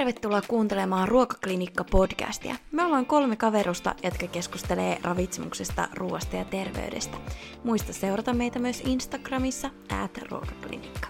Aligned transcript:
tervetuloa 0.00 0.42
kuuntelemaan 0.48 1.08
Ruokaklinikka-podcastia. 1.08 2.54
Me 2.72 2.84
ollaan 2.84 3.06
kolme 3.06 3.36
kaverusta, 3.36 3.94
jotka 4.02 4.26
keskustelee 4.26 4.98
ravitsemuksesta, 5.02 5.88
ruoasta 5.94 6.36
ja 6.36 6.44
terveydestä. 6.44 7.16
Muista 7.64 7.92
seurata 7.92 8.34
meitä 8.34 8.58
myös 8.58 8.80
Instagramissa, 8.80 9.70
at 10.02 10.18
ruokaklinikka. 10.18 11.08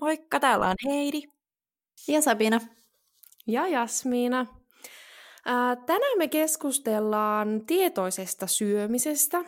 Moikka, 0.00 0.40
täällä 0.40 0.66
on 0.68 0.74
Heidi. 0.84 1.22
Ja 2.08 2.22
Sabina. 2.22 2.60
Ja 3.46 3.68
Jasmiina. 3.68 4.46
Tänään 5.86 6.18
me 6.18 6.28
keskustellaan 6.28 7.66
tietoisesta 7.66 8.46
syömisestä. 8.46 9.44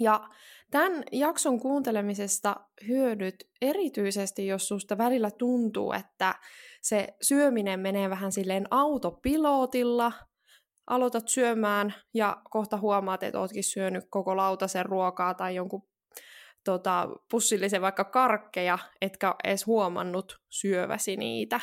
Ja 0.00 0.28
Tämän 0.70 1.04
jakson 1.12 1.60
kuuntelemisesta 1.60 2.56
hyödyt 2.88 3.34
erityisesti, 3.60 4.46
jos 4.46 4.68
susta 4.68 4.98
välillä 4.98 5.30
tuntuu, 5.30 5.92
että 5.92 6.34
se 6.82 7.08
syöminen 7.22 7.80
menee 7.80 8.10
vähän 8.10 8.32
silleen 8.32 8.66
autopilotilla, 8.70 10.12
aloitat 10.86 11.28
syömään 11.28 11.94
ja 12.14 12.42
kohta 12.50 12.76
huomaat, 12.76 13.22
että 13.22 13.40
ootkin 13.40 13.64
syönyt 13.64 14.04
koko 14.10 14.36
lautasen 14.36 14.86
ruokaa 14.86 15.34
tai 15.34 15.54
jonkun 15.54 15.82
tota, 16.64 17.08
pussillisen 17.30 17.82
vaikka 17.82 18.04
karkkeja, 18.04 18.78
etkä 19.00 19.34
edes 19.44 19.66
huomannut 19.66 20.40
syöväsi 20.48 21.16
niitä. 21.16 21.60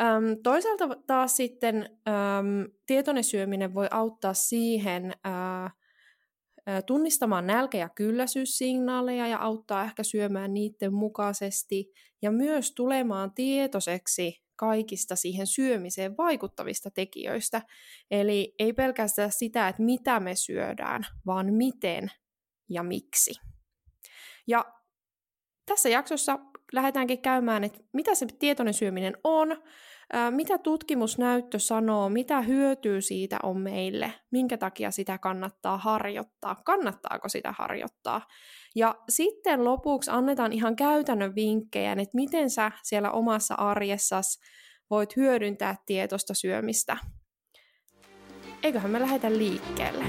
Öm, 0.00 0.42
toisaalta 0.42 0.88
taas 1.06 1.36
sitten 1.36 1.98
öm, 2.08 2.72
tietoinen 2.86 3.24
syöminen 3.24 3.74
voi 3.74 3.88
auttaa 3.90 4.34
siihen, 4.34 5.14
ö, 5.26 5.70
tunnistamaan 6.86 7.46
nälkä- 7.46 7.78
ja 7.78 7.88
kylläisyyssignaaleja 7.88 9.26
ja 9.26 9.38
auttaa 9.38 9.84
ehkä 9.84 10.02
syömään 10.02 10.54
niiden 10.54 10.94
mukaisesti 10.94 11.92
ja 12.22 12.30
myös 12.30 12.72
tulemaan 12.72 13.34
tietoiseksi 13.34 14.44
kaikista 14.56 15.16
siihen 15.16 15.46
syömiseen 15.46 16.16
vaikuttavista 16.16 16.90
tekijöistä. 16.90 17.62
Eli 18.10 18.54
ei 18.58 18.72
pelkästään 18.72 19.32
sitä, 19.32 19.68
että 19.68 19.82
mitä 19.82 20.20
me 20.20 20.34
syödään, 20.34 21.06
vaan 21.26 21.54
miten 21.54 22.10
ja 22.68 22.82
miksi. 22.82 23.34
Ja 24.46 24.64
tässä 25.66 25.88
jaksossa 25.88 26.38
lähdetäänkin 26.72 27.22
käymään, 27.22 27.64
että 27.64 27.78
mitä 27.92 28.14
se 28.14 28.26
tietoinen 28.38 28.74
syöminen 28.74 29.16
on, 29.24 29.62
mitä 30.30 30.58
tutkimusnäyttö 30.58 31.58
sanoo, 31.58 32.08
mitä 32.08 32.40
hyötyä 32.40 33.00
siitä 33.00 33.38
on 33.42 33.60
meille, 33.60 34.12
minkä 34.30 34.56
takia 34.56 34.90
sitä 34.90 35.18
kannattaa 35.18 35.78
harjoittaa, 35.78 36.54
kannattaako 36.64 37.28
sitä 37.28 37.54
harjoittaa. 37.58 38.26
Ja 38.76 38.94
sitten 39.08 39.64
lopuksi 39.64 40.10
annetaan 40.10 40.52
ihan 40.52 40.76
käytännön 40.76 41.34
vinkkejä, 41.34 41.92
että 41.92 42.14
miten 42.14 42.50
sä 42.50 42.70
siellä 42.82 43.10
omassa 43.10 43.54
arjessasi 43.54 44.40
voit 44.90 45.16
hyödyntää 45.16 45.76
tietoista 45.86 46.34
syömistä. 46.34 46.96
Eiköhän 48.62 48.90
me 48.90 49.00
lähdetä 49.00 49.30
liikkeelle. 49.30 50.04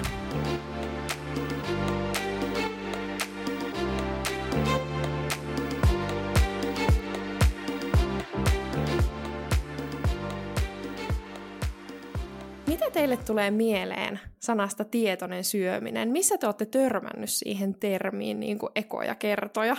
Teille 12.95 13.17
tulee 13.17 13.51
mieleen 13.51 14.19
sanasta 14.39 14.85
tietoinen 14.85 15.43
syöminen? 15.43 16.09
Missä 16.09 16.37
te 16.37 16.45
olette 16.45 16.65
törmännyt 16.65 17.29
siihen 17.29 17.79
termiin 17.79 18.39
niin 18.39 18.59
kuin 18.59 18.71
ekoja 18.75 19.15
kertoja? 19.15 19.77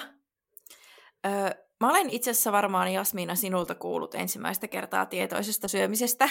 Öö, 1.26 1.50
mä 1.80 1.90
olen 1.90 2.10
itse 2.10 2.30
asiassa 2.30 2.52
varmaan 2.52 2.92
Jasmiina 2.92 3.34
sinulta 3.34 3.74
kuullut 3.74 4.14
ensimmäistä 4.14 4.68
kertaa 4.68 5.06
tietoisesta 5.06 5.68
syömisestä 5.68 6.28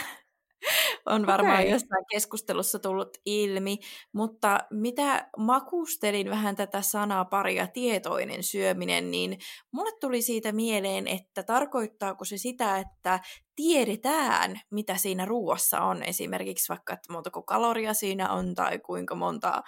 on 1.05 1.27
varmaan 1.27 1.60
okay. 1.60 1.70
jossain 1.70 2.05
keskustelussa 2.11 2.80
tullut 2.80 3.17
ilmi, 3.26 3.77
mutta 4.14 4.60
mitä 4.71 5.30
makustelin 5.38 6.30
vähän 6.30 6.55
tätä 6.55 6.82
sanaa 6.82 7.26
paria 7.26 7.67
tietoinen 7.67 8.43
syöminen, 8.43 9.11
niin 9.11 9.38
mulle 9.71 9.92
tuli 10.02 10.21
siitä 10.21 10.52
mieleen, 10.52 11.08
että 11.08 11.43
tarkoittaako 11.43 12.26
se 12.26 12.38
sitä, 12.38 12.77
että 12.77 13.20
tiedetään, 13.55 14.60
mitä 14.71 14.98
siinä 14.98 15.26
ruuassa 15.26 15.82
on, 15.82 16.04
esimerkiksi 16.04 16.70
vaikka, 16.70 16.93
että 16.93 17.14
montako 17.14 17.43
kaloria 17.43 17.93
siinä 17.93 18.32
on 18.32 18.55
tai 18.55 18.80
kuinka 18.80 19.16
monta 19.16 19.64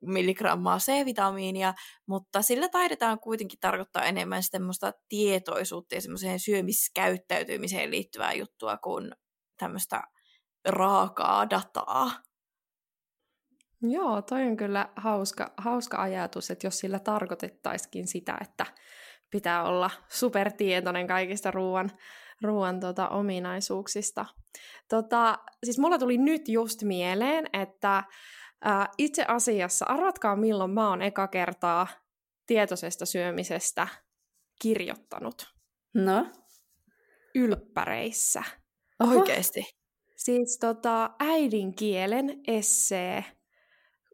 milligrammaa 0.00 0.78
C-vitamiinia, 0.78 1.74
mutta 2.06 2.42
sillä 2.42 2.68
taidetaan 2.68 3.20
kuitenkin 3.20 3.58
tarkoittaa 3.60 4.04
enemmän 4.04 4.42
semmoista 4.42 4.92
tietoisuutta 5.08 5.94
ja 5.94 6.00
semmoiseen 6.00 6.40
syömiskäyttäytymiseen 6.40 7.90
liittyvää 7.90 8.32
juttua 8.32 8.76
kuin 8.76 9.12
tämmöistä 9.58 10.02
raakaa 10.68 11.50
dataa. 11.50 12.10
Joo, 13.82 14.22
toi 14.22 14.42
on 14.42 14.56
kyllä 14.56 14.88
hauska, 14.96 15.52
hauska 15.56 16.02
ajatus, 16.02 16.50
että 16.50 16.66
jos 16.66 16.78
sillä 16.78 16.98
tarkoitettaisikin 16.98 18.06
sitä, 18.06 18.38
että 18.40 18.66
pitää 19.30 19.62
olla 19.62 19.90
supertietoinen 20.08 21.06
kaikista 21.06 21.50
ruoan, 21.50 21.90
ruoan 22.42 22.80
tota, 22.80 23.08
ominaisuuksista. 23.08 24.26
Tota, 24.88 25.38
siis 25.64 25.78
mulla 25.78 25.98
tuli 25.98 26.18
nyt 26.18 26.48
just 26.48 26.82
mieleen, 26.82 27.46
että 27.52 28.04
ää, 28.60 28.88
itse 28.98 29.24
asiassa, 29.28 29.84
arvatkaa 29.84 30.36
milloin 30.36 30.70
mä 30.70 30.88
oon 30.88 31.02
eka 31.02 31.28
kertaa 31.28 31.86
tietoisesta 32.46 33.06
syömisestä 33.06 33.88
kirjoittanut. 34.62 35.54
No? 35.94 36.26
Ylppäreissä. 37.34 38.42
Oikeesti? 39.00 39.79
Siis 40.24 40.58
tota, 40.58 41.10
äidinkielen 41.18 42.40
essee 42.46 43.24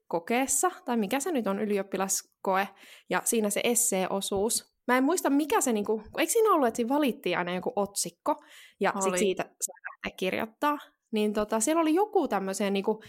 kokeessa, 0.08 0.70
tai 0.84 0.96
mikä 0.96 1.20
se 1.20 1.32
nyt 1.32 1.46
on, 1.46 1.60
ylioppilaskoe, 1.60 2.68
ja 3.10 3.22
siinä 3.24 3.50
se 3.50 3.60
essee-osuus. 3.64 4.74
Mä 4.86 4.96
en 4.96 5.04
muista, 5.04 5.30
mikä 5.30 5.60
se, 5.60 5.72
niinku, 5.72 6.02
eikö 6.18 6.32
siinä 6.32 6.52
ollut, 6.52 6.68
että 6.68 6.76
siinä 6.76 6.94
valittiin 6.94 7.38
aina 7.38 7.54
joku 7.54 7.72
otsikko, 7.76 8.36
ja 8.80 8.92
sit 9.04 9.18
siitä 9.18 9.42
saa 9.60 10.12
kirjoittaa. 10.16 10.78
Niin 11.12 11.32
tota, 11.32 11.60
siellä 11.60 11.80
oli 11.80 11.94
joku 11.94 12.28
tämmöisen 12.28 12.72
niinku, 12.72 13.02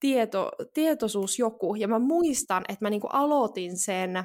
tieto, 0.00 0.50
tietoisuus 0.74 1.38
joku, 1.38 1.74
ja 1.74 1.88
mä 1.88 1.98
muistan, 1.98 2.64
että 2.68 2.84
mä 2.84 2.90
niinku 2.90 3.08
aloitin 3.12 3.78
sen 3.78 4.24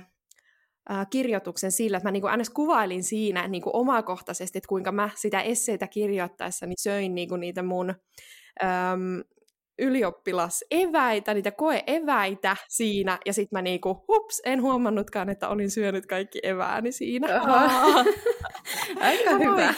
äh, 0.91 1.07
kirjoituksen 1.09 1.71
sillä, 1.71 1.97
että 1.97 2.07
mä 2.07 2.11
niin 2.11 2.21
kuin 2.21 2.31
aina 2.31 2.43
kuvailin 2.53 3.03
siinä 3.03 3.47
niin 3.47 3.61
kuin 3.61 3.75
omakohtaisesti, 3.75 4.57
että 4.57 4.67
kuinka 4.67 4.91
mä 4.91 5.09
sitä 5.15 5.41
esseitä 5.41 5.87
kirjoittaessani 5.87 6.73
söin 6.79 7.15
niin 7.15 7.29
kuin 7.29 7.41
niitä 7.41 7.63
mun 7.63 7.89
äm, 8.63 9.23
ylioppilaseväitä, 9.79 11.33
niitä 11.33 11.51
koeeväitä 11.51 12.55
siinä, 12.69 13.17
ja 13.25 13.33
sitten 13.33 13.57
mä 13.57 13.61
niinku, 13.61 14.05
hups, 14.07 14.41
en 14.45 14.61
huomannutkaan, 14.61 15.29
että 15.29 15.49
olin 15.49 15.71
syönyt 15.71 16.05
kaikki 16.05 16.39
evääni 16.43 16.91
siinä. 16.91 17.27
Aika 18.99 19.31
hyvä. 19.37 19.73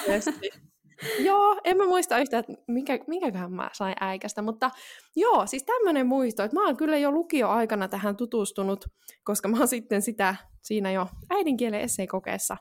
Joo, 1.20 1.62
en 1.64 1.78
mä 1.78 1.86
muista 1.86 2.20
yhtään, 2.20 2.40
että 2.40 2.64
minkä, 2.68 3.00
minkäköhän 3.08 3.54
mä 3.54 3.70
sain 3.74 3.96
äikästä, 4.00 4.42
mutta 4.42 4.72
joo, 5.16 5.48
siis 5.48 5.64
tämmöinen 5.64 6.08
muisto, 6.08 6.44
että 6.44 6.58
mä 6.58 6.66
oon 6.66 6.78
kyllä 6.78 6.98
jo 6.98 7.12
lukioaikana 7.12 7.88
tähän 7.88 8.18
tutustunut, 8.18 8.86
koska 9.24 9.48
mä 9.48 9.58
oon 9.58 9.68
sitten 9.68 10.02
sitä 10.02 10.36
siinä 10.62 10.92
jo 10.92 11.08
äidinkielen 11.30 11.82
esseekokeessa 11.82 12.58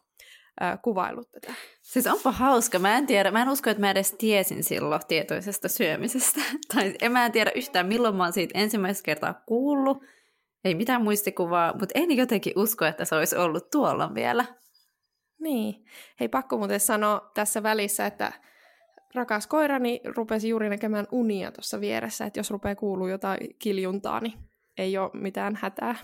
kuvaillut 0.83 1.31
tätä. 1.31 1.55
Siis 1.83 2.07
onpa 2.07 2.33
hauska. 2.33 2.79
Mä 2.79 2.97
en 2.99 3.07
tiedä, 3.07 3.31
mä 3.31 3.43
en 3.43 3.49
usko, 3.49 3.71
että 3.71 3.81
mä 3.81 3.91
edes 3.91 4.13
tiesin 4.19 4.65
silloin 4.65 5.01
tietoisesta 5.09 5.69
syömisestä. 5.69 6.41
tai 6.75 6.95
en 7.01 7.13
mä 7.13 7.31
tiedä 7.31 7.53
yhtään, 7.55 7.87
milloin 7.87 8.17
mä 8.17 8.23
oon 8.23 8.33
siitä 8.33 8.59
ensimmäistä 8.59 9.03
kertaa 9.05 9.35
kuullut. 9.47 9.99
Ei 10.65 10.75
mitään 10.75 11.03
muistikuvaa, 11.03 11.73
mutta 11.73 11.93
en 11.95 12.17
jotenkin 12.17 12.53
usko, 12.57 12.85
että 12.85 13.05
se 13.05 13.15
olisi 13.15 13.37
ollut 13.37 13.71
tuolla 13.71 14.15
vielä. 14.15 14.45
Niin. 15.41 15.85
Hei, 16.21 16.29
pakko 16.29 16.59
muuten 16.59 16.81
sanoa 16.81 17.31
tässä 17.35 17.63
välissä, 17.63 18.07
että 18.07 18.33
rakas 19.15 19.47
koirani 19.47 20.01
rupesi 20.17 20.49
juuri 20.49 20.69
näkemään 20.69 21.07
unia 21.13 21.53
tuossa 21.53 21.81
vieressä, 21.81 22.25
että 22.25 22.41
jos 22.41 22.51
rupeaa 22.51 22.75
kuuluu 22.75 23.09
jotain 23.09 23.39
kiljuntaa, 23.59 24.21
niin 24.21 24.35
ei 24.79 24.99
ole 24.99 25.11
mitään 25.15 25.59
hätää. 25.63 25.95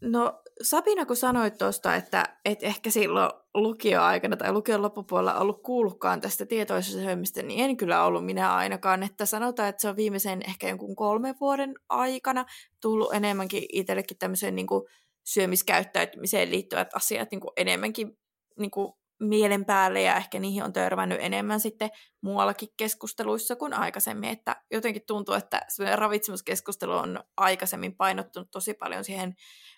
No 0.00 0.42
Sabina, 0.62 1.06
kun 1.06 1.16
sanoit 1.16 1.58
tuosta, 1.58 1.94
että 1.94 2.24
et 2.44 2.62
ehkä 2.62 2.90
silloin 2.90 3.30
lukioaikana 3.54 4.36
tai 4.36 4.52
lukion 4.52 4.82
loppupuolella 4.82 5.38
ollut 5.38 5.62
kuullutkaan 5.62 6.20
tästä 6.20 6.46
tietoisesta 6.46 7.00
syömistä, 7.00 7.42
niin 7.42 7.64
en 7.64 7.76
kyllä 7.76 8.04
ollut 8.04 8.26
minä 8.26 8.54
ainakaan. 8.54 9.02
Että 9.02 9.26
sanotaan, 9.26 9.68
että 9.68 9.82
se 9.82 9.88
on 9.88 9.96
viimeisen 9.96 10.42
ehkä 10.48 10.68
jonkun 10.68 10.96
kolmen 10.96 11.34
vuoden 11.40 11.74
aikana 11.88 12.44
tullut 12.80 13.14
enemmänkin 13.14 13.62
itsellekin 13.72 14.18
tämmöiseen 14.18 14.54
niin 14.54 14.66
kuin 14.66 14.84
syömiskäyttäytymiseen 15.24 16.50
liittyvät 16.50 16.88
asiat 16.94 17.30
niin 17.30 17.40
kuin 17.40 17.52
enemmänkin 17.56 18.18
niin 18.58 18.70
kuin 18.70 18.92
mielen 19.20 19.64
päälle 19.64 20.02
ja 20.02 20.16
ehkä 20.16 20.38
niihin 20.38 20.62
on 20.62 20.72
törmännyt 20.72 21.18
enemmän 21.20 21.60
sitten 21.60 21.90
muuallakin 22.20 22.68
keskusteluissa 22.76 23.56
kuin 23.56 23.74
aikaisemmin, 23.74 24.30
että 24.30 24.62
jotenkin 24.70 25.02
tuntuu, 25.06 25.34
että 25.34 25.60
ravitsemuskeskustelu 25.94 26.92
on 26.92 27.24
aikaisemmin 27.36 27.96
painottunut 27.96 28.50
tosi 28.50 28.74
paljon 28.74 29.04
siihen 29.04 29.34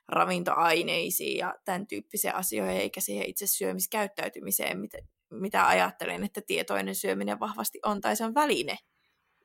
ravintoaineisiin 0.09 1.39
ja 1.39 1.55
tämän 1.65 1.87
tyyppisiä 1.87 2.33
asioihin, 2.33 2.81
eikä 2.81 3.01
siihen 3.01 3.27
itse 3.27 3.47
syömiskäyttäytymiseen, 3.47 4.81
mitä, 4.81 4.99
mitä 5.31 5.69
ajattelen, 5.69 6.25
että 6.25 6.41
tietoinen 6.47 6.95
syöminen 6.95 7.41
vahvasti 7.41 7.79
on, 7.85 8.01
tai 8.01 8.17
se 8.17 8.25
on 8.25 8.35
väline, 8.35 8.77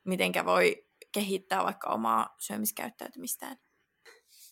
mitenkä 0.04 0.44
voi 0.44 0.86
kehittää 1.12 1.64
vaikka 1.64 1.90
omaa 1.90 2.34
syömiskäyttäytymistään. 2.38 3.56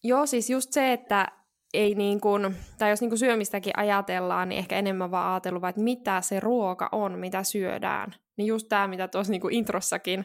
Joo, 0.04 0.26
siis 0.26 0.50
just 0.50 0.72
se, 0.72 0.92
että 0.92 1.39
ei 1.74 1.94
niin 1.94 2.20
kuin, 2.20 2.56
tai 2.78 2.90
jos 2.90 3.00
niin 3.00 3.10
kuin 3.10 3.18
syömistäkin 3.18 3.78
ajatellaan, 3.78 4.48
niin 4.48 4.58
ehkä 4.58 4.76
enemmän 4.76 5.10
vaan 5.10 5.32
ajatellut, 5.32 5.64
että 5.64 5.80
mitä 5.80 6.20
se 6.20 6.40
ruoka 6.40 6.88
on, 6.92 7.18
mitä 7.18 7.42
syödään. 7.42 8.14
Niin 8.36 8.46
just 8.46 8.68
tämä, 8.68 8.88
mitä 8.88 9.08
tuossa 9.08 9.30
niin 9.30 9.40
kuin 9.40 9.54
introssakin 9.54 10.24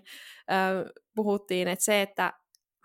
ö, 0.51 0.93
puhuttiin, 1.15 1.67
että 1.67 1.85
se, 1.85 2.01
että 2.01 2.33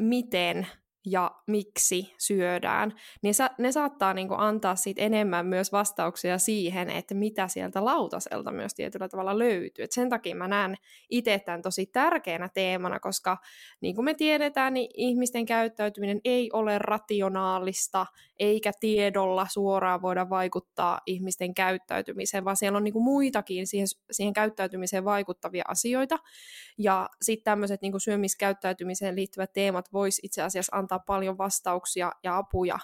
miten 0.00 0.66
ja 1.06 1.30
miksi 1.46 2.14
syödään, 2.18 2.94
niin 3.22 3.34
sa- 3.34 3.50
ne 3.58 3.72
saattaa 3.72 4.14
niin 4.14 4.28
kuin 4.28 4.40
antaa 4.40 4.76
sit 4.76 4.98
enemmän 4.98 5.46
myös 5.46 5.72
vastauksia 5.72 6.38
siihen, 6.38 6.90
että 6.90 7.14
mitä 7.14 7.48
sieltä 7.48 7.84
lautaselta 7.84 8.52
myös 8.52 8.74
tietyllä 8.74 9.08
tavalla 9.08 9.38
löytyy. 9.38 9.84
Et 9.84 9.92
sen 9.92 10.08
takia 10.08 10.34
mä 10.34 10.48
näen 10.48 10.76
itse 11.10 11.42
tämän 11.44 11.62
tosi 11.62 11.86
tärkeänä 11.86 12.48
teemana, 12.54 13.00
koska 13.00 13.36
niin 13.80 13.94
kuin 13.94 14.04
me 14.04 14.14
tiedetään, 14.14 14.74
niin 14.74 14.90
ihmisten 14.94 15.46
käyttäytyminen 15.46 16.20
ei 16.24 16.50
ole 16.52 16.78
rationaalista, 16.78 18.06
eikä 18.38 18.72
tiedolla 18.80 19.46
suoraan 19.50 20.02
voida 20.02 20.30
vaikuttaa 20.30 21.00
ihmisten 21.06 21.54
käyttäytymiseen, 21.54 22.44
vaan 22.44 22.56
siellä 22.56 22.76
on 22.76 22.84
niin 22.84 22.92
kuin 22.92 23.04
muitakin 23.04 23.66
siihen, 23.66 23.86
siihen 24.10 24.32
käyttäytymiseen 24.32 25.04
vaikuttavia 25.04 25.64
asioita. 25.68 26.18
Ja 26.78 27.08
sitten 27.22 27.44
tämmöiset 27.44 27.82
niin 27.82 28.00
syömiskäyttäytymiseen 28.00 29.16
liittyvät 29.16 29.52
teemat 29.52 29.92
vois 29.92 30.20
itse 30.22 30.42
asiassa 30.42 30.76
antaa 30.76 30.98
paljon 31.06 31.38
vastauksia 31.38 32.12
ja 32.22 32.36
apuja 32.36 32.78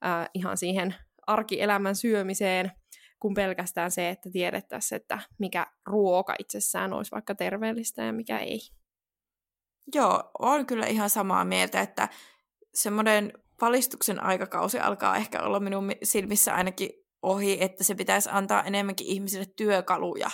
ää, 0.00 0.28
ihan 0.34 0.56
siihen 0.56 0.94
arkielämän 1.26 1.96
syömiseen, 1.96 2.72
kuin 3.20 3.34
pelkästään 3.34 3.90
se, 3.90 4.08
että 4.08 4.30
tiedettäisiin, 4.30 4.96
että 4.96 5.18
mikä 5.38 5.66
ruoka 5.86 6.34
itsessään 6.38 6.92
olisi 6.92 7.10
vaikka 7.10 7.34
terveellistä 7.34 8.02
ja 8.02 8.12
mikä 8.12 8.38
ei. 8.38 8.60
Joo, 9.94 10.30
on 10.38 10.66
kyllä 10.66 10.86
ihan 10.86 11.10
samaa 11.10 11.44
mieltä, 11.44 11.80
että 11.80 12.08
semmoinen 12.74 13.32
valistuksen 13.60 14.22
aikakausi 14.22 14.78
alkaa 14.78 15.16
ehkä 15.16 15.42
olla 15.42 15.60
minun 15.60 15.92
silmissä 16.02 16.54
ainakin 16.54 16.90
ohi, 17.22 17.58
että 17.60 17.84
se 17.84 17.94
pitäisi 17.94 18.28
antaa 18.32 18.64
enemmänkin 18.64 19.06
ihmisille 19.06 19.46
työkaluja, 19.56 20.30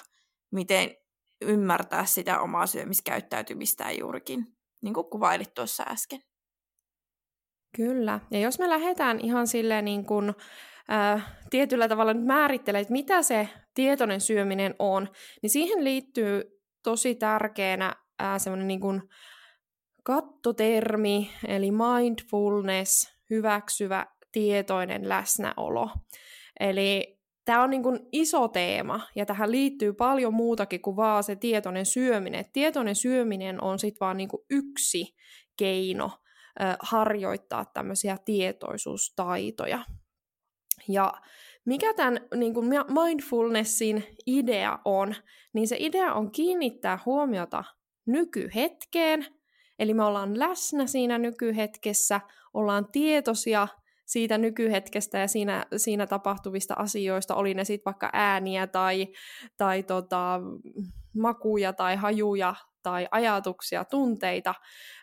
miten 0.52 0.96
ymmärtää 1.40 2.06
sitä 2.06 2.40
omaa 2.40 2.66
syömiskäyttäytymistään 2.66 3.98
juurikin, 3.98 4.46
niin 4.82 4.94
kuin 4.94 5.10
kuvailit 5.10 5.54
tuossa 5.54 5.84
äsken. 5.88 6.20
Kyllä. 7.76 8.20
Ja 8.30 8.38
jos 8.38 8.58
me 8.58 8.68
lähdetään 8.68 9.20
ihan 9.20 9.46
silleen 9.46 9.84
niin 9.84 10.06
kuin, 10.06 10.34
äh, 10.92 11.36
tietyllä 11.50 11.88
tavalla 11.88 12.14
nyt 12.14 12.24
määrittelemään, 12.24 12.82
että 12.82 12.92
mitä 12.92 13.22
se 13.22 13.48
tietoinen 13.74 14.20
syöminen 14.20 14.74
on, 14.78 15.08
niin 15.42 15.50
siihen 15.50 15.84
liittyy 15.84 16.42
tosi 16.82 17.14
tärkeänä 17.14 17.94
äh, 18.22 18.40
semmoinen 18.40 18.68
niin 18.68 18.80
kuin 18.80 19.02
kattotermi, 20.04 21.30
eli 21.48 21.70
mindfulness, 21.70 23.14
hyväksyvä 23.30 24.06
tietoinen 24.32 25.08
läsnäolo. 25.08 25.90
Eli 26.60 27.18
tämä 27.44 27.62
on 27.62 27.70
niin 27.70 27.82
kuin 27.82 28.00
iso 28.12 28.48
teema, 28.48 29.00
ja 29.16 29.26
tähän 29.26 29.50
liittyy 29.50 29.92
paljon 29.92 30.34
muutakin 30.34 30.82
kuin 30.82 30.96
vaan 30.96 31.24
se 31.24 31.36
tietoinen 31.36 31.86
syöminen. 31.86 32.44
tietoinen 32.52 32.94
syöminen 32.94 33.64
on 33.64 33.78
sitten 33.78 34.00
vaan 34.00 34.16
niin 34.16 34.28
kuin 34.28 34.42
yksi 34.50 35.14
keino 35.58 36.10
harjoittaa 36.80 37.64
tämmöisiä 37.64 38.18
tietoisuustaitoja. 38.24 39.84
Ja 40.88 41.14
mikä 41.64 41.94
tämän 41.94 42.20
niin 42.34 42.54
kuin 42.54 42.66
mindfulnessin 42.88 44.04
idea 44.26 44.78
on, 44.84 45.14
niin 45.52 45.68
se 45.68 45.76
idea 45.78 46.14
on 46.14 46.32
kiinnittää 46.32 46.98
huomiota 47.06 47.64
nykyhetkeen, 48.06 49.26
eli 49.78 49.94
me 49.94 50.04
ollaan 50.04 50.38
läsnä 50.38 50.86
siinä 50.86 51.18
nykyhetkessä, 51.18 52.20
ollaan 52.54 52.86
tietoisia 52.92 53.68
siitä 54.06 54.38
nykyhetkestä 54.38 55.18
ja 55.18 55.28
siinä, 55.28 55.66
siinä 55.76 56.06
tapahtuvista 56.06 56.74
asioista, 56.74 57.34
oli 57.34 57.54
ne 57.54 57.64
sitten 57.64 57.84
vaikka 57.84 58.10
ääniä 58.12 58.66
tai, 58.66 59.06
tai 59.56 59.82
tota, 59.82 60.40
makuja 61.16 61.72
tai 61.72 61.96
hajuja 61.96 62.54
tai 62.82 63.08
ajatuksia, 63.10 63.84
tunteita. 63.84 64.54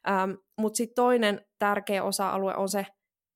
Ähm, 0.09 0.31
Mutta 0.57 0.77
sitten 0.77 0.95
toinen 0.95 1.45
tärkeä 1.59 2.03
osa-alue 2.03 2.55
on 2.55 2.69
se 2.69 2.85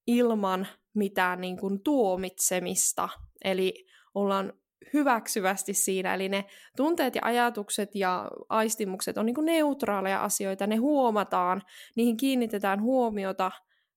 ilman 0.08 0.68
mitään 0.96 1.42
niin 1.42 1.58
kuin 1.58 1.84
tuomitsemista. 1.84 3.10
Eli 3.44 3.86
ollaan 4.14 4.54
hyväksyvästi 4.94 5.74
siinä, 5.74 6.14
eli 6.14 6.30
ne 6.30 6.46
tunteet 6.78 7.16
ja 7.16 7.22
ajatukset 7.26 7.96
ja 7.96 8.32
aistimukset 8.50 9.18
on 9.18 9.26
niin 9.26 9.36
neutraaleja 9.42 10.24
asioita, 10.24 10.68
ne 10.68 10.76
huomataan, 10.76 11.62
niihin 11.96 12.18
kiinnitetään 12.18 12.82
huomiota, 12.82 13.52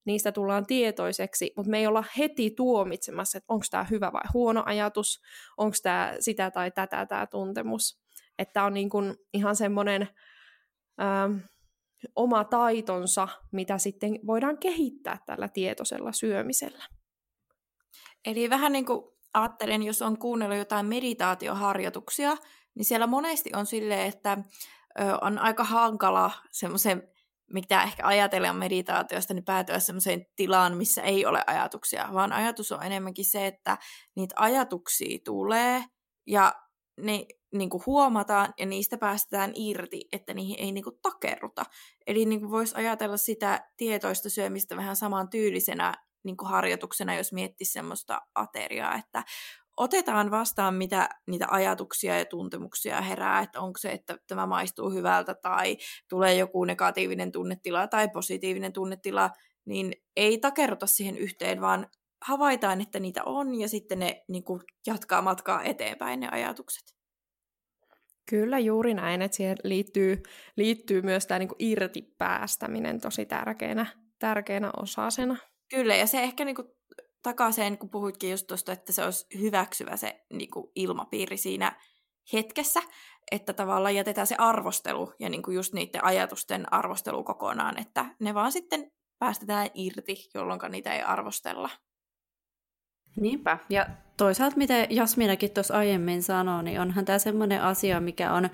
niistä 0.09 0.33
tullaan 0.33 0.67
tietoiseksi, 0.67 1.53
mutta 1.57 1.71
me 1.71 1.79
ei 1.79 1.87
olla 1.87 2.05
heti 2.19 2.51
tuomitsemassa, 2.51 3.39
että 3.39 3.53
onko 3.53 3.65
tämä 3.71 3.85
hyvä 3.91 4.13
vai 4.13 4.23
huono 4.35 4.63
ajatus, 4.67 5.21
onko 5.57 5.77
tämä 5.83 6.15
sitä 6.21 6.51
tai 6.51 6.71
tätä 6.71 7.07
tämä 7.07 7.27
tuntemus. 7.27 8.01
Että 8.39 8.65
on 8.65 8.75
niin 8.75 8.91
kuin 8.91 9.17
ihan 9.35 9.57
semmoinen 9.57 10.09
ähm, 11.01 11.37
oma 12.17 12.45
taitonsa, 12.45 13.29
mitä 13.53 13.79
sitten 13.79 14.19
voidaan 14.27 14.59
kehittää 14.59 15.19
tällä 15.27 15.49
tietoisella 15.49 16.13
syömisellä. 16.13 16.85
Eli 18.25 18.51
vähän 18.51 18.73
niin 18.73 18.87
kuin 18.87 19.03
ajattelen, 19.35 19.83
jos 19.83 20.03
on 20.03 20.19
kuunnellut 20.19 20.59
jotain 20.59 20.87
meditaatioharjoituksia, 20.87 22.37
niin 22.75 22.85
siellä 22.85 23.07
monesti 23.07 23.51
on 23.55 23.67
silleen, 23.67 24.09
että 24.09 24.39
on 25.21 25.39
aika 25.39 25.65
hankala 25.65 26.31
semmoisen, 26.51 27.03
mitä 27.53 27.83
ehkä 27.83 28.07
ajatellaan 28.07 28.57
meditaatiosta, 28.57 29.35
niin 29.35 29.45
päätyä 29.45 29.79
semmoiseen 29.79 30.27
tilaan, 30.37 30.77
missä 30.77 31.03
ei 31.03 31.27
ole 31.27 31.45
ajatuksia, 31.47 32.09
vaan 32.13 32.33
ajatus 32.33 32.73
on 32.73 32.83
enemmänkin 32.83 33.25
se, 33.25 33.47
että 33.47 33.79
niitä 34.17 34.35
ajatuksia 34.39 35.19
tulee 35.25 35.85
ja 36.27 36.53
ne 37.01 37.27
niin 37.55 37.71
kuin 37.71 37.83
huomataan 37.87 38.55
ja 38.59 38.67
niistä 38.67 38.99
päästetään 38.99 39.53
irti, 39.55 40.09
että 40.13 40.35
niihin 40.35 40.57
ei 40.59 40.73
niin 40.73 40.85
kuin 40.85 40.99
takerruta. 41.03 41.65
Eli 42.07 42.25
niin 42.25 42.41
kuin 42.41 42.51
voisi 42.51 42.75
ajatella 42.77 43.17
sitä 43.17 43.69
tietoista 43.77 44.31
syömistä 44.31 44.77
vähän 44.77 44.97
saman 44.97 45.31
tyylisenä 45.31 45.95
niin 46.25 46.37
kuin 46.37 46.49
harjoituksena, 46.49 47.15
jos 47.15 47.33
miettisi 47.33 47.73
semmoista 47.73 48.21
ateriaa, 48.35 48.95
että 48.95 49.23
otetaan 49.79 50.31
vastaan, 50.31 50.75
mitä 50.75 51.09
niitä 51.27 51.47
ajatuksia 51.51 52.19
ja 52.19 52.25
tuntemuksia 52.25 53.01
herää, 53.01 53.41
että 53.41 53.61
onko 53.61 53.79
se, 53.79 53.91
että 53.91 54.19
tämä 54.27 54.47
maistuu 54.47 54.91
hyvältä 54.91 55.35
tai 55.35 55.77
tulee 56.09 56.35
joku 56.35 56.65
negatiivinen 56.65 57.33
tunnetila 57.33 57.87
tai 57.87 58.09
positiivinen 58.09 58.73
tunnetila, 58.73 59.31
niin 59.65 59.93
ei 60.17 60.39
takerruta 60.39 60.87
siihen 60.87 61.19
yhteen, 61.19 61.61
vaan 61.61 61.87
havaitaan, 62.25 62.81
että 62.81 63.01
niitä 63.01 63.25
on 63.25 63.55
ja 63.55 63.69
sitten 63.69 63.99
ne 63.99 64.25
niin 64.29 64.45
kuin, 64.45 64.61
jatkaa 64.87 65.23
matkaa 65.23 65.63
eteenpäin 65.63 66.21
ne 66.21 66.29
ajatukset. 66.29 66.99
Kyllä 68.31 68.59
juuri 68.59 68.95
näin, 68.95 69.23
että 69.23 69.37
siihen 69.37 69.57
liittyy, 69.65 70.23
liittyy 70.57 71.03
myös 71.03 71.27
tämä 71.27 71.39
niin 71.39 71.49
irtipäästäminen 71.59 73.01
tosi 73.01 73.27
tärkeänä, 73.27 73.87
tärkeänä 74.19 74.71
osasena. 74.77 75.37
Kyllä, 75.71 75.97
ja 75.97 76.07
se 76.07 76.23
ehkä 76.23 76.45
niin 76.45 76.57
kuin 76.57 76.69
takaa 77.23 77.53
sen, 77.53 77.79
kun 77.79 77.91
puhuitkin 77.91 78.31
just 78.31 78.47
tuosta, 78.47 78.73
että 78.73 78.93
se 78.93 79.05
olisi 79.05 79.27
hyväksyvä 79.41 79.97
se 79.97 80.25
niin 80.33 80.51
kuin 80.51 80.71
ilmapiiri 80.75 81.37
siinä 81.37 81.81
hetkessä, 82.33 82.81
että 83.31 83.53
tavallaan 83.53 83.95
jätetään 83.95 84.27
se 84.27 84.35
arvostelu 84.39 85.13
ja 85.19 85.29
niin 85.29 85.43
kuin 85.43 85.55
just 85.55 85.73
niiden 85.73 86.05
ajatusten 86.05 86.73
arvostelu 86.73 87.25
kokonaan, 87.25 87.81
että 87.81 88.05
ne 88.21 88.35
vaan 88.35 88.53
sitten 88.53 88.93
päästetään 89.19 89.69
irti, 89.75 90.31
jolloin 90.35 90.61
niitä 90.71 90.95
ei 90.95 91.03
arvostella. 91.03 91.71
Niinpä. 93.17 93.59
Ja 93.71 93.87
toisaalta, 94.17 94.57
mitä 94.57 94.75
Jasminakin 94.91 95.51
tuossa 95.51 95.79
aiemmin 95.79 96.23
sanoi, 96.23 96.63
niin 96.63 96.81
onhan 96.81 97.05
tämä 97.05 97.19
semmoinen 97.19 97.63
asia, 97.63 98.01
mikä 98.01 98.33
on 98.33 98.51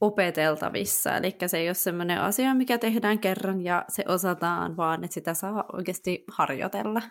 opeteltavissa. 0.00 1.16
Eli 1.16 1.36
se 1.46 1.58
ei 1.58 1.68
ole 1.68 1.74
semmoinen 1.74 2.20
asia, 2.20 2.54
mikä 2.54 2.78
tehdään 2.78 3.18
kerran 3.18 3.64
ja 3.64 3.84
se 3.88 4.04
osataan, 4.08 4.76
vaan 4.76 5.04
että 5.04 5.14
sitä 5.14 5.34
saa 5.34 5.64
oikeasti 5.72 6.24
harjoitella. 6.32 7.02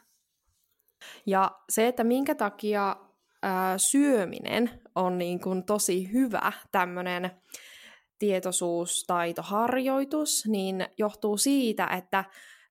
Ja 1.26 1.52
se, 1.70 1.88
että 1.88 2.04
minkä 2.04 2.36
takia 2.36 2.96
ää, 3.44 3.78
syöminen 3.78 4.82
on 4.96 5.18
niin 5.18 5.40
kuin 5.40 5.66
tosi 5.66 6.14
hyvä 6.14 6.52
tämmöinen 6.72 7.32
tietoisuustaitoharjoitus, 8.20 10.44
niin 10.48 10.88
johtuu 10.98 11.38
siitä, 11.38 11.88
että 11.88 12.26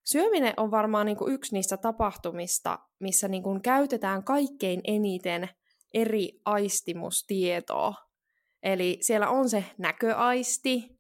syöminen 0.05 0.55
on 0.57 0.71
varmaan 0.71 1.07
niin 1.07 1.17
kuin 1.17 1.35
yksi 1.35 1.55
niistä 1.55 1.77
tapahtumista, 1.77 2.79
missä 2.99 3.29
niin 3.29 3.43
kuin 3.43 3.63
käytetään 3.63 4.25
kaikkein 4.25 4.81
eniten 4.85 5.49
eri 5.95 6.41
aistimustietoa. 6.45 7.95
Eli 8.63 8.99
siellä 9.01 9.29
on 9.29 9.49
se 9.49 9.65
näköaisti, 9.79 10.99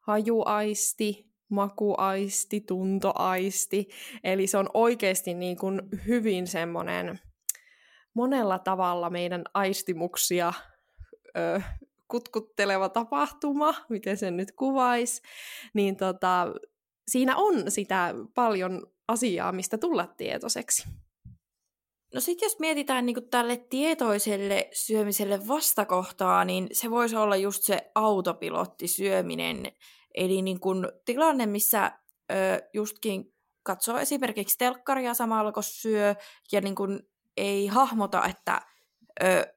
hajuaisti, 0.00 1.33
makuaisti, 1.54 2.60
tuntoaisti. 2.60 3.88
Eli 4.24 4.46
se 4.46 4.58
on 4.58 4.68
oikeasti 4.74 5.34
niin 5.34 5.56
kuin 5.56 5.82
hyvin 6.06 6.46
semmoinen 6.46 7.18
monella 8.14 8.58
tavalla 8.58 9.10
meidän 9.10 9.44
aistimuksia 9.54 10.52
ö, 11.36 11.60
kutkutteleva 12.08 12.88
tapahtuma, 12.88 13.74
miten 13.88 14.16
sen 14.16 14.36
nyt 14.36 14.52
kuvaisi, 14.52 15.22
niin 15.74 15.96
tota, 15.96 16.46
siinä 17.08 17.36
on 17.36 17.70
sitä 17.70 18.14
paljon 18.34 18.86
asiaa, 19.08 19.52
mistä 19.52 19.78
tulla 19.78 20.06
tietoiseksi. 20.06 20.88
No 22.14 22.20
sitten 22.20 22.46
jos 22.46 22.58
mietitään 22.58 23.06
niin 23.06 23.28
tälle 23.30 23.56
tietoiselle 23.56 24.68
syömiselle 24.72 25.48
vastakohtaa, 25.48 26.44
niin 26.44 26.68
se 26.72 26.90
voisi 26.90 27.16
olla 27.16 27.36
just 27.36 27.62
se 27.62 27.90
autopilottisyöminen. 27.94 29.72
Eli 30.14 30.42
niin 30.42 30.60
kuin 30.60 30.88
tilanne, 31.04 31.46
missä 31.46 31.92
ö, 32.32 32.34
justkin 32.74 33.34
katsoo 33.62 33.98
esimerkiksi 33.98 34.58
telkkaria 34.58 35.14
samalla 35.14 35.52
kun 35.52 35.62
syö 35.62 36.14
ja 36.52 36.60
niin 36.60 36.74
kuin 36.74 37.00
ei 37.36 37.66
hahmota, 37.66 38.24
että 38.24 38.60
ö, 39.22 39.54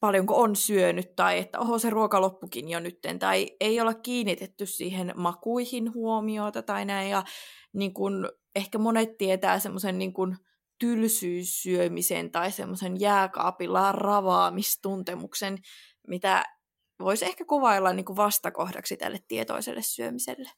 paljonko 0.00 0.40
on 0.40 0.56
syönyt 0.56 1.16
tai 1.16 1.38
että 1.38 1.58
oho 1.58 1.78
se 1.78 1.90
ruoka 1.90 2.20
loppukin 2.20 2.68
jo 2.68 2.80
nytten 2.80 3.18
tai 3.18 3.50
ei 3.60 3.80
olla 3.80 3.94
kiinnitetty 3.94 4.66
siihen 4.66 5.12
makuihin 5.16 5.94
huomiota 5.94 6.62
tai 6.62 6.84
näin 6.84 7.10
ja 7.10 7.22
niin 7.72 7.94
kun, 7.94 8.28
ehkä 8.54 8.78
monet 8.78 9.18
tietää 9.18 9.58
semmoisen 9.58 9.98
niin 9.98 10.12
kun, 10.12 10.36
tylsyyssyömisen 10.80 12.30
tai 12.30 12.52
semmoisen 12.52 13.00
jääkaapilla 13.00 13.92
ravaamistuntemuksen, 13.92 15.58
mitä 16.06 16.44
voisi 17.00 17.24
ehkä 17.24 17.44
kuvailla 17.44 17.92
niin 17.92 18.04
kuin 18.04 18.16
vastakohdaksi 18.16 18.96
tälle 18.96 19.18
tietoiselle 19.28 19.82
syömiselle. 19.82 20.50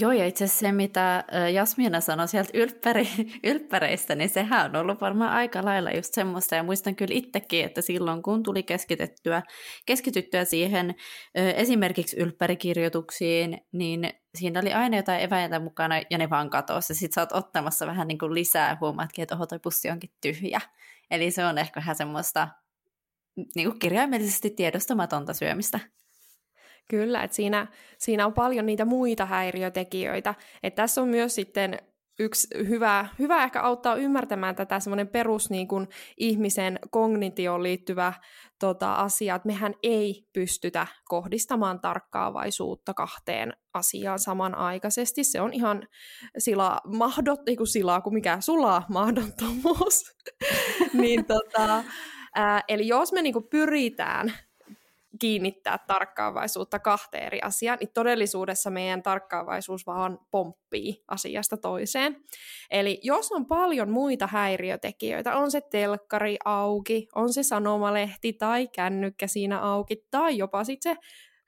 Joo, 0.00 0.12
ja 0.12 0.26
itse 0.26 0.44
asiassa 0.44 0.60
se, 0.60 0.72
mitä 0.72 1.24
Jasmina 1.54 2.00
sanoi 2.00 2.28
sieltä 2.28 2.50
ylppäri, 2.54 3.08
ylppäreistä, 3.50 4.14
niin 4.14 4.28
sehän 4.28 4.70
on 4.70 4.76
ollut 4.76 5.00
varmaan 5.00 5.32
aika 5.32 5.64
lailla 5.64 5.90
just 5.90 6.14
semmoista. 6.14 6.54
Ja 6.54 6.62
muistan 6.62 6.96
kyllä 6.96 7.14
itsekin, 7.14 7.64
että 7.64 7.82
silloin 7.82 8.22
kun 8.22 8.42
tuli 8.42 8.62
keskitettyä, 8.62 9.42
keskityttyä 9.86 10.44
siihen 10.44 10.94
esimerkiksi 11.34 12.16
ylppärikirjoituksiin, 12.16 13.58
niin 13.72 14.10
siinä 14.34 14.60
oli 14.60 14.72
aina 14.72 14.96
jotain 14.96 15.22
eväitä 15.22 15.58
mukana 15.58 15.94
ja 16.10 16.18
ne 16.18 16.30
vaan 16.30 16.50
katosi. 16.50 16.94
Sitten 16.94 17.14
sä 17.14 17.20
oot 17.20 17.44
ottamassa 17.44 17.86
vähän 17.86 18.08
niin 18.08 18.18
kuin 18.18 18.34
lisää, 18.34 18.76
huomaatkin, 18.80 19.22
että 19.22 19.34
oho, 19.34 19.46
toi 19.46 19.58
pussi 19.58 19.90
onkin 19.90 20.10
tyhjä. 20.20 20.60
Eli 21.10 21.30
se 21.30 21.44
on 21.44 21.58
ehkä 21.58 21.80
vähän 21.80 21.96
semmoista 21.96 22.48
niin 23.36 23.68
kuin 23.68 23.78
kirjaimellisesti 23.78 24.50
tiedostamatonta 24.50 25.34
syömistä. 25.34 25.80
Kyllä, 26.90 27.22
että 27.22 27.34
siinä, 27.34 27.66
siinä 27.98 28.26
on 28.26 28.32
paljon 28.32 28.66
niitä 28.66 28.84
muita 28.84 29.26
häiriötekijöitä. 29.26 30.34
Että 30.62 30.82
tässä 30.82 31.02
on 31.02 31.08
myös 31.08 31.34
sitten 31.34 31.78
yksi 32.18 32.48
hyvä, 32.68 33.08
hyvä 33.18 33.44
ehkä 33.44 33.62
auttaa 33.62 33.94
ymmärtämään 33.94 34.56
tätä 34.56 34.80
semmoinen 34.80 35.08
perus 35.08 35.50
niin 35.50 35.68
kuin 35.68 35.88
ihmisen 36.16 36.78
kognitioon 36.90 37.62
liittyvä 37.62 38.12
tota, 38.60 38.94
asia, 38.94 39.34
että 39.34 39.46
mehän 39.46 39.74
ei 39.82 40.26
pystytä 40.32 40.86
kohdistamaan 41.04 41.80
tarkkaavaisuutta 41.80 42.94
kahteen 42.94 43.52
asiaan 43.74 44.18
samanaikaisesti. 44.18 45.24
Se 45.24 45.40
on 45.40 45.52
ihan 45.52 45.88
sila, 46.38 46.80
mahdot, 46.84 47.48
ei 47.48 47.56
kun 47.56 47.66
silaa 47.66 48.00
kuin 48.00 48.14
mikä 48.14 48.40
sulaa 48.40 48.86
mahdottomuus. 48.88 50.04
niin, 51.00 51.24
tota, 51.24 51.84
ää, 52.36 52.62
eli 52.68 52.86
jos 52.88 53.12
me 53.12 53.22
niin 53.22 53.32
kuin 53.32 53.48
pyritään 53.48 54.32
kiinnittää 55.18 55.78
tarkkaavaisuutta 55.86 56.78
kahteen 56.78 57.26
eri 57.26 57.40
asiaan, 57.42 57.78
niin 57.80 57.90
todellisuudessa 57.94 58.70
meidän 58.70 59.02
tarkkaavaisuus 59.02 59.86
vaan 59.86 60.18
pomppii 60.30 61.04
asiasta 61.08 61.56
toiseen. 61.56 62.16
Eli 62.70 63.00
jos 63.02 63.32
on 63.32 63.46
paljon 63.46 63.90
muita 63.90 64.26
häiriötekijöitä, 64.26 65.36
on 65.36 65.50
se 65.50 65.60
telkkari 65.60 66.36
auki, 66.44 67.08
on 67.14 67.32
se 67.32 67.42
sanomalehti 67.42 68.32
tai 68.32 68.68
kännykkä 68.68 69.26
siinä 69.26 69.60
auki, 69.60 70.06
tai 70.10 70.38
jopa 70.38 70.64
sitten 70.64 70.94
se 70.94 71.00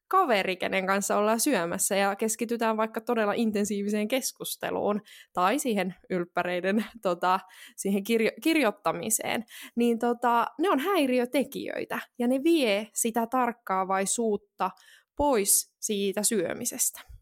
kaveri, 0.08 0.56
kenen 0.56 0.86
kanssa 0.86 1.16
ollaan 1.16 1.40
syömässä 1.40 1.96
ja 1.96 2.16
keskitytään 2.16 2.76
vaikka 2.76 3.00
todella 3.00 3.32
intensiiviseen 3.32 4.08
keskusteluun 4.08 5.00
tai 5.32 5.58
siihen 5.58 5.94
ylppäreiden 6.10 6.84
tota, 7.02 7.40
siihen 7.76 8.04
kirjo- 8.04 8.40
kirjoittamiseen, 8.42 9.44
niin 9.76 9.98
tota, 9.98 10.46
ne 10.58 10.70
on 10.70 10.78
häiriötekijöitä 10.78 11.98
ja 12.18 12.28
ne 12.28 12.42
vie 12.44 12.88
sitä 12.94 13.26
tarkkaavaisuutta 13.26 14.70
pois 15.16 15.74
siitä 15.80 16.22
syömisestä. 16.22 17.17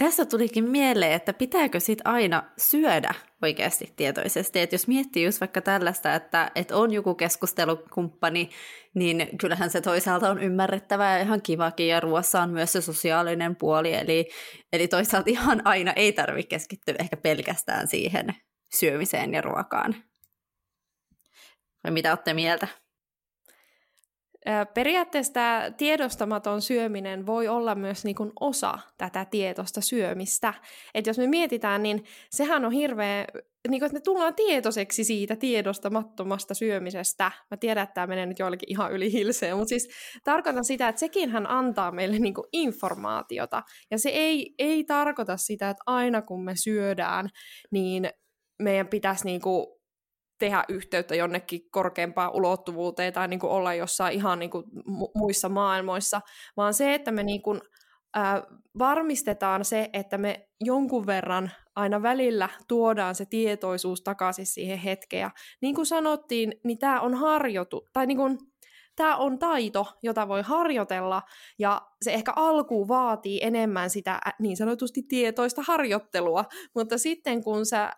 Tässä 0.00 0.26
tulikin 0.26 0.70
mieleen, 0.70 1.12
että 1.12 1.32
pitääkö 1.32 1.80
sit 1.80 1.98
aina 2.04 2.42
syödä 2.58 3.14
oikeasti 3.42 3.92
tietoisesti. 3.96 4.60
Että 4.60 4.74
jos 4.74 4.88
miettii 4.88 5.24
just 5.24 5.40
vaikka 5.40 5.60
tällaista, 5.60 6.14
että, 6.14 6.50
että 6.54 6.76
on 6.76 6.92
joku 6.92 7.14
keskustelukumppani, 7.14 8.50
niin 8.94 9.38
kyllähän 9.38 9.70
se 9.70 9.80
toisaalta 9.80 10.30
on 10.30 10.42
ymmärrettävää 10.42 11.16
ja 11.18 11.24
ihan 11.24 11.42
kivakin, 11.42 11.88
ja 11.88 12.00
ruoassa 12.00 12.42
on 12.42 12.50
myös 12.50 12.72
se 12.72 12.80
sosiaalinen 12.80 13.56
puoli, 13.56 13.94
eli, 13.94 14.28
eli 14.72 14.88
toisaalta 14.88 15.30
ihan 15.30 15.62
aina 15.64 15.92
ei 15.92 16.12
tarvitse 16.12 16.48
keskittyä 16.48 16.94
ehkä 16.98 17.16
pelkästään 17.16 17.88
siihen 17.88 18.26
syömiseen 18.74 19.34
ja 19.34 19.42
ruokaan. 19.42 19.94
Vai 21.84 21.90
mitä 21.90 22.10
olette 22.10 22.34
mieltä? 22.34 22.68
Periaatteessa 24.74 25.32
tämä 25.32 25.70
tiedostamaton 25.76 26.62
syöminen 26.62 27.26
voi 27.26 27.48
olla 27.48 27.74
myös 27.74 28.04
niin 28.04 28.16
kuin 28.16 28.32
osa 28.40 28.78
tätä 28.98 29.24
tietoista 29.24 29.80
syömistä. 29.80 30.54
Et 30.94 31.06
jos 31.06 31.18
me 31.18 31.26
mietitään, 31.26 31.82
niin 31.82 32.04
sehän 32.30 32.64
on 32.64 32.72
hirveä, 32.72 33.24
niin 33.68 33.80
kuin, 33.80 33.86
että 33.86 33.96
me 33.96 34.00
tullaan 34.00 34.34
tietoiseksi 34.34 35.04
siitä 35.04 35.36
tiedostamattomasta 35.36 36.54
syömisestä. 36.54 37.32
Mä 37.50 37.56
tiedän, 37.56 37.82
että 37.82 37.94
tämä 37.94 38.06
menee 38.06 38.26
nyt 38.26 38.38
joillekin 38.38 38.70
ihan 38.70 38.92
yli 38.92 39.12
hilseen, 39.12 39.56
mutta 39.56 39.68
siis 39.68 39.88
tarkoitan 40.24 40.64
sitä, 40.64 40.88
että 40.88 41.00
sekin 41.00 41.30
hän 41.30 41.50
antaa 41.50 41.92
meille 41.92 42.18
niin 42.18 42.34
kuin 42.34 42.46
informaatiota. 42.52 43.62
Ja 43.90 43.98
se 43.98 44.08
ei, 44.08 44.54
ei 44.58 44.84
tarkoita 44.84 45.36
sitä, 45.36 45.70
että 45.70 45.82
aina 45.86 46.22
kun 46.22 46.44
me 46.44 46.52
syödään, 46.56 47.28
niin 47.70 48.10
meidän 48.62 48.88
pitäisi 48.88 49.24
niin 49.24 49.40
kuin 49.40 49.79
tehdä 50.40 50.64
yhteyttä 50.68 51.14
jonnekin 51.14 51.70
korkeampaan 51.70 52.34
ulottuvuuteen 52.34 53.12
tai 53.12 53.28
niin 53.28 53.40
kuin 53.40 53.50
olla 53.50 53.74
jossain 53.74 54.14
ihan 54.14 54.38
niin 54.38 54.50
kuin 54.50 54.64
muissa 55.14 55.48
maailmoissa, 55.48 56.20
vaan 56.56 56.74
se, 56.74 56.94
että 56.94 57.10
me 57.10 57.22
niin 57.22 57.42
kuin, 57.42 57.60
ää, 58.14 58.42
varmistetaan 58.78 59.64
se, 59.64 59.90
että 59.92 60.18
me 60.18 60.48
jonkun 60.60 61.06
verran 61.06 61.50
aina 61.76 62.02
välillä 62.02 62.48
tuodaan 62.68 63.14
se 63.14 63.26
tietoisuus 63.26 64.02
takaisin 64.02 64.46
siihen 64.46 64.78
hetkeen. 64.78 65.20
Ja 65.20 65.30
niin 65.62 65.74
kuin 65.74 65.86
sanottiin, 65.86 66.52
niin 66.64 66.78
tämä 66.78 67.00
on 67.00 67.14
harjoitu, 67.14 67.88
tai 67.92 68.06
niin 68.06 68.18
kuin, 68.18 68.38
tämä 68.96 69.16
on 69.16 69.38
taito, 69.38 69.86
jota 70.02 70.28
voi 70.28 70.42
harjoitella, 70.42 71.22
ja 71.58 71.82
se 72.02 72.12
ehkä 72.12 72.32
alkuun 72.36 72.88
vaatii 72.88 73.40
enemmän 73.42 73.90
sitä 73.90 74.20
niin 74.38 74.56
sanotusti 74.56 75.02
tietoista 75.02 75.62
harjoittelua, 75.66 76.44
mutta 76.74 76.98
sitten 76.98 77.44
kun 77.44 77.66
sä 77.66 77.92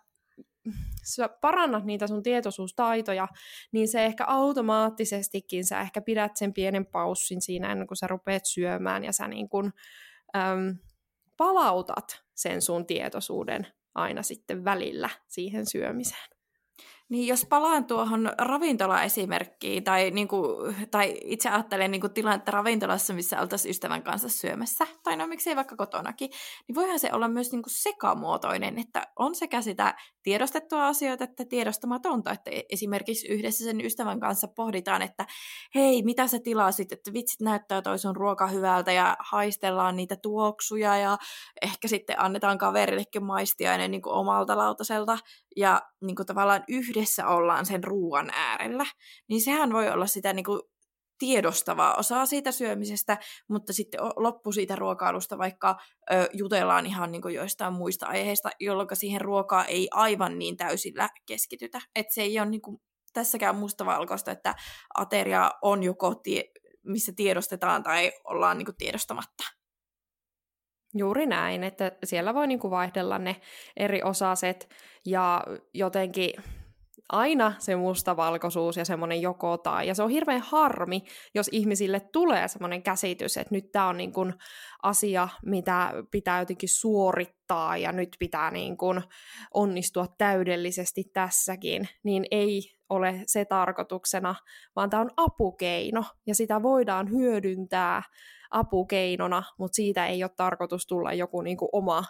sä 1.03 1.29
parannat 1.41 1.85
niitä 1.85 2.07
sun 2.07 2.23
tietoisuustaitoja, 2.23 3.27
niin 3.71 3.87
se 3.87 4.05
ehkä 4.05 4.25
automaattisestikin, 4.27 5.65
sä 5.65 5.81
ehkä 5.81 6.01
pidät 6.01 6.37
sen 6.37 6.53
pienen 6.53 6.85
paussin 6.85 7.41
siinä 7.41 7.71
ennen 7.71 7.87
kuin 7.87 7.97
sä 7.97 8.07
rupeat 8.07 8.45
syömään, 8.45 9.03
ja 9.03 9.11
sä 9.11 9.27
niin 9.27 9.49
kun, 9.49 9.73
äm, 10.37 10.77
palautat 11.37 12.23
sen 12.35 12.61
sun 12.61 12.85
tietoisuuden 12.85 13.67
aina 13.95 14.23
sitten 14.23 14.63
välillä 14.65 15.09
siihen 15.27 15.65
syömiseen. 15.65 16.32
Niin 17.09 17.27
jos 17.27 17.45
palaan 17.45 17.85
tuohon 17.85 18.31
ravintola-esimerkkiin, 18.37 19.83
tai, 19.83 20.11
niin 20.11 20.27
kuin, 20.27 20.75
tai 20.91 21.19
itse 21.23 21.49
ajattelen 21.49 21.91
niin 21.91 22.01
kuin 22.01 22.13
tilannetta 22.13 22.51
ravintolassa, 22.51 23.13
missä 23.13 23.41
oltaisiin 23.41 23.69
ystävän 23.69 24.03
kanssa 24.03 24.29
syömässä, 24.29 24.87
tai 25.03 25.17
no 25.17 25.27
miksei 25.27 25.55
vaikka 25.55 25.75
kotonakin, 25.75 26.29
niin 26.67 26.75
voihan 26.75 26.99
se 26.99 27.09
olla 27.13 27.27
myös 27.27 27.51
niin 27.51 27.63
kuin 27.63 27.73
sekamuotoinen, 27.73 28.79
että 28.79 29.07
on 29.19 29.35
sekä 29.35 29.61
sitä 29.61 29.95
tiedostettua 30.23 30.87
asioita 30.87 31.23
että 31.23 31.45
tiedostamatonta, 31.45 32.31
että 32.31 32.51
esimerkiksi 32.69 33.27
yhdessä 33.27 33.63
sen 33.63 33.85
ystävän 33.85 34.19
kanssa 34.19 34.47
pohditaan, 34.55 35.01
että 35.01 35.25
hei, 35.75 36.03
mitä 36.03 36.27
sä 36.27 36.39
tilasit, 36.43 36.91
että 36.91 37.13
vitsit 37.13 37.41
näyttää 37.41 37.81
toi 37.81 37.99
sun 37.99 38.15
ruoka 38.15 38.47
hyvältä, 38.47 38.91
ja 38.91 39.17
haistellaan 39.19 39.95
niitä 39.95 40.15
tuoksuja, 40.15 40.97
ja 40.97 41.17
ehkä 41.61 41.87
sitten 41.87 42.21
annetaan 42.21 42.57
kaverillekin 42.57 43.23
maistiainen 43.23 43.91
niin 43.91 44.01
kuin 44.01 44.13
omalta 44.13 44.57
lautaselta, 44.57 45.17
ja 45.55 45.81
niin 46.01 46.15
kuin 46.15 46.25
tavallaan 46.25 46.63
yhdessä 46.67 46.92
ollaan 47.27 47.65
sen 47.65 47.83
ruoan 47.83 48.29
äärellä, 48.33 48.85
niin 49.29 49.41
sehän 49.41 49.73
voi 49.73 49.89
olla 49.89 50.07
sitä 50.07 50.33
niin 50.33 50.45
kuin 50.45 50.61
tiedostavaa 51.19 51.95
osaa 51.95 52.25
siitä 52.25 52.51
syömisestä, 52.51 53.17
mutta 53.49 53.73
sitten 53.73 54.01
loppu 54.15 54.51
siitä 54.51 54.75
ruokailusta 54.75 55.37
vaikka 55.37 55.75
ö, 56.11 56.29
jutellaan 56.33 56.85
ihan 56.85 57.11
niin 57.11 57.21
kuin 57.21 57.35
joistain 57.35 57.73
muista 57.73 58.05
aiheista, 58.05 58.49
jolloin 58.59 58.87
siihen 58.93 59.21
ruokaa 59.21 59.65
ei 59.65 59.87
aivan 59.91 60.39
niin 60.39 60.57
täysillä 60.57 61.09
keskitytä. 61.27 61.81
Että 61.95 62.13
se 62.13 62.21
ei 62.21 62.39
ole 62.39 62.49
niin 62.49 62.61
kuin 62.61 62.81
tässäkään 63.13 63.55
mustavalkoista, 63.55 64.31
että 64.31 64.55
ateria 64.97 65.51
on 65.61 65.83
joko, 65.83 66.15
tie, 66.15 66.43
missä 66.83 67.13
tiedostetaan 67.15 67.83
tai 67.83 68.11
ollaan 68.23 68.57
niin 68.57 68.65
kuin 68.65 68.77
tiedostamatta. 68.77 69.43
Juuri 70.95 71.25
näin, 71.25 71.63
että 71.63 71.91
siellä 72.03 72.33
voi 72.33 72.47
niin 72.47 72.59
kuin 72.59 72.71
vaihdella 72.71 73.19
ne 73.19 73.41
eri 73.77 74.03
osaset 74.03 74.69
ja 75.05 75.43
jotenkin 75.73 76.33
aina 77.09 77.53
se 77.59 77.75
mustavalkoisuus 77.75 78.77
ja 78.77 78.85
semmoinen 78.85 79.21
joko 79.21 79.57
tai. 79.57 79.87
Ja 79.87 79.95
se 79.95 80.03
on 80.03 80.09
hirveän 80.09 80.41
harmi, 80.41 81.03
jos 81.35 81.49
ihmisille 81.51 81.99
tulee 81.99 82.47
semmoinen 82.47 82.83
käsitys, 82.83 83.37
että 83.37 83.55
nyt 83.55 83.71
tämä 83.71 83.87
on 83.87 83.97
niin 83.97 84.13
kuin 84.13 84.33
asia, 84.83 85.27
mitä 85.45 85.93
pitää 86.11 86.39
jotenkin 86.39 86.69
suorittaa 86.69 87.77
ja 87.77 87.91
nyt 87.91 88.15
pitää 88.19 88.51
niin 88.51 88.77
kuin 88.77 89.01
onnistua 89.53 90.07
täydellisesti 90.17 91.03
tässäkin, 91.13 91.87
niin 92.03 92.25
ei 92.31 92.61
ole 92.89 93.23
se 93.25 93.45
tarkoituksena, 93.45 94.35
vaan 94.75 94.89
tämä 94.89 95.01
on 95.01 95.11
apukeino 95.17 96.03
ja 96.27 96.35
sitä 96.35 96.63
voidaan 96.63 97.09
hyödyntää 97.09 98.01
apukeinona, 98.51 99.43
mutta 99.59 99.75
siitä 99.75 100.07
ei 100.07 100.23
ole 100.23 100.31
tarkoitus 100.37 100.87
tulla 100.87 101.13
joku 101.13 101.41
niin 101.41 101.57
kuin 101.57 101.69
oma, 101.71 102.03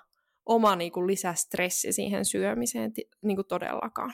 oma 0.46 0.76
niin 0.76 0.92
kuin 0.92 1.08
lisästressi 1.08 1.94
siihen 1.94 2.26
syömiseen 2.26 2.92
niin 3.22 3.38
kuin 3.38 3.48
todellakaan. 3.48 4.14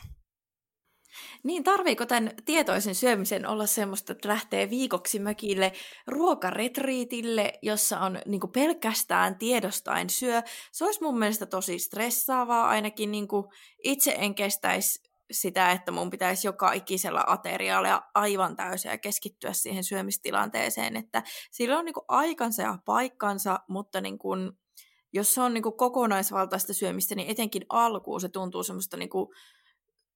Niin, 1.44 1.64
tarviiko 1.64 2.06
tämän 2.06 2.32
tietoisen 2.46 2.96
syömisen 2.96 3.48
olla 3.48 3.66
semmoista, 3.66 4.12
että 4.12 4.28
lähtee 4.28 4.70
viikoksi 4.70 5.20
mökille 5.20 5.74
ruokaretriitille, 6.08 7.54
jossa 7.62 8.00
on 8.00 8.20
niin 8.26 8.42
kuin 8.42 8.52
pelkästään 8.52 9.38
tiedostaen 9.38 10.10
syö? 10.10 10.42
Se 10.72 10.86
olisi 10.86 11.04
mun 11.04 11.20
mielestä 11.20 11.46
tosi 11.46 11.80
stressaavaa, 11.80 12.70
ainakin 12.70 13.12
niin 13.12 13.28
kuin 13.28 13.46
itse 13.84 14.16
en 14.20 14.36
kestäisi 14.36 15.10
sitä, 15.32 15.72
että 15.72 15.92
mun 15.92 16.10
pitäisi 16.10 16.48
joka 16.48 16.72
ikisellä 16.72 17.24
ateriaalia 17.28 18.02
aivan 18.16 18.56
täysin 18.56 18.90
ja 18.90 18.98
keskittyä 18.98 19.54
siihen 19.54 19.84
syömistilanteeseen, 19.84 20.96
että 20.96 21.24
sillä 21.52 21.80
on 21.80 21.86
niin 21.86 21.94
kuin 21.94 22.06
aikansa 22.08 22.62
ja 22.62 22.78
paikkansa, 22.86 23.60
mutta 23.68 24.02
niin 24.02 24.18
kuin, 24.18 24.52
jos 25.14 25.34
se 25.34 25.42
on 25.42 25.54
niin 25.54 25.64
kuin 25.64 25.78
kokonaisvaltaista 25.78 26.74
syömistä, 26.74 27.16
niin 27.16 27.30
etenkin 27.30 27.66
alkuun 27.70 28.22
se 28.22 28.30
tuntuu 28.30 28.64
semmoista 28.64 28.98
niin 28.98 29.10
kuin 29.10 29.28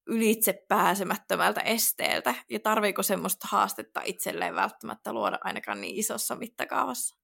ylitse 0.07 0.63
pääsemättömältä 0.67 1.61
esteeltä, 1.61 2.35
ja 2.49 2.59
tarviiko 2.59 3.03
semmoista 3.03 3.47
haastetta 3.51 4.01
itselleen 4.05 4.55
välttämättä 4.55 5.13
luoda 5.13 5.39
ainakaan 5.43 5.81
niin 5.81 5.95
isossa 5.95 6.35
mittakaavassa? 6.35 7.17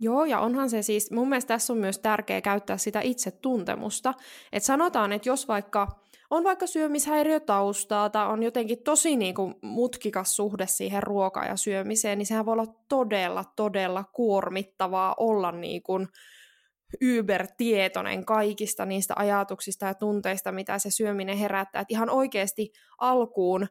Joo, 0.00 0.24
ja 0.24 0.40
onhan 0.40 0.70
se 0.70 0.82
siis, 0.82 1.10
mun 1.10 1.28
mielestä 1.28 1.48
tässä 1.48 1.72
on 1.72 1.78
myös 1.78 1.98
tärkeää 1.98 2.40
käyttää 2.40 2.76
sitä 2.76 3.00
itsetuntemusta. 3.00 4.14
Että 4.52 4.66
sanotaan, 4.66 5.12
että 5.12 5.28
jos 5.28 5.48
vaikka 5.48 5.88
on 6.30 6.44
vaikka 6.44 6.66
syömishäiriötaustaa 6.66 8.10
tai 8.10 8.26
on 8.26 8.42
jotenkin 8.42 8.82
tosi 8.82 9.16
niin 9.16 9.34
kuin 9.34 9.54
mutkikas 9.62 10.36
suhde 10.36 10.66
siihen 10.66 11.02
ruokaan 11.02 11.46
ja 11.46 11.56
syömiseen, 11.56 12.18
niin 12.18 12.26
sehän 12.26 12.46
voi 12.46 12.52
olla 12.52 12.74
todella, 12.88 13.44
todella 13.56 14.04
kuormittavaa 14.04 15.14
olla 15.18 15.52
niin 15.52 15.82
kuin 15.82 16.08
ybertietoinen 17.00 18.24
kaikista 18.24 18.86
niistä 18.86 19.14
ajatuksista 19.16 19.86
ja 19.86 19.94
tunteista, 19.94 20.52
mitä 20.52 20.78
se 20.78 20.90
syöminen 20.90 21.38
herättää. 21.38 21.82
Et 21.82 21.90
ihan 21.90 22.10
oikeasti 22.10 22.72
alkuun 22.98 23.62
ö, 23.62 23.66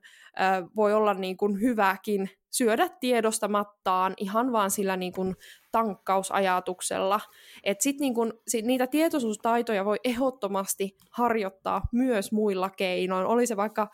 voi 0.76 0.94
olla 0.94 1.14
niin 1.14 1.38
kuin 1.38 1.62
hyväkin 1.62 2.30
syödä 2.52 2.90
tiedostamattaan 3.00 4.14
ihan 4.18 4.52
vaan 4.52 4.72
sillä 4.72 4.98
niin 4.98 5.14
kuin 5.14 5.36
tankkausajatuksella. 5.72 7.20
Et 7.64 7.82
sit 7.82 8.00
niin 8.00 8.14
kuin, 8.14 8.34
sit 8.48 8.66
niitä 8.66 8.88
tietoisuustaitoja 8.88 9.86
voi 9.86 9.98
ehdottomasti 10.04 10.98
harjoittaa 11.12 11.82
myös 11.92 12.32
muilla 12.32 12.70
keinoin. 12.70 13.26
Oli 13.26 13.48
se 13.48 13.58
vaikka 13.58 13.88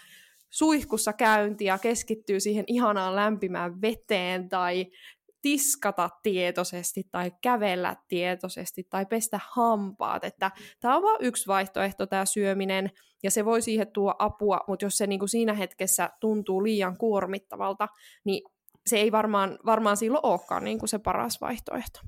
suihkussa 0.50 1.14
käynti 1.14 1.66
ja 1.66 1.78
keskittyy 1.78 2.40
siihen 2.40 2.64
ihanaan 2.68 3.16
lämpimään 3.16 3.82
veteen 3.82 4.50
tai 4.50 4.86
tiskata 5.42 6.10
tietoisesti 6.24 7.04
tai 7.12 7.32
kävellä 7.42 7.96
tietoisesti 8.08 8.84
tai 8.90 9.06
pestä 9.06 9.40
hampaat. 9.52 10.24
Että 10.24 10.52
tämä 10.80 10.96
on 10.96 11.04
vain 11.04 11.18
yksi 11.22 11.48
vaihtoehto 11.48 12.06
tämä 12.06 12.26
syöminen 12.26 12.92
ja 13.24 13.32
se 13.32 13.46
voi 13.46 13.62
siihen 13.62 13.92
tuoda 13.94 14.16
apua, 14.20 14.60
mutta 14.68 14.86
jos 14.86 14.98
se 14.98 15.08
niin 15.08 15.20
kuin 15.20 15.30
siinä 15.30 15.54
hetkessä 15.54 16.10
tuntuu 16.20 16.64
liian 16.64 16.98
kuormittavalta, 16.98 17.88
niin 18.26 18.44
se 18.88 18.98
ei 18.98 19.12
varmaan, 19.12 19.60
varmaan 19.66 19.98
silloin 19.98 20.26
olekaan 20.26 20.64
niin 20.64 20.80
kuin 20.80 20.90
se 20.90 21.00
paras 21.00 21.42
vaihtoehto. 21.42 22.00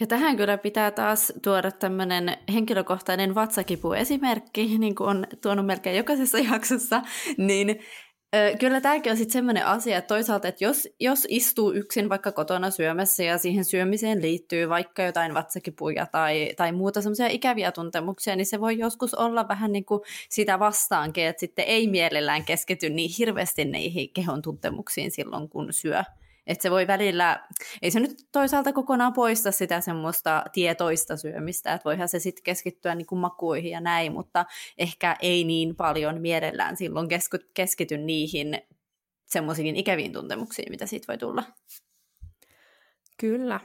Ja 0.00 0.06
tähän 0.06 0.36
kyllä 0.36 0.58
pitää 0.58 0.90
taas 0.90 1.32
tuoda 1.42 1.70
tämmöinen 1.70 2.36
henkilökohtainen 2.52 3.34
vatsakipu-esimerkki, 3.34 4.78
niin 4.78 4.94
kuin 4.94 5.08
on 5.08 5.26
tuonut 5.42 5.66
melkein 5.66 5.96
jokaisessa 5.96 6.38
jaksossa, 6.52 7.02
niin 7.38 7.80
Kyllä 8.60 8.80
tämäkin 8.80 9.12
on 9.12 9.16
sitten 9.16 9.32
semmoinen 9.32 9.66
asia, 9.66 9.98
että 9.98 10.08
toisaalta, 10.08 10.48
että 10.48 10.64
jos, 10.64 10.88
jos 11.00 11.26
istuu 11.28 11.72
yksin 11.72 12.08
vaikka 12.08 12.32
kotona 12.32 12.70
syömässä 12.70 13.22
ja 13.22 13.38
siihen 13.38 13.64
syömiseen 13.64 14.22
liittyy 14.22 14.68
vaikka 14.68 15.02
jotain 15.02 15.34
vatsakipuja 15.34 16.06
tai, 16.06 16.54
tai 16.56 16.72
muuta 16.72 17.02
semmoisia 17.02 17.26
ikäviä 17.26 17.72
tuntemuksia, 17.72 18.36
niin 18.36 18.46
se 18.46 18.60
voi 18.60 18.78
joskus 18.78 19.14
olla 19.14 19.48
vähän 19.48 19.72
niin 19.72 19.84
kuin 19.84 20.00
sitä 20.28 20.58
vastaankin, 20.58 21.26
että 21.26 21.40
sitten 21.40 21.64
ei 21.64 21.86
mielellään 21.86 22.44
keskity 22.44 22.90
niin 22.90 23.10
hirveästi 23.18 23.64
niihin 23.64 24.10
kehon 24.10 24.42
tuntemuksiin 24.42 25.10
silloin, 25.10 25.48
kun 25.48 25.72
syö. 25.72 26.04
Että 26.48 26.62
se 26.62 26.70
voi 26.70 26.86
välillä, 26.86 27.46
ei 27.82 27.90
se 27.90 28.00
nyt 28.00 28.16
toisaalta 28.32 28.72
kokonaan 28.72 29.12
poista 29.12 29.52
sitä 29.52 29.80
semmoista 29.80 30.44
tietoista 30.52 31.16
syömistä, 31.16 31.72
että 31.72 31.84
voihan 31.84 32.08
se 32.08 32.18
sitten 32.18 32.42
keskittyä 32.42 32.94
niin 32.94 33.06
kuin 33.06 33.18
makuihin 33.18 33.70
ja 33.70 33.80
näin, 33.80 34.12
mutta 34.12 34.44
ehkä 34.78 35.16
ei 35.22 35.44
niin 35.44 35.76
paljon 35.76 36.20
mielellään 36.20 36.76
silloin 36.76 37.08
keskity 37.54 37.98
niihin 37.98 38.58
semmoisiin 39.26 39.76
ikäviin 39.76 40.12
tuntemuksiin, 40.12 40.70
mitä 40.70 40.86
siitä 40.86 41.06
voi 41.08 41.18
tulla. 41.18 41.42
Kyllä. 43.20 43.60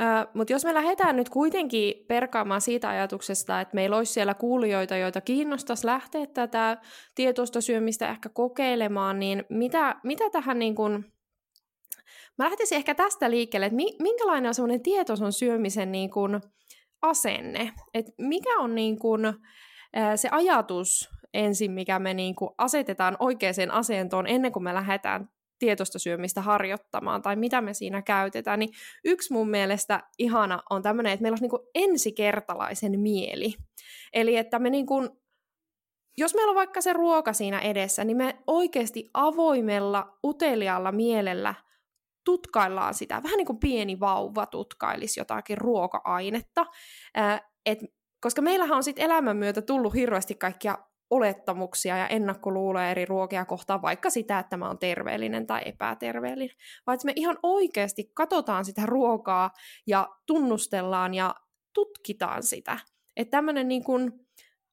Ö, 0.00 0.30
Mutta 0.34 0.52
jos 0.52 0.64
me 0.64 0.74
lähdetään 0.74 1.16
nyt 1.16 1.28
kuitenkin 1.28 1.94
perkaamaan 2.08 2.60
siitä 2.60 2.88
ajatuksesta, 2.88 3.60
että 3.60 3.74
meillä 3.74 3.96
olisi 3.96 4.12
siellä 4.12 4.34
kuulijoita, 4.34 4.96
joita 4.96 5.20
kiinnostaisi 5.20 5.86
lähteä 5.86 6.26
tätä 6.26 6.76
tietoista 7.14 7.60
syömistä 7.60 8.10
ehkä 8.10 8.28
kokeilemaan, 8.28 9.18
niin 9.18 9.44
mitä, 9.48 9.96
mitä 10.02 10.30
tähän 10.30 10.58
niin 10.58 10.74
kuin 10.74 11.13
Mä 12.38 12.44
lähtisin 12.44 12.76
ehkä 12.76 12.94
tästä 12.94 13.30
liikkeelle, 13.30 13.66
että 13.66 13.76
minkälainen 14.02 14.48
on 14.48 14.54
semmoinen 14.54 14.82
tietoisen 14.82 15.32
syömisen 15.32 15.92
niin 15.92 16.10
kuin 16.10 16.40
asenne, 17.02 17.72
että 17.94 18.12
mikä 18.18 18.58
on 18.58 18.74
niin 18.74 18.98
kuin, 18.98 19.22
se 20.16 20.28
ajatus 20.32 21.10
ensin, 21.34 21.70
mikä 21.72 21.98
me 21.98 22.14
niin 22.14 22.34
kuin 22.34 22.50
asetetaan 22.58 23.16
oikeaan 23.18 23.70
asentoon 23.70 24.26
ennen 24.26 24.52
kuin 24.52 24.62
me 24.62 24.74
lähdetään 24.74 25.28
tietoista 25.58 25.98
syömistä 25.98 26.40
harjoittamaan 26.40 27.22
tai 27.22 27.36
mitä 27.36 27.60
me 27.60 27.74
siinä 27.74 28.02
käytetään, 28.02 28.58
niin 28.58 28.70
yksi 29.04 29.32
mun 29.32 29.50
mielestä 29.50 30.02
ihana 30.18 30.62
on 30.70 30.82
tämmöinen, 30.82 31.12
että 31.12 31.22
meillä 31.22 31.38
on 31.42 31.48
niin 31.48 31.90
ensikertalaisen 31.90 33.00
mieli. 33.00 33.54
Eli 34.12 34.36
että 34.36 34.58
me 34.58 34.70
niin 34.70 34.86
kuin, 34.86 35.10
jos 36.18 36.34
meillä 36.34 36.50
on 36.50 36.56
vaikka 36.56 36.80
se 36.80 36.92
ruoka 36.92 37.32
siinä 37.32 37.60
edessä, 37.60 38.04
niin 38.04 38.16
me 38.16 38.38
oikeasti 38.46 39.10
avoimella, 39.14 40.18
uteliaalla 40.24 40.92
mielellä 40.92 41.54
tutkaillaan 42.24 42.94
sitä, 42.94 43.22
vähän 43.22 43.36
niin 43.36 43.46
kuin 43.46 43.58
pieni 43.58 44.00
vauva 44.00 44.46
tutkailisi 44.46 45.20
jotakin 45.20 45.58
ruoka-ainetta, 45.58 46.66
et, 47.66 47.78
koska 48.20 48.42
meillähän 48.42 48.76
on 48.76 48.84
sitten 48.84 49.04
elämän 49.04 49.36
myötä 49.36 49.62
tullut 49.62 49.94
hirveästi 49.94 50.34
kaikkia 50.34 50.78
olettamuksia 51.10 51.96
ja 51.96 52.08
ennakkoluuloja 52.08 52.90
eri 52.90 53.04
ruokia 53.04 53.44
kohtaan, 53.44 53.82
vaikka 53.82 54.10
sitä, 54.10 54.38
että 54.38 54.56
mä 54.56 54.66
oon 54.66 54.78
terveellinen 54.78 55.46
tai 55.46 55.62
epäterveellinen, 55.64 56.56
vaan 56.86 56.94
että 56.94 57.06
me 57.06 57.12
ihan 57.16 57.38
oikeasti 57.42 58.10
katsotaan 58.14 58.64
sitä 58.64 58.86
ruokaa 58.86 59.50
ja 59.86 60.08
tunnustellaan 60.26 61.14
ja 61.14 61.34
tutkitaan 61.74 62.42
sitä. 62.42 62.78
Että 63.16 63.30
tämmöinen 63.30 63.68
niin 63.68 63.84
kuin 63.84 64.12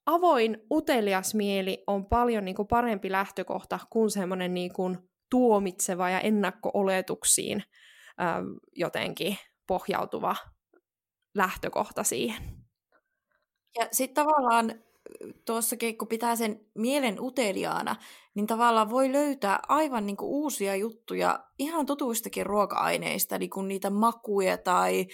avoin, 0.05 0.57
utelias 0.71 1.35
mieli 1.35 1.83
on 1.87 2.05
paljon 2.05 2.45
niin 2.45 2.55
kuin 2.55 2.67
parempi 2.67 3.11
lähtökohta 3.11 3.79
kuin 3.89 4.09
semmoinen 4.09 4.53
niin 4.53 4.73
kuin 4.73 4.97
tuomitseva 5.31 6.09
ja 6.09 6.19
ennakko-oletuksiin 6.19 7.63
ähm, 8.21 8.47
jotenkin 8.75 9.37
pohjautuva 9.67 10.35
lähtökohta 11.35 12.03
siihen. 12.03 12.61
Ja 13.79 13.87
sitten 13.91 14.25
tavallaan 14.25 14.73
tuossakin, 15.45 15.97
kun 15.97 16.07
pitää 16.07 16.35
sen 16.35 16.65
mielen 16.75 17.15
uteliaana, 17.19 17.95
niin 18.35 18.47
tavallaan 18.47 18.89
voi 18.89 19.11
löytää 19.11 19.59
aivan 19.67 20.05
niin 20.05 20.17
uusia 20.21 20.75
juttuja 20.75 21.39
ihan 21.59 21.85
tutuistakin 21.85 22.45
ruoka-aineista, 22.45 23.37
niin 23.37 23.49
kuin 23.49 23.67
niitä 23.67 23.89
makuja 23.89 24.57
tai 24.57 25.07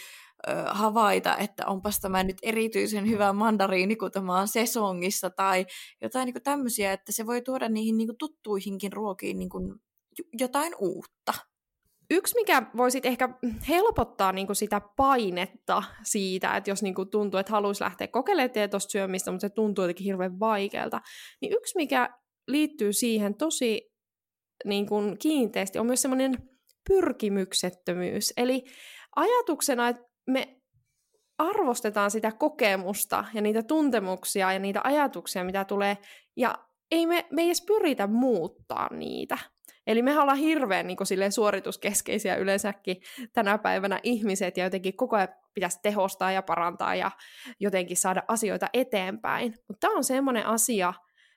ö, 0.47 0.51
havaita, 0.67 1.37
että 1.37 1.67
onpas 1.67 1.99
tämä 1.99 2.23
nyt 2.23 2.37
erityisen 2.43 3.09
hyvä 3.09 3.33
mandariini, 3.33 3.95
kun 3.95 4.11
tämä 4.11 4.39
on 4.39 4.47
sesongissa, 4.47 5.29
tai 5.29 5.65
jotain 6.01 6.25
niin 6.25 6.33
kuin 6.33 6.43
tämmöisiä, 6.43 6.93
että 6.93 7.11
se 7.11 7.25
voi 7.25 7.41
tuoda 7.41 7.69
niihin 7.69 7.97
niin 7.97 8.17
tuttuihinkin 8.19 8.93
ruokiin 8.93 9.39
niin 9.39 9.49
jotain 10.39 10.73
uutta. 10.79 11.33
Yksi, 12.09 12.35
mikä 12.35 12.61
voisit 12.77 13.05
ehkä 13.05 13.29
helpottaa 13.69 14.31
niin 14.31 14.47
kuin 14.47 14.55
sitä 14.55 14.81
painetta 14.97 15.83
siitä, 16.03 16.57
että 16.57 16.69
jos 16.69 16.83
niin 16.83 16.95
kuin 16.95 17.09
tuntuu, 17.09 17.39
että 17.39 17.51
haluaisi 17.51 17.83
lähteä 17.83 18.07
kokeilemaan 18.07 18.51
tietoista 18.51 18.91
syömistä, 18.91 19.31
mutta 19.31 19.47
se 19.47 19.49
tuntuu 19.49 19.83
jotenkin 19.83 20.05
hirveän 20.05 20.39
vaikealta, 20.39 21.01
niin 21.41 21.53
yksi, 21.53 21.75
mikä 21.75 22.09
liittyy 22.47 22.93
siihen 22.93 23.35
tosi 23.35 23.91
niin 24.65 24.87
kuin 24.87 25.17
kiinteästi, 25.17 25.79
on 25.79 25.85
myös 25.85 26.01
semmoinen 26.01 26.35
pyrkimyksettömyys. 26.89 28.33
Eli 28.37 28.65
ajatuksena, 29.15 29.87
että 29.89 30.03
me 30.27 30.57
arvostetaan 31.37 32.11
sitä 32.11 32.31
kokemusta 32.31 33.25
ja 33.33 33.41
niitä 33.41 33.63
tuntemuksia 33.63 34.53
ja 34.53 34.59
niitä 34.59 34.81
ajatuksia, 34.83 35.43
mitä 35.43 35.65
tulee, 35.65 35.97
ja 36.37 36.55
ei 36.91 37.05
me, 37.05 37.27
me 37.31 37.41
ei 37.41 37.47
edes 37.47 37.63
pyritä 37.67 38.07
muuttaa 38.07 38.93
niitä. 38.93 39.37
Eli 39.87 40.01
me 40.01 40.19
ollaan 40.19 40.37
hirveän 40.37 40.87
niin 40.87 40.97
kuin, 40.97 41.31
suorituskeskeisiä 41.31 42.35
yleensäkin 42.35 42.97
tänä 43.33 43.57
päivänä 43.57 43.99
ihmiset, 44.03 44.57
ja 44.57 44.63
jotenkin 44.63 44.97
koko 44.97 45.15
ajan 45.15 45.27
pitäisi 45.53 45.79
tehostaa 45.83 46.31
ja 46.31 46.41
parantaa 46.41 46.95
ja 46.95 47.11
jotenkin 47.59 47.97
saada 47.97 48.23
asioita 48.27 48.67
eteenpäin. 48.73 49.53
Mutta 49.67 49.87
tämä 49.87 49.97
on 49.97 50.03
semmoinen 50.03 50.45
asia, 50.45 50.93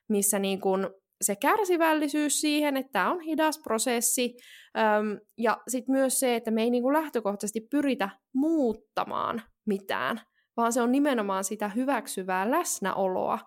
missä 0.09 0.39
niin 0.39 0.61
kuin, 0.61 0.87
se 1.21 1.35
kärsivällisyys 1.35 2.41
siihen, 2.41 2.77
että 2.77 2.91
tämä 2.91 3.11
on 3.11 3.21
hidas 3.21 3.59
prosessi, 3.63 4.37
äm, 4.77 5.19
ja 5.37 5.57
sitten 5.67 5.93
myös 5.93 6.19
se, 6.19 6.35
että 6.35 6.51
me 6.51 6.63
ei 6.63 6.69
niin 6.69 6.83
kuin 6.83 6.93
lähtökohtaisesti 6.93 7.61
pyritä 7.71 8.09
muuttamaan 8.33 9.41
mitään, 9.65 10.21
vaan 10.57 10.73
se 10.73 10.81
on 10.81 10.91
nimenomaan 10.91 11.43
sitä 11.43 11.67
hyväksyvää 11.67 12.51
läsnäoloa 12.51 13.39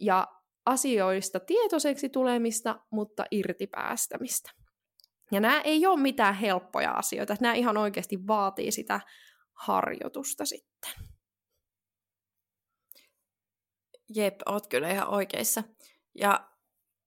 ja 0.00 0.26
asioista 0.66 1.40
tietoiseksi 1.40 2.08
tulemista, 2.08 2.80
mutta 2.90 3.24
irtipäästämistä. 3.30 4.50
Ja 5.32 5.40
nämä 5.40 5.60
ei 5.60 5.86
ole 5.86 6.00
mitään 6.00 6.34
helppoja 6.34 6.92
asioita, 6.92 7.36
nämä 7.40 7.54
ihan 7.54 7.76
oikeasti 7.76 8.26
vaatii 8.26 8.72
sitä 8.72 9.00
harjoitusta 9.52 10.44
sitten. 10.44 10.90
Jep, 14.14 14.34
oot 14.46 14.66
kyllä 14.66 14.90
ihan 14.90 15.08
oikeissa. 15.08 15.62
Ja 16.14 16.50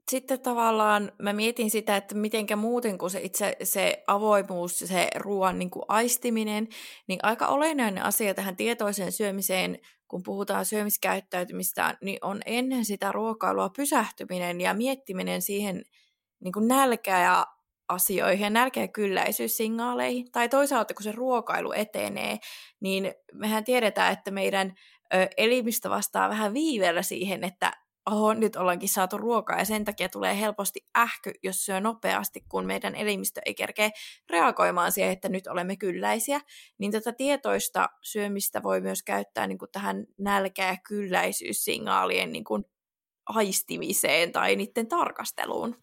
sitten 0.10 0.40
tavallaan 0.40 1.12
mä 1.22 1.34
mietin 1.34 1.72
sitä, 1.72 1.98
että 1.98 2.16
mitenkä 2.16 2.56
muuten 2.56 2.98
kuin 2.98 3.10
se 3.10 3.20
itse 3.22 3.56
se 3.64 4.04
avoimuus, 4.08 4.80
se 4.80 5.08
ruoan 5.16 5.60
niin 5.60 5.70
kuin 5.70 5.86
aistiminen, 5.88 6.68
niin 7.08 7.20
aika 7.24 7.48
olennainen 7.48 8.04
asia 8.04 8.34
tähän 8.34 8.56
tietoiseen 8.56 9.12
syömiseen, 9.12 9.80
kun 10.08 10.24
puhutaan 10.24 10.66
syömiskäyttäytymistä, 10.66 11.98
niin 12.02 12.20
on 12.22 12.40
ennen 12.46 12.86
sitä 12.86 13.12
ruokailua 13.12 13.70
pysähtyminen 13.70 14.62
ja 14.62 14.74
miettiminen 14.74 15.42
siihen 15.42 15.82
niin 16.44 16.52
kuin 16.52 16.68
nälkää 16.68 17.24
ja 17.24 17.46
asioihin, 17.90 18.54
ja 18.76 18.88
kylläisyyssignaaleihin. 18.88 20.32
Tai 20.32 20.50
toisaalta, 20.50 20.94
kun 20.94 21.04
se 21.04 21.12
ruokailu 21.12 21.72
etenee, 21.72 22.38
niin 22.80 23.14
mehän 23.34 23.64
tiedetään, 23.64 24.14
että 24.14 24.32
meidän 24.32 24.74
elimistö 25.38 25.90
vastaa 25.90 26.30
vähän 26.30 26.54
viiveellä 26.54 27.02
siihen, 27.02 27.44
että 27.44 27.72
oho, 28.12 28.34
nyt 28.34 28.56
ollaankin 28.56 28.90
saatu 28.90 29.18
ruokaa 29.18 29.60
ja 29.60 29.66
sen 29.66 29.86
takia 29.86 30.10
tulee 30.10 30.40
helposti 30.40 30.88
ähky, 30.98 31.32
jos 31.44 31.66
syö 31.66 31.80
nopeasti, 31.80 32.44
kun 32.50 32.66
meidän 32.66 32.96
elimistö 32.96 33.42
ei 33.46 33.54
kerkeä 33.54 33.90
reagoimaan 34.30 34.92
siihen, 34.92 35.12
että 35.12 35.30
nyt 35.30 35.48
olemme 35.48 35.76
kylläisiä, 35.76 36.42
niin 36.78 36.92
tätä 36.92 37.12
tietoista 37.12 37.90
syömistä 38.02 38.64
voi 38.64 38.82
myös 38.82 39.04
käyttää 39.04 39.48
niin 39.48 39.58
kuin 39.58 39.72
tähän 39.72 40.06
nälkä- 40.18 40.68
ja 40.68 40.78
kylläisyyssignaalien 40.88 42.32
niin 42.32 42.44
kuin 42.44 42.64
aistimiseen 43.26 44.32
tai 44.32 44.56
niiden 44.56 44.88
tarkasteluun. 44.88 45.76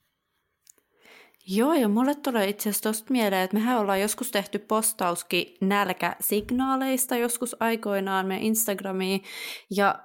Joo, 1.49 1.75
ja 1.75 1.89
mulle 1.89 2.15
tulee 2.15 2.49
itse 2.49 2.69
asiassa 2.69 2.83
tosta 2.89 3.13
mieleen, 3.13 3.43
että 3.43 3.57
mehän 3.57 3.79
ollaan 3.79 4.01
joskus 4.01 4.31
tehty 4.31 4.59
postauskin 4.59 5.57
nälkäsignaaleista 5.61 7.17
joskus 7.17 7.57
aikoinaan 7.61 8.27
meidän 8.27 8.47
Instagramiin, 8.47 9.23
ja 9.71 9.99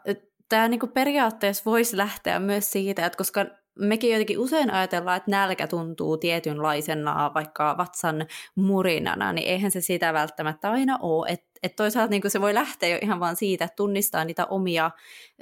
tämä 0.51 0.67
niinku 0.67 0.87
periaatteessa 0.87 1.63
voisi 1.65 1.97
lähteä 1.97 2.39
myös 2.39 2.71
siitä, 2.71 3.05
että 3.05 3.17
koska 3.17 3.45
mekin 3.79 4.11
jotenkin 4.11 4.39
usein 4.39 4.71
ajatellaan, 4.71 5.17
että 5.17 5.31
nälkä 5.31 5.67
tuntuu 5.67 6.17
tietynlaisena 6.17 7.31
vaikka 7.33 7.77
vatsan 7.77 8.25
murinana, 8.55 9.33
niin 9.33 9.47
eihän 9.47 9.71
se 9.71 9.81
sitä 9.81 10.13
välttämättä 10.13 10.71
aina 10.71 10.97
ole. 11.01 11.27
Että 11.29 11.51
et 11.63 11.75
toisaalta 11.75 12.09
niin 12.09 12.21
se 12.27 12.41
voi 12.41 12.53
lähteä 12.53 12.89
jo 12.89 12.97
ihan 13.01 13.19
vaan 13.19 13.35
siitä, 13.35 13.65
että 13.65 13.75
tunnistaa 13.75 14.25
niitä 14.25 14.45
omia 14.45 14.91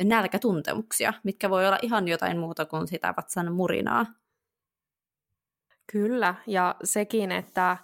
nälkätuntemuksia, 0.03 1.13
mitkä 1.23 1.49
voi 1.49 1.67
olla 1.67 1.79
ihan 1.81 2.07
jotain 2.07 2.39
muuta 2.39 2.65
kuin 2.65 2.87
sitä 2.87 3.13
vatsan 3.17 3.53
murinaa. 3.53 4.05
Kyllä, 5.91 6.35
ja 6.47 6.75
sekin, 6.83 7.31
että 7.31 7.77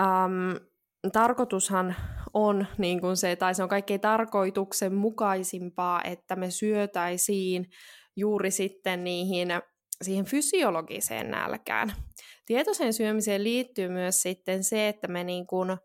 äm, 0.00 0.60
tarkoitushan 1.12 1.96
on 2.34 2.66
niin 2.78 3.00
kuin 3.00 3.16
se, 3.16 3.36
tai 3.36 3.54
se 3.54 3.62
on 3.62 3.68
kaikkein 3.68 4.00
tarkoituksenmukaisimpaa, 4.00 6.02
että 6.02 6.36
me 6.36 6.50
syötäisiin 6.50 7.70
juuri 8.16 8.50
sitten 8.50 9.04
niihin, 9.04 9.48
siihen 10.02 10.24
fysiologiseen 10.24 11.30
nälkään. 11.30 11.92
Tietoiseen 12.46 12.92
syömiseen 12.92 13.44
liittyy 13.44 13.88
myös 13.88 14.22
sitten 14.22 14.64
se, 14.64 14.88
että 14.88 15.08
me 15.08 15.24
niin 15.24 15.46
kuin 15.46 15.76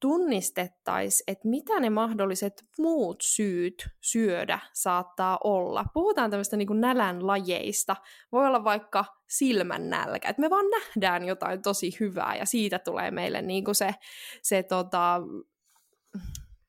tunnistettaisiin, 0.00 1.24
että 1.26 1.48
mitä 1.48 1.80
ne 1.80 1.90
mahdolliset 1.90 2.64
muut 2.78 3.16
syyt 3.22 3.88
syödä 4.00 4.58
saattaa 4.72 5.38
olla. 5.44 5.84
Puhutaan 5.94 6.30
tämmöistä 6.30 6.56
niin 6.56 6.66
kuin 6.66 6.80
nälän 6.80 7.26
lajeista. 7.26 7.96
Voi 8.32 8.46
olla 8.46 8.64
vaikka 8.64 9.04
silmän 9.28 9.90
nälkä, 9.90 10.28
että 10.28 10.40
me 10.40 10.50
vaan 10.50 10.66
nähdään 10.70 11.24
jotain 11.24 11.62
tosi 11.62 11.96
hyvää 12.00 12.36
ja 12.36 12.46
siitä 12.46 12.78
tulee 12.78 13.10
meille 13.10 13.42
niin 13.42 13.64
kuin 13.64 13.74
se, 13.74 13.94
se 14.42 14.62
tota, 14.62 15.20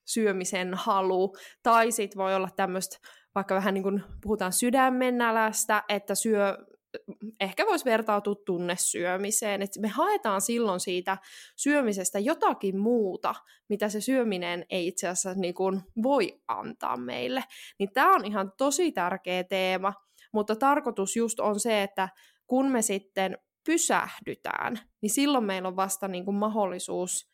syömisen 0.06 0.74
halu. 0.74 1.36
Tai 1.64 1.92
sitten 1.92 2.18
voi 2.18 2.36
olla 2.36 2.50
tämmöistä, 2.56 2.98
vaikka 3.36 3.56
vähän 3.56 3.74
niin 3.74 3.84
kuin 3.84 4.04
puhutaan 4.22 4.54
sydämen 4.54 5.18
nälästä, 5.18 5.84
että 5.90 6.16
syö 6.16 6.58
ehkä 7.40 7.66
voisi 7.66 7.86
vertautua 7.86 8.36
tunnesyömiseen, 8.46 9.62
että 9.62 9.80
me 9.80 9.88
haetaan 9.88 10.42
silloin 10.42 10.80
siitä 10.80 11.18
syömisestä 11.56 12.20
jotakin 12.20 12.78
muuta, 12.78 13.36
mitä 13.70 13.90
se 13.90 14.02
syöminen 14.02 14.66
ei 14.70 14.88
itse 14.88 15.08
asiassa 15.08 15.34
niin 15.34 15.54
kuin 15.54 15.82
voi 16.04 16.42
antaa 16.48 16.98
meille. 16.98 17.44
Niin 17.80 17.90
tämä 17.94 18.16
on 18.16 18.26
ihan 18.26 18.52
tosi 18.58 18.92
tärkeä 18.92 19.44
teema, 19.44 19.94
mutta 20.34 20.56
tarkoitus 20.56 21.16
just 21.16 21.40
on 21.40 21.60
se, 21.60 21.84
että 21.84 22.10
kun 22.48 22.72
me 22.72 22.82
sitten 22.82 23.38
pysähdytään, 23.66 24.80
niin 25.02 25.10
silloin 25.10 25.44
meillä 25.44 25.68
on 25.68 25.76
vasta 25.76 26.08
niin 26.08 26.26
kuin 26.26 26.36
mahdollisuus 26.36 27.29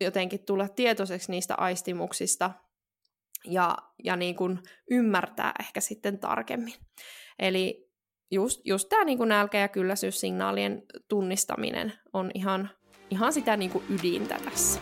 jotenkin 0.00 0.44
tulla 0.44 0.68
tietoiseksi 0.68 1.30
niistä 1.30 1.54
aistimuksista 1.54 2.50
ja, 3.44 3.76
ja 4.04 4.16
niin 4.16 4.36
kuin 4.36 4.58
ymmärtää 4.90 5.52
ehkä 5.60 5.80
sitten 5.80 6.18
tarkemmin. 6.18 6.74
Eli 7.38 7.90
just, 8.30 8.60
just 8.64 8.88
tämä 8.88 9.04
niin 9.04 9.28
nälkä- 9.28 9.58
ja 9.58 9.68
kylläisyyssignaalien 9.68 10.82
tunnistaminen 11.08 11.92
on 12.12 12.30
ihan, 12.34 12.70
ihan 13.10 13.32
sitä 13.32 13.56
niin 13.56 13.70
kuin 13.70 13.84
ydintä 13.90 14.38
tässä. 14.44 14.80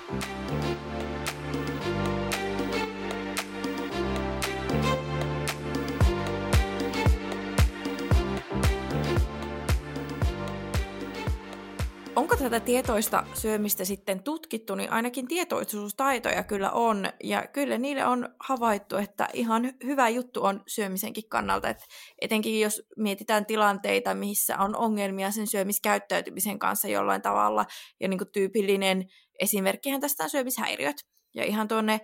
Onko 12.17 12.37
tätä 12.37 12.61
tietoista 12.61 13.25
syömistä 13.35 13.85
sitten 13.85 14.23
tutkittu, 14.23 14.75
niin 14.75 14.93
ainakin 14.93 15.29
tietoisuustaitoja 15.29 16.43
kyllä 16.43 16.71
on, 16.71 17.09
ja 17.25 17.47
kyllä 17.53 17.79
niille 17.79 18.07
on 18.07 18.29
havaittu, 18.41 18.97
että 18.97 19.29
ihan 19.33 19.73
hyvä 19.85 20.09
juttu 20.09 20.45
on 20.45 20.63
syömisenkin 20.67 21.29
kannalta, 21.29 21.69
että 21.69 21.85
etenkin 22.21 22.61
jos 22.61 22.83
mietitään 22.97 23.47
tilanteita, 23.47 24.15
missä 24.15 24.59
on 24.59 24.77
ongelmia 24.77 25.31
sen 25.31 25.47
syömiskäyttäytymisen 25.47 26.59
kanssa 26.59 26.89
jollain 26.89 27.23
tavalla, 27.23 27.67
ja 28.01 28.09
niin 28.09 28.19
kuin 28.19 28.33
tyypillinen 28.33 29.05
esimerkkihän 29.41 30.01
tästä 30.01 30.25
on 30.25 30.31
syömishäiriöt, 30.31 30.97
ja 31.35 31.45
ihan 31.45 31.69
tuonne 31.69 32.01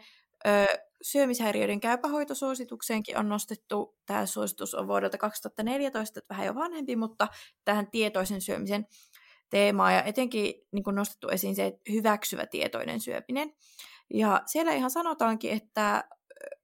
ö, 0.47 0.67
syömishäiriöiden 1.03 1.81
käypähoitosuositukseenkin 1.81 3.19
on 3.19 3.29
nostettu, 3.29 3.97
tämä 4.07 4.27
suositus 4.27 4.75
on 4.75 4.89
vuodelta 4.89 5.19
2014, 5.19 6.21
että 6.21 6.35
vähän 6.35 6.47
jo 6.47 6.55
vanhempi, 6.55 6.97
mutta 6.97 7.29
tähän 7.65 7.91
tietoisen 7.91 8.41
syömisen 8.41 8.87
teemaa 9.51 9.93
ja 9.93 10.03
etenkin 10.03 10.55
niin 10.73 10.85
kuin 10.85 10.97
nostettu 10.97 11.29
esiin 11.29 11.57
se 11.57 11.79
hyväksyvä 11.93 12.47
tietoinen 12.47 13.01
syöminen. 13.01 13.53
Ja 14.15 14.43
siellä 14.47 14.73
ihan 14.73 14.91
sanotaankin, 14.91 15.53
että 15.53 16.05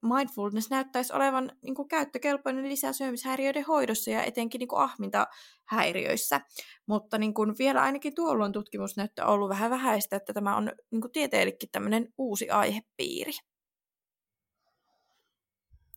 mindfulness 0.03 0.70
näyttäisi 0.70 1.12
olevan 1.12 1.53
niin 1.62 1.75
kuin 1.75 1.88
käyttökelpoinen 1.88 2.68
lisää 2.68 2.92
syömishäiriöiden 2.92 3.64
hoidossa 3.64 4.11
ja 4.11 4.22
etenkin 4.22 4.59
niin 4.59 4.68
kuin 4.68 4.81
ahmintahäiriöissä. 4.81 6.40
Mutta 6.87 7.18
niin 7.18 7.35
kuin 7.35 7.55
vielä 7.59 7.83
ainakin 7.83 8.14
tuolloin 8.14 8.53
tutkimusnäyttö 8.53 9.25
on 9.25 9.29
ollut 9.29 9.49
vähän 9.49 9.70
vähäistä, 9.70 10.16
että 10.16 10.33
tämä 10.33 10.57
on 10.57 10.72
niin 10.90 11.01
kuin 11.01 11.12
tieteellekin 11.12 11.68
tämmöinen 11.72 12.09
uusi 12.18 12.51
aihepiiri. 12.51 13.33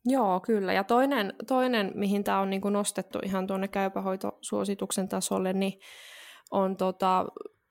Joo, 0.05 0.39
kyllä. 0.39 0.73
Ja 0.73 0.83
toinen, 0.83 1.33
toinen 1.47 1.91
mihin 1.95 2.23
tämä 2.23 2.39
on 2.39 2.49
niin 2.49 2.61
kuin 2.61 2.73
nostettu 2.73 3.19
ihan 3.23 3.47
tuonne 3.47 3.67
käypähoitosuosituksen 3.67 5.09
tasolle, 5.09 5.53
niin 5.53 5.73
on 6.51 6.77
tota, 6.77 7.25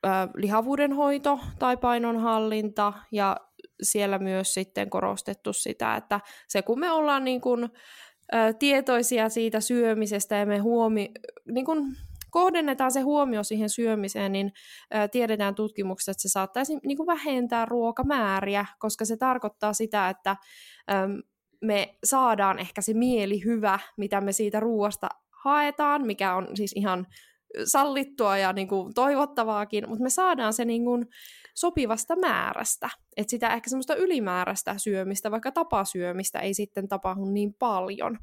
äh, 0.06 0.28
lihavuuden 0.34 0.92
hoito 0.92 1.40
tai 1.58 1.76
painonhallinta 1.76 2.92
ja 3.12 3.36
siellä 3.82 4.18
myös 4.18 4.54
sitten 4.54 4.90
korostettu 4.90 5.52
sitä, 5.52 5.96
että 5.96 6.20
se 6.48 6.62
kun 6.62 6.80
me 6.80 6.90
ollaan 6.90 7.24
niin 7.24 7.40
kuin, 7.40 7.64
äh, 8.34 8.54
tietoisia 8.58 9.28
siitä 9.28 9.60
syömisestä 9.60 10.36
ja 10.36 10.46
me 10.46 10.58
huomi, 10.58 11.10
niin 11.52 11.64
kun 11.64 11.96
kohdennetaan 12.30 12.92
se 12.92 13.00
huomio 13.00 13.42
siihen 13.42 13.70
syömiseen, 13.70 14.32
niin 14.32 14.52
ää, 14.90 15.08
tiedetään 15.08 15.54
tutkimuksessa, 15.54 16.10
että 16.10 16.22
se 16.22 16.28
saattaisi 16.28 16.78
niin 16.84 16.96
kuin 16.96 17.06
vähentää 17.06 17.64
ruokamääriä, 17.64 18.66
koska 18.78 19.04
se 19.04 19.16
tarkoittaa 19.16 19.72
sitä, 19.72 20.08
että 20.08 20.36
me 21.60 21.98
saadaan 22.04 22.58
ehkä 22.58 22.82
se 22.82 22.94
mieli 22.94 23.44
hyvä, 23.44 23.78
mitä 23.96 24.20
me 24.20 24.32
siitä 24.32 24.60
ruoasta 24.60 25.08
haetaan, 25.30 26.06
mikä 26.06 26.34
on 26.34 26.48
siis 26.54 26.72
ihan 26.76 27.06
sallittua 27.64 28.38
ja 28.38 28.52
niin 28.52 28.68
kuin 28.68 28.94
toivottavaakin, 28.94 29.88
mutta 29.88 30.02
me 30.02 30.10
saadaan 30.10 30.52
se 30.52 30.64
niin 30.64 30.84
kuin 30.84 31.06
sopivasta 31.54 32.16
määrästä. 32.16 32.90
Että 33.16 33.30
sitä 33.30 33.54
ehkä 33.54 33.70
semmoista 33.70 33.94
ylimääräistä 33.94 34.74
syömistä, 34.78 35.30
vaikka 35.30 35.52
tapasyömistä, 35.52 36.38
ei 36.38 36.54
sitten 36.54 36.88
tapahdu 36.88 37.24
niin 37.24 37.54
paljon. 37.54 38.18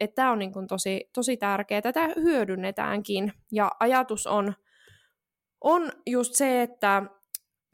Että 0.00 0.14
tämä 0.14 0.32
on 0.32 0.38
niin 0.38 0.52
kuin 0.52 0.66
tosi, 0.66 1.10
tosi 1.14 1.36
tärkeää. 1.36 1.82
Tätä 1.82 2.08
hyödynnetäänkin. 2.16 3.32
Ja 3.52 3.70
ajatus 3.80 4.26
on, 4.26 4.54
on 5.60 5.92
just 6.06 6.34
se, 6.34 6.62
että 6.62 7.02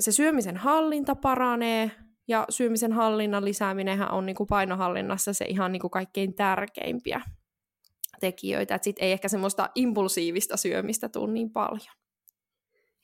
se 0.00 0.12
syömisen 0.12 0.56
hallinta 0.56 1.14
paranee, 1.14 1.90
ja 2.28 2.44
syömisen 2.50 2.92
hallinnan 2.92 3.44
lisääminen 3.44 4.12
on 4.12 4.26
niin 4.26 4.36
kuin 4.36 4.46
painohallinnassa 4.46 5.32
se 5.32 5.44
ihan 5.44 5.72
niin 5.72 5.80
kuin 5.80 5.90
kaikkein 5.90 6.34
tärkeimpiä 6.34 7.20
tekijöitä, 8.22 8.74
että 8.74 8.84
sitten 8.84 9.04
ei 9.04 9.12
ehkä 9.12 9.28
semmoista 9.28 9.70
impulsiivista 9.74 10.56
syömistä 10.56 11.08
tule 11.08 11.32
niin 11.32 11.50
paljon. 11.50 11.96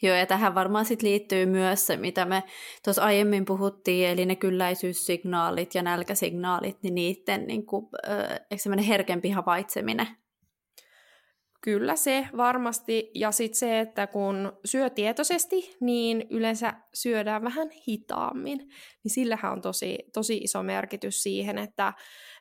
Joo, 0.03 0.17
ja 0.17 0.27
tähän 0.27 0.55
varmaan 0.55 0.85
sit 0.85 1.03
liittyy 1.03 1.47
myös 1.47 1.87
se, 1.87 1.97
mitä 1.97 2.25
me 2.25 2.43
tuossa 2.85 3.03
aiemmin 3.03 3.45
puhuttiin, 3.45 4.09
eli 4.09 4.27
ne 4.27 4.37
kylläisyyssignaalit 4.37 5.75
ja 5.75 5.83
nälkäsignaalit, 5.83 6.83
niin 6.83 6.95
niiden 6.95 7.47
niin 7.47 7.67
kuin, 7.67 7.87
äh, 8.09 8.89
herkempi 8.89 9.31
havaitseminen 9.31 10.09
Kyllä 11.61 11.97
se 11.97 12.29
varmasti. 12.37 13.11
Ja 13.15 13.33
sitten 13.33 13.59
se, 13.59 13.81
että 13.81 14.07
kun 14.07 14.53
syö 14.65 14.91
tietoisesti, 14.91 15.77
niin 15.81 16.27
yleensä 16.31 16.73
syödään 16.95 17.43
vähän 17.43 17.71
hitaammin. 17.89 18.59
Niin 19.05 19.11
sillähän 19.11 19.53
on 19.53 19.61
tosi, 19.61 19.99
tosi 20.13 20.37
iso 20.37 20.63
merkitys 20.63 21.23
siihen, 21.23 21.59
että 21.59 21.93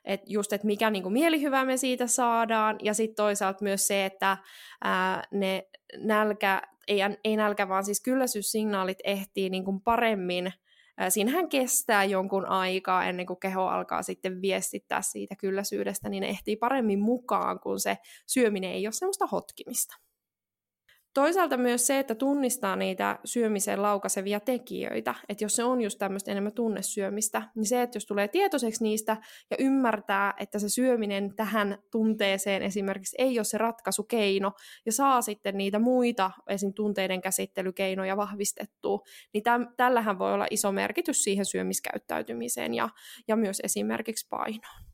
et 0.04 0.20
just, 0.26 0.52
että 0.52 0.66
mikä 0.66 0.90
niinku 0.90 1.10
mielihyvä 1.10 1.64
me 1.64 1.76
siitä 1.76 2.06
saadaan. 2.06 2.76
Ja 2.82 2.94
sitten 2.94 3.16
toisaalta 3.16 3.64
myös 3.64 3.86
se, 3.86 4.04
että 4.04 4.36
ää, 4.84 5.22
ne 5.32 5.68
nälkä, 5.96 6.62
ei, 6.88 6.98
ei 7.24 7.36
nälkä, 7.36 7.68
vaan 7.68 7.84
siis 7.84 8.00
kylläisyyssignaalit 8.00 8.98
ehtii 9.04 9.50
niinku 9.50 9.80
paremmin 9.84 10.52
Siinähän 11.08 11.48
kestää 11.48 12.04
jonkun 12.04 12.46
aikaa 12.46 13.04
ennen 13.04 13.26
kuin 13.26 13.40
keho 13.40 13.66
alkaa 13.66 14.02
sitten 14.02 14.42
viestittää 14.42 15.02
siitä 15.02 15.36
kylläisyydestä, 15.36 16.08
niin 16.08 16.20
ne 16.20 16.28
ehtii 16.28 16.56
paremmin 16.56 17.00
mukaan, 17.00 17.60
kun 17.60 17.80
se 17.80 17.98
syöminen 18.26 18.70
ei 18.70 18.86
ole 18.86 18.92
semmoista 18.92 19.26
hotkimista. 19.26 19.96
Toisaalta 21.14 21.56
myös 21.56 21.86
se, 21.86 21.98
että 21.98 22.14
tunnistaa 22.14 22.76
niitä 22.76 23.18
syömiseen 23.24 23.82
laukasevia 23.82 24.40
tekijöitä, 24.40 25.14
että 25.28 25.44
jos 25.44 25.56
se 25.56 25.64
on 25.64 25.80
just 25.80 25.98
tämmöistä 25.98 26.30
enemmän 26.30 26.52
tunnesyömistä, 26.52 27.42
niin 27.54 27.66
se, 27.66 27.82
että 27.82 27.96
jos 27.96 28.06
tulee 28.06 28.28
tietoiseksi 28.28 28.82
niistä 28.82 29.16
ja 29.50 29.56
ymmärtää, 29.60 30.34
että 30.40 30.58
se 30.58 30.68
syöminen 30.68 31.36
tähän 31.36 31.78
tunteeseen 31.90 32.62
esimerkiksi 32.62 33.16
ei 33.18 33.38
ole 33.38 33.44
se 33.44 33.58
ratkaisukeino 33.58 34.52
ja 34.86 34.92
saa 34.92 35.22
sitten 35.22 35.58
niitä 35.58 35.78
muita 35.78 36.30
esim. 36.48 36.72
tunteiden 36.74 37.20
käsittelykeinoja 37.20 38.16
vahvistettua, 38.16 39.00
niin 39.32 39.42
täm, 39.42 39.66
tällähän 39.76 40.18
voi 40.18 40.32
olla 40.32 40.46
iso 40.50 40.72
merkitys 40.72 41.24
siihen 41.24 41.44
syömiskäyttäytymiseen 41.44 42.74
ja, 42.74 42.88
ja 43.28 43.36
myös 43.36 43.60
esimerkiksi 43.64 44.26
painoon. 44.30 44.84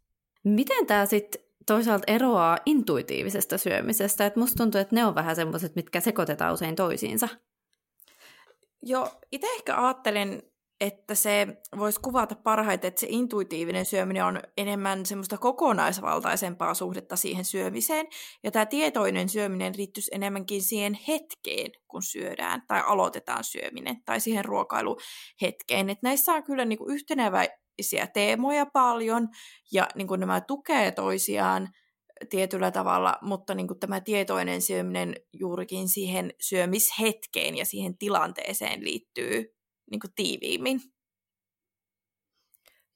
Miten 0.44 0.86
tämä 0.86 1.06
sitten 1.06 1.43
toisaalta 1.66 2.12
eroaa 2.12 2.58
intuitiivisesta 2.66 3.58
syömisestä, 3.58 4.26
että 4.26 4.40
musta 4.40 4.56
tuntuu, 4.56 4.80
että 4.80 4.94
ne 4.94 5.06
on 5.06 5.14
vähän 5.14 5.36
semmoiset, 5.36 5.76
mitkä 5.76 6.00
sekoitetaan 6.00 6.54
usein 6.54 6.76
toisiinsa. 6.76 7.28
Joo, 8.82 9.10
itse 9.32 9.46
ehkä 9.46 9.76
ajattelen, 9.76 10.42
että 10.80 11.14
se 11.14 11.46
voisi 11.78 12.00
kuvata 12.00 12.34
parhaiten, 12.34 12.88
että 12.88 13.00
se 13.00 13.06
intuitiivinen 13.10 13.84
syöminen 13.84 14.24
on 14.24 14.40
enemmän 14.56 15.06
semmoista 15.06 15.38
kokonaisvaltaisempaa 15.38 16.74
suhdetta 16.74 17.16
siihen 17.16 17.44
syömiseen, 17.44 18.06
ja 18.44 18.50
tämä 18.50 18.66
tietoinen 18.66 19.28
syöminen 19.28 19.72
liittyisi 19.76 20.10
enemmänkin 20.14 20.62
siihen 20.62 20.98
hetkeen, 21.08 21.70
kun 21.88 22.02
syödään, 22.02 22.62
tai 22.68 22.82
aloitetaan 22.86 23.44
syöminen, 23.44 23.96
tai 24.04 24.20
siihen 24.20 24.44
ruokailuhetkeen. 24.44 25.90
Et 25.90 26.02
näissä 26.02 26.32
on 26.32 26.44
kyllä 26.44 26.64
niinku 26.64 26.86
yhtenevä, 26.88 27.46
teemoja 28.14 28.66
paljon, 28.66 29.28
ja 29.72 29.88
niin 29.94 30.08
kuin 30.08 30.20
nämä 30.20 30.40
tukee 30.40 30.92
toisiaan 30.92 31.68
tietyllä 32.30 32.70
tavalla, 32.70 33.16
mutta 33.22 33.54
niin 33.54 33.68
kuin 33.68 33.80
tämä 33.80 34.00
tietoinen 34.00 34.62
syöminen 34.62 35.14
juurikin 35.32 35.88
siihen 35.88 36.32
syömishetkeen 36.40 37.56
ja 37.56 37.64
siihen 37.64 37.98
tilanteeseen 37.98 38.84
liittyy 38.84 39.53
niin 39.90 40.00
kuin 40.00 40.12
tiiviimmin. 40.16 40.80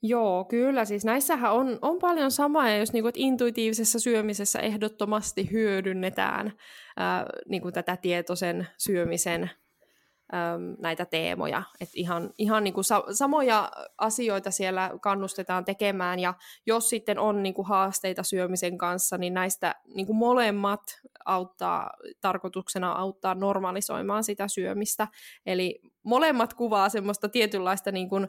Joo, 0.03 0.44
kyllä. 0.44 0.85
Siis 0.85 1.05
näissähän 1.05 1.53
on, 1.53 1.79
on 1.83 1.98
paljon 1.98 2.31
samaa, 2.31 2.70
jos 2.70 2.92
niin 2.92 3.05
kuin, 3.05 3.12
intuitiivisessa 3.16 3.98
syömisessä 4.01 4.59
ehdottomasti 4.59 5.51
hyödynnetään 5.51 6.53
ää, 6.96 7.27
niin 7.48 7.62
kuin 7.62 7.74
tätä 7.74 7.96
tietoisen 7.96 8.68
syömisen 8.79 9.42
äm, 10.35 10.77
näitä 10.79 11.05
teemoja. 11.05 11.62
Et 11.81 11.88
ihan 11.94 12.31
ihan 12.38 12.64
niin 12.64 12.74
kuin 12.74 12.85
sa- 12.85 13.05
samoja 13.12 13.70
asioita 13.98 14.51
siellä 14.51 14.90
kannustetaan 15.03 15.64
tekemään, 15.64 16.18
ja 16.18 16.35
jos 16.66 16.88
sitten 16.88 17.18
on 17.18 17.42
niin 17.42 17.55
kuin 17.55 17.68
haasteita 17.68 18.22
syömisen 18.22 18.79
kanssa, 18.79 19.18
niin 19.18 19.35
näistä 19.35 19.74
niin 19.94 20.07
kuin 20.07 20.16
molemmat 20.16 20.81
auttaa, 21.24 21.90
tarkoituksena 22.20 22.92
auttaa 22.92 23.35
normalisoimaan 23.35 24.24
sitä 24.24 24.48
syömistä. 24.48 25.09
Eli 25.46 25.81
molemmat 26.02 26.54
kuvaa 26.54 26.88
semmoista 26.88 27.28
tietynlaista 27.28 27.92
niin 27.92 28.09
kuin 28.09 28.28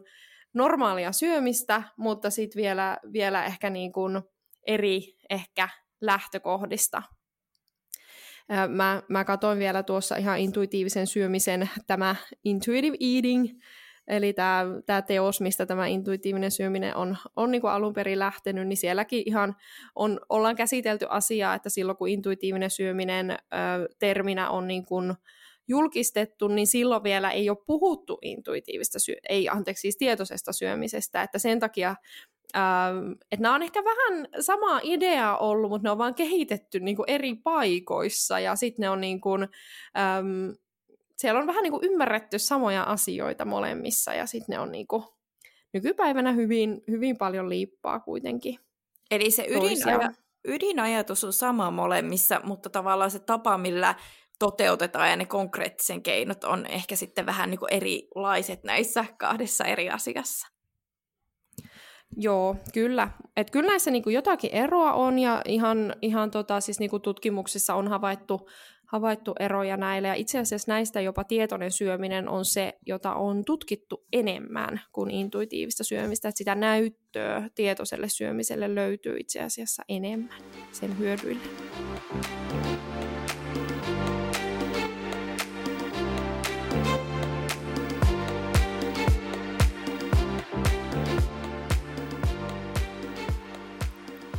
normaalia 0.53 1.11
syömistä, 1.11 1.83
mutta 1.97 2.29
sitten 2.29 2.61
vielä, 2.61 2.97
vielä 3.13 3.45
ehkä 3.45 3.69
niin 3.69 3.91
kuin 3.91 4.21
eri 4.67 5.17
ehkä 5.29 5.69
lähtökohdista 6.01 7.01
Mä, 8.67 9.03
mä 9.09 9.23
katsoin 9.25 9.59
vielä 9.59 9.83
tuossa 9.83 10.15
ihan 10.15 10.39
intuitiivisen 10.39 11.07
syömisen, 11.07 11.69
tämä 11.87 12.15
intuitive 12.43 12.97
eating, 12.99 13.59
eli 14.09 14.33
tämä, 14.33 14.65
tämä 14.85 15.01
teos, 15.01 15.41
mistä 15.41 15.65
tämä 15.65 15.87
intuitiivinen 15.87 16.51
syöminen 16.51 16.95
on, 16.95 17.17
on 17.35 17.51
niin 17.51 17.61
kuin 17.61 17.71
alun 17.71 17.93
perin 17.93 18.19
lähtenyt, 18.19 18.67
niin 18.67 18.77
sielläkin 18.77 19.23
ihan 19.25 19.55
on, 19.95 20.19
ollaan 20.29 20.55
käsitelty 20.55 21.05
asiaa, 21.09 21.55
että 21.55 21.69
silloin 21.69 21.97
kun 21.97 22.09
intuitiivinen 22.09 22.69
syöminen 22.69 23.31
ö, 23.31 23.35
terminä 23.99 24.49
on 24.49 24.67
niin 24.67 24.85
kuin 24.85 25.13
julkistettu, 25.67 26.47
niin 26.47 26.67
silloin 26.67 27.03
vielä 27.03 27.31
ei 27.31 27.49
ole 27.49 27.57
puhuttu 27.67 28.17
intuitiivista, 28.21 28.99
syö- 28.99 29.19
ei 29.29 29.49
anteeksi 29.49 29.81
siis 29.81 29.97
tietoisesta 29.97 30.53
syömisestä, 30.53 31.23
että 31.23 31.39
sen 31.39 31.59
takia 31.59 31.95
Ähm, 32.57 33.11
että 33.11 33.43
nämä 33.43 33.55
on 33.55 33.63
ehkä 33.63 33.83
vähän 33.83 34.27
sama 34.39 34.79
idea 34.83 35.37
ollut, 35.37 35.69
mutta 35.69 35.87
ne 35.87 35.91
on 35.91 35.97
vaan 35.97 36.15
kehitetty 36.15 36.79
niin 36.79 36.97
eri 37.07 37.35
paikoissa 37.35 38.39
ja 38.39 38.55
sitten 38.55 38.83
ne 38.83 38.89
on 38.89 39.01
niin 39.01 39.21
kuin, 39.21 39.43
ähm, 39.97 40.49
siellä 41.19 41.39
on 41.39 41.47
vähän 41.47 41.63
niin 41.63 41.71
kuin 41.71 41.85
ymmärretty 41.85 42.39
samoja 42.39 42.83
asioita 42.83 43.45
molemmissa 43.45 44.13
ja 44.13 44.25
sitten 44.25 44.53
ne 44.53 44.59
on 44.59 44.71
niin 44.71 44.87
kuin, 44.87 45.03
nykypäivänä 45.73 46.31
hyvin, 46.31 46.83
hyvin 46.87 47.17
paljon 47.17 47.49
liippaa 47.49 47.99
kuitenkin. 47.99 48.59
Eli 49.11 49.31
se 49.31 49.45
ydinaja, 49.49 50.11
ydinajatus 50.45 51.23
on 51.23 51.33
sama 51.33 51.71
molemmissa, 51.71 52.41
mutta 52.43 52.69
tavallaan 52.69 53.11
se 53.11 53.19
tapa, 53.19 53.57
millä 53.57 53.95
toteutetaan 54.39 55.09
ja 55.09 55.15
ne 55.15 55.25
konkreettisen 55.25 56.03
keinot 56.03 56.43
on 56.43 56.65
ehkä 56.65 56.95
sitten 56.95 57.25
vähän 57.25 57.49
niin 57.49 57.59
kuin 57.59 57.73
erilaiset 57.73 58.63
näissä 58.63 59.05
kahdessa 59.17 59.63
eri 59.63 59.89
asiassa. 59.89 60.47
Joo, 62.17 62.55
kyllä. 62.73 63.09
Et 63.35 63.51
kyllä 63.51 63.67
näissä 63.67 63.91
niinku 63.91 64.09
jotakin 64.09 64.51
eroa 64.53 64.93
on 64.93 65.19
ja 65.19 65.41
ihan, 65.45 65.95
ihan 66.01 66.31
tota, 66.31 66.61
siis 66.61 66.79
niinku 66.79 66.99
tutkimuksissa 66.99 67.75
on 67.75 67.87
havaittu, 67.87 68.49
havaittu 68.91 69.35
eroja 69.39 69.77
näille. 69.77 70.07
Ja 70.07 70.13
itse 70.13 70.39
asiassa 70.39 70.71
näistä 70.71 71.01
jopa 71.01 71.23
tietoinen 71.23 71.71
syöminen 71.71 72.29
on 72.29 72.45
se, 72.45 72.77
jota 72.85 73.13
on 73.13 73.45
tutkittu 73.45 74.05
enemmän 74.13 74.81
kuin 74.91 75.11
intuitiivista 75.11 75.83
syömistä. 75.83 76.29
Et 76.29 76.37
sitä 76.37 76.55
näyttöä 76.55 77.49
tietoiselle 77.55 78.09
syömiselle 78.09 78.75
löytyy 78.75 79.17
itse 79.17 79.41
asiassa 79.41 79.83
enemmän 79.89 80.41
sen 80.71 80.97
hyödyille. 80.97 81.41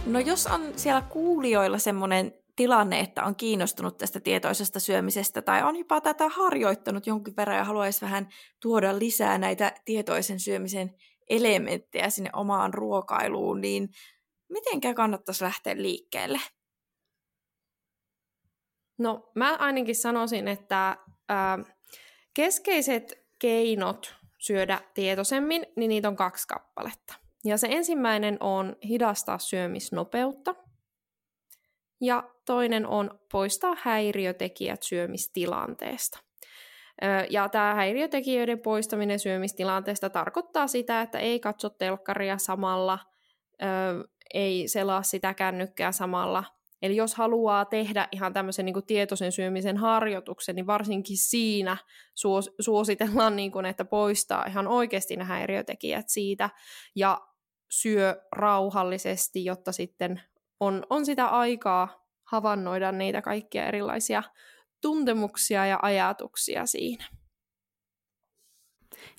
No 0.07 0.21
jos 0.21 0.47
on 0.47 0.61
siellä 0.77 1.03
kuulijoilla 1.03 1.79
semmoinen 1.79 2.33
tilanne, 2.57 3.01
että 3.01 3.25
on 3.25 3.37
kiinnostunut 3.37 3.99
tästä 3.99 4.21
tietoisesta 4.21 4.81
syömisestä 4.81 5.43
tai 5.43 5.63
on 5.63 5.77
jopa 5.77 6.01
tätä 6.01 6.29
harjoittanut 6.29 7.07
jonkin 7.07 7.37
verran 7.37 7.57
ja 7.57 7.65
haluaisi 7.65 8.01
vähän 8.01 8.29
tuoda 8.63 8.99
lisää 8.99 9.39
näitä 9.39 9.73
tietoisen 9.85 10.41
syömisen 10.41 10.95
elementtejä 11.31 12.11
sinne 12.11 12.31
omaan 12.33 12.75
ruokailuun, 12.75 13.61
niin 13.61 13.89
mitenkä 14.49 14.95
kannattaisi 14.95 15.45
lähteä 15.45 15.77
liikkeelle? 15.77 16.41
No 18.99 19.31
mä 19.35 19.57
ainakin 19.57 19.97
sanoisin, 19.97 20.49
että 20.49 20.97
ää, 21.29 21.59
keskeiset 22.35 23.27
keinot 23.39 24.15
syödä 24.39 24.81
tietoisemmin, 24.95 25.67
niin 25.77 25.89
niitä 25.89 26.09
on 26.09 26.17
kaksi 26.17 26.49
kappaletta. 26.49 27.15
Ja 27.45 27.59
se 27.59 27.69
ensimmäinen 27.71 28.37
on 28.41 28.77
hidastaa 28.85 29.39
syömisnopeutta. 29.39 30.55
Ja 32.01 32.31
toinen 32.47 32.87
on 32.87 33.21
poistaa 33.33 33.77
häiriötekijät 33.83 34.83
syömistilanteesta. 34.83 36.19
Ja 37.31 37.49
tämä 37.49 37.75
häiriötekijöiden 37.75 38.61
poistaminen 38.61 39.19
syömistilanteesta 39.19 40.11
tarkoittaa 40.11 40.67
sitä, 40.67 41.03
että 41.03 41.19
ei 41.19 41.41
katso 41.41 41.69
telkkaria 41.71 42.39
samalla, 42.39 42.99
ei 44.35 44.69
selaa 44.69 45.03
sitä 45.03 45.35
kännykkää 45.35 45.93
samalla. 45.93 46.45
Eli 46.83 46.97
jos 46.97 47.15
haluaa 47.15 47.65
tehdä 47.65 48.09
ihan 48.13 48.33
tämmöisen 48.33 48.67
niin 48.67 48.87
tietoisen 48.87 49.33
syömisen 49.33 49.77
harjoituksen, 49.77 50.57
niin 50.57 50.67
varsinkin 50.67 51.17
siinä 51.17 51.77
suos, 52.15 52.51
suositellaan, 52.61 53.37
niin 53.37 53.53
kuin, 53.53 53.67
että 53.67 53.85
poistaa 53.85 54.45
ihan 54.47 54.69
oikeasti 54.69 55.17
nämä 55.17 55.29
häiriötekijät 55.29 56.09
siitä 56.09 56.51
ja 56.95 57.21
syö 57.71 58.23
rauhallisesti, 58.33 59.45
jotta 59.45 59.73
sitten 59.73 60.21
on, 60.61 60.87
on 60.90 61.07
sitä 61.07 61.27
aikaa 61.27 62.07
havainnoida 62.25 62.92
niitä 62.92 63.23
kaikkia 63.23 63.66
erilaisia 63.66 64.23
tuntemuksia 64.83 65.66
ja 65.66 65.79
ajatuksia 65.83 66.66
siinä. 66.66 67.05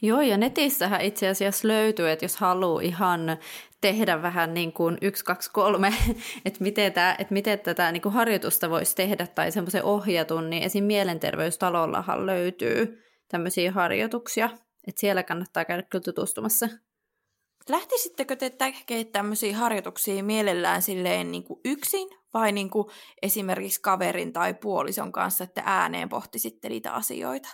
Joo, 0.01 0.21
ja 0.21 0.37
netissähän 0.37 1.01
itse 1.01 1.27
asiassa 1.27 1.67
löytyy, 1.67 2.09
että 2.09 2.25
jos 2.25 2.37
haluaa 2.37 2.81
ihan 2.81 3.37
tehdä 3.81 4.21
vähän 4.21 4.53
niin 4.53 4.73
kuin 4.73 4.97
yksi, 5.01 5.25
kaksi, 5.25 5.51
kolme, 5.51 5.93
että 6.45 6.63
miten, 6.63 6.93
tämä, 6.93 7.15
että 7.19 7.33
miten 7.33 7.59
tätä 7.59 7.91
niin 7.91 8.01
kuin 8.01 8.13
harjoitusta 8.13 8.69
voisi 8.69 8.95
tehdä 8.95 9.27
tai 9.27 9.51
semmoisen 9.51 9.83
ohjatun, 9.83 10.49
niin 10.49 10.63
esim. 10.63 10.83
mielenterveystalollahan 10.83 12.25
löytyy 12.25 13.03
tämmöisiä 13.27 13.71
harjoituksia, 13.71 14.49
että 14.87 14.99
siellä 14.99 15.23
kannattaa 15.23 15.65
käydä 15.65 15.83
kyllä 15.83 16.03
tutustumassa. 16.03 16.69
Lähtisittekö 17.69 18.35
te 18.35 18.49
tekemään 18.49 19.05
tämmöisiä 19.11 19.57
harjoituksia 19.57 20.23
mielellään 20.23 20.81
silleen 20.81 21.31
niin 21.31 21.43
kuin 21.43 21.59
yksin 21.65 22.09
vai 22.33 22.51
niin 22.51 22.69
kuin 22.69 22.87
esimerkiksi 23.21 23.81
kaverin 23.81 24.33
tai 24.33 24.53
puolison 24.53 25.11
kanssa, 25.11 25.43
että 25.43 25.63
ääneen 25.65 26.09
pohtisitte 26.09 26.69
niitä 26.69 26.93
asioita? 26.93 27.49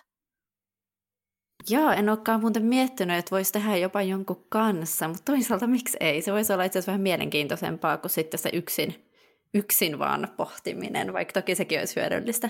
Joo, 1.69 1.91
en 1.91 2.09
olekaan 2.09 2.41
muuten 2.41 2.65
miettinyt, 2.65 3.17
että 3.17 3.31
voisi 3.31 3.51
tehdä 3.51 3.77
jopa 3.77 4.01
jonkun 4.01 4.45
kanssa, 4.49 5.07
mutta 5.07 5.23
toisaalta 5.25 5.67
miksi 5.67 5.97
ei? 5.99 6.21
Se 6.21 6.33
voisi 6.33 6.53
olla 6.53 6.63
itse 6.63 6.79
asiassa 6.79 6.91
vähän 6.91 7.01
mielenkiintoisempaa 7.01 7.97
kuin 7.97 8.11
sitten 8.11 8.39
se 8.39 8.49
yksin, 8.53 9.09
yksin 9.53 9.99
vaan 9.99 10.27
pohtiminen, 10.37 11.13
vaikka 11.13 11.33
toki 11.33 11.55
sekin 11.55 11.79
olisi 11.79 11.95
hyödyllistä. 11.95 12.49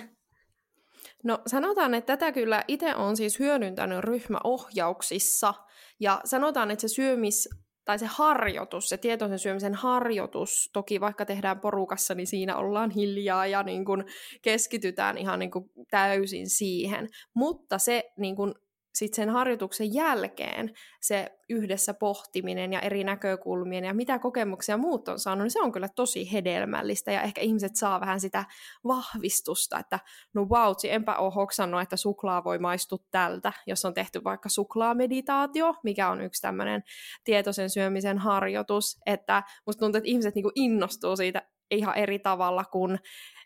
No 1.24 1.40
sanotaan, 1.48 1.94
että 1.94 2.18
tätä 2.18 2.32
kyllä 2.32 2.64
itse 2.68 2.96
on 2.96 3.18
siis 3.18 3.40
hyödyntänyt 3.40 4.00
ryhmäohjauksissa, 4.00 5.54
ja 6.00 6.22
sanotaan, 6.26 6.72
että 6.72 6.82
se 6.82 6.88
syömis 6.88 7.50
tai 7.86 8.00
se 8.00 8.06
harjoitus, 8.06 8.90
se 8.90 8.98
tietoisen 8.98 9.40
syömisen 9.40 9.74
harjoitus, 9.74 10.70
toki 10.74 11.02
vaikka 11.02 11.26
tehdään 11.26 11.60
porukassa, 11.60 12.14
niin 12.16 12.28
siinä 12.28 12.56
ollaan 12.56 12.92
hiljaa 12.92 13.48
ja 13.48 13.64
niin 13.64 13.86
kuin 13.86 14.04
keskitytään 14.42 15.18
ihan 15.18 15.40
niin 15.40 15.52
kuin 15.52 15.70
täysin 15.90 16.50
siihen. 16.50 17.08
Mutta 17.34 17.78
se 17.78 18.04
niin 18.18 18.36
kuin 18.36 18.54
sitten 18.98 19.16
sen 19.16 19.30
harjoituksen 19.30 19.94
jälkeen 19.94 20.72
se 21.02 21.38
yhdessä 21.50 21.94
pohtiminen 21.94 22.74
ja 22.74 22.80
eri 22.80 23.04
näkökulmien 23.04 23.84
ja 23.84 23.94
mitä 23.94 24.20
kokemuksia 24.20 24.78
muut 24.78 25.08
on 25.08 25.20
saanut, 25.20 25.44
niin 25.44 25.52
se 25.52 25.62
on 25.62 25.72
kyllä 25.72 25.90
tosi 25.96 26.32
hedelmällistä 26.32 27.12
ja 27.12 27.22
ehkä 27.22 27.42
ihmiset 27.42 27.76
saa 27.76 28.00
vähän 28.00 28.20
sitä 28.20 28.46
vahvistusta, 28.88 29.80
että 29.80 30.00
no 30.34 30.46
wow, 30.46 30.74
enpä 30.88 31.16
ole 31.16 31.34
hoksannut, 31.34 31.82
että 31.82 31.98
suklaa 31.98 32.44
voi 32.44 32.60
maistua 32.60 32.98
tältä, 33.12 33.54
jos 33.68 33.86
on 33.86 33.94
tehty 33.94 34.24
vaikka 34.24 34.50
suklaameditaatio, 34.50 35.76
mikä 35.84 36.10
on 36.10 36.22
yksi 36.22 36.42
tämmöinen 36.42 36.84
tietoisen 37.24 37.70
syömisen 37.70 38.18
harjoitus, 38.18 38.98
että 39.06 39.44
musta 39.66 39.80
tuntuu, 39.80 39.98
että 39.98 40.10
ihmiset 40.10 40.36
niinku 40.36 40.52
innostuu 40.56 41.16
siitä 41.16 41.42
ihan 41.72 41.96
eri 41.96 42.20
tavalla, 42.20 42.66
kun 42.66 43.00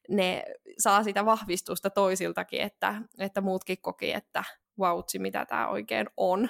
ne 0.10 0.44
saa 0.78 1.04
sitä 1.04 1.26
vahvistusta 1.26 1.90
toisiltakin, 1.90 2.62
että, 2.62 3.02
että 3.20 3.42
muutkin 3.42 3.82
koki, 3.82 4.12
että 4.14 4.44
vautsi, 4.82 5.20
mitä 5.20 5.46
tämä 5.46 5.67
oikein 5.67 6.08
on. 6.17 6.50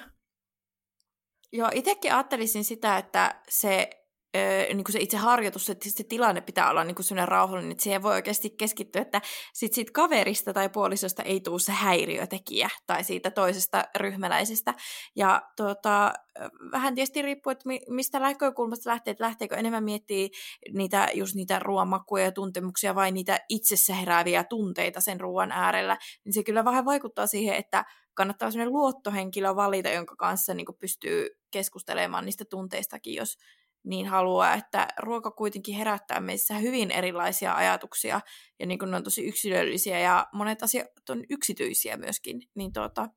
Joo, 1.52 1.68
itsekin 1.74 2.14
ajattelisin 2.14 2.64
sitä, 2.64 2.98
että 2.98 3.42
se, 3.48 3.90
öö, 4.36 4.64
niin 4.74 4.84
kuin 4.84 4.92
se 4.92 5.00
itse 5.00 5.16
harjoitus, 5.16 5.70
että 5.70 5.88
se 5.90 6.04
tilanne 6.04 6.40
pitää 6.40 6.70
olla 6.70 6.84
niin 6.84 7.04
sellainen 7.04 7.28
rauhallinen, 7.28 7.72
että 7.72 7.82
siihen 7.82 8.02
voi 8.02 8.12
oikeasti 8.12 8.50
keskittyä, 8.50 9.02
että 9.02 9.20
sit 9.52 9.72
siitä 9.72 9.92
kaverista 9.92 10.52
tai 10.52 10.68
puolisosta 10.68 11.22
ei 11.22 11.40
tule 11.40 11.60
se 11.60 11.72
häiriötekijä 11.72 12.68
tai 12.86 13.04
siitä 13.04 13.30
toisesta 13.30 13.84
ryhmäläisestä. 13.96 14.74
Ja 15.16 15.42
tuota, 15.56 16.12
vähän 16.72 16.94
tietysti 16.94 17.22
riippuu, 17.22 17.50
että 17.50 17.64
mistä 17.88 18.18
näkökulmasta 18.18 18.90
lähtee, 18.90 19.12
että 19.12 19.24
lähteekö 19.24 19.56
enemmän 19.56 19.84
miettiä 19.84 20.28
niitä, 20.74 21.08
just 21.14 21.34
niitä 21.34 21.58
ruoanmakuja 21.58 22.24
ja 22.24 22.32
tuntemuksia 22.32 22.94
vai 22.94 23.12
niitä 23.12 23.40
itsessä 23.48 23.94
herääviä 23.94 24.44
tunteita 24.44 25.00
sen 25.00 25.20
ruoan 25.20 25.52
äärellä, 25.52 25.98
niin 26.24 26.32
se 26.32 26.42
kyllä 26.42 26.64
vähän 26.64 26.84
vaikuttaa 26.84 27.26
siihen, 27.26 27.56
että 27.56 27.84
kannattaa 28.14 28.50
sellainen 28.50 28.72
luottohenkilö 28.72 29.56
valita, 29.56 29.88
jonka 29.88 30.16
kanssa 30.16 30.54
niin 30.54 30.66
pystyy 30.78 31.28
keskustelemaan 31.50 32.24
niistä 32.24 32.44
tunteistakin, 32.44 33.14
jos 33.14 33.38
niin 33.84 34.06
haluaa, 34.06 34.54
että 34.54 34.88
ruoka 34.98 35.30
kuitenkin 35.30 35.74
herättää 35.74 36.20
meissä 36.20 36.58
hyvin 36.58 36.90
erilaisia 36.90 37.54
ajatuksia 37.54 38.20
ja 38.58 38.66
niin 38.66 38.78
ne 38.86 38.96
on 38.96 39.04
tosi 39.04 39.24
yksilöllisiä 39.24 39.98
ja 40.00 40.26
monet 40.32 40.62
asiat 40.62 41.08
on 41.10 41.24
yksityisiä 41.30 41.96
myöskin, 41.96 42.42
niin 42.54 42.72
tuota, 42.72 43.08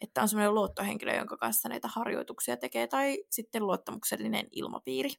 että 0.00 0.22
on 0.22 0.28
sellainen 0.28 0.54
luottohenkilö, 0.54 1.16
jonka 1.16 1.36
kanssa 1.36 1.68
näitä 1.68 1.88
harjoituksia 1.88 2.56
tekee 2.56 2.86
tai 2.86 3.24
sitten 3.30 3.66
luottamuksellinen 3.66 4.46
ilmapiiri. 4.50 5.10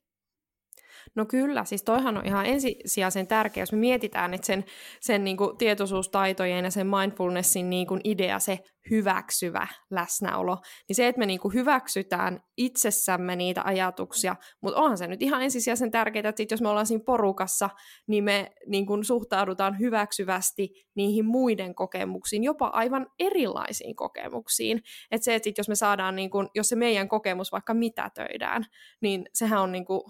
No 1.15 1.25
kyllä, 1.25 1.65
siis 1.65 1.83
toihan 1.83 2.17
on 2.17 2.25
ihan 2.25 2.45
ensisijaisen 2.45 3.27
tärkeä, 3.27 3.61
jos 3.61 3.71
me 3.71 3.77
mietitään, 3.77 4.33
että 4.33 4.47
sen, 4.47 4.65
sen 4.99 5.23
niin 5.23 5.37
kuin 5.37 5.57
tietoisuustaitojen 5.57 6.65
ja 6.65 6.71
sen 6.71 6.87
mindfulnessin 6.87 7.69
niin 7.69 7.87
kuin 7.87 8.01
idea, 8.03 8.39
se 8.39 8.59
hyväksyvä 8.89 9.67
läsnäolo, 9.89 10.57
niin 10.87 10.95
se, 10.95 11.07
että 11.07 11.19
me 11.19 11.25
niin 11.25 11.39
kuin 11.39 11.53
hyväksytään 11.53 12.39
itsessämme 12.57 13.35
niitä 13.35 13.61
ajatuksia, 13.65 14.35
mutta 14.61 14.79
onhan 14.79 14.97
se 14.97 15.07
nyt 15.07 15.21
ihan 15.21 15.43
ensisijaisen 15.43 15.91
tärkeää, 15.91 16.29
että 16.29 16.37
sit 16.37 16.51
jos 16.51 16.61
me 16.61 16.69
ollaan 16.69 16.85
siinä 16.85 17.03
porukassa, 17.05 17.69
niin 18.07 18.23
me 18.23 18.51
niin 18.67 18.85
kuin 18.85 19.03
suhtaudutaan 19.03 19.79
hyväksyvästi 19.79 20.69
niihin 20.95 21.25
muiden 21.25 21.75
kokemuksiin, 21.75 22.43
jopa 22.43 22.67
aivan 22.67 23.07
erilaisiin 23.19 23.95
kokemuksiin. 23.95 24.81
Että 25.11 25.25
se, 25.25 25.35
että 25.35 25.43
sit 25.43 25.57
jos 25.57 25.69
me 25.69 25.75
saadaan, 25.75 26.15
niin 26.15 26.29
kuin, 26.29 26.47
jos 26.55 26.69
se 26.69 26.75
meidän 26.75 27.09
kokemus 27.09 27.51
vaikka 27.51 27.73
mitätöidään, 27.73 28.65
niin 29.01 29.25
sehän 29.33 29.61
on 29.61 29.71
niin 29.71 29.85
kuin 29.85 30.01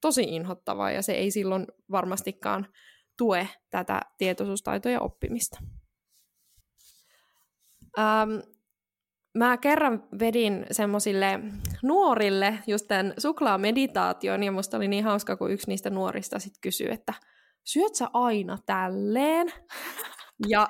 tosi 0.00 0.22
inhottavaa 0.22 0.90
ja 0.90 1.02
se 1.02 1.12
ei 1.12 1.30
silloin 1.30 1.66
varmastikaan 1.90 2.66
tue 3.18 3.48
tätä 3.70 4.00
tietoisuustaitojen 4.18 5.02
oppimista. 5.02 5.58
Ähm, 7.98 8.30
mä 9.34 9.56
kerran 9.56 10.08
vedin 10.18 10.66
semmoisille 10.70 11.40
nuorille 11.82 12.58
just 12.66 12.88
tämän 12.88 13.14
suklaameditaation, 13.18 14.42
ja 14.42 14.52
musta 14.52 14.76
oli 14.76 14.88
niin 14.88 15.04
hauska, 15.04 15.36
kun 15.36 15.50
yksi 15.50 15.68
niistä 15.68 15.90
nuorista 15.90 16.38
sitten 16.38 16.60
kysyi, 16.60 16.90
että 16.90 17.14
syöt 17.64 17.94
sä 17.94 18.06
aina 18.12 18.58
tälleen? 18.66 19.52
Ja 20.48 20.68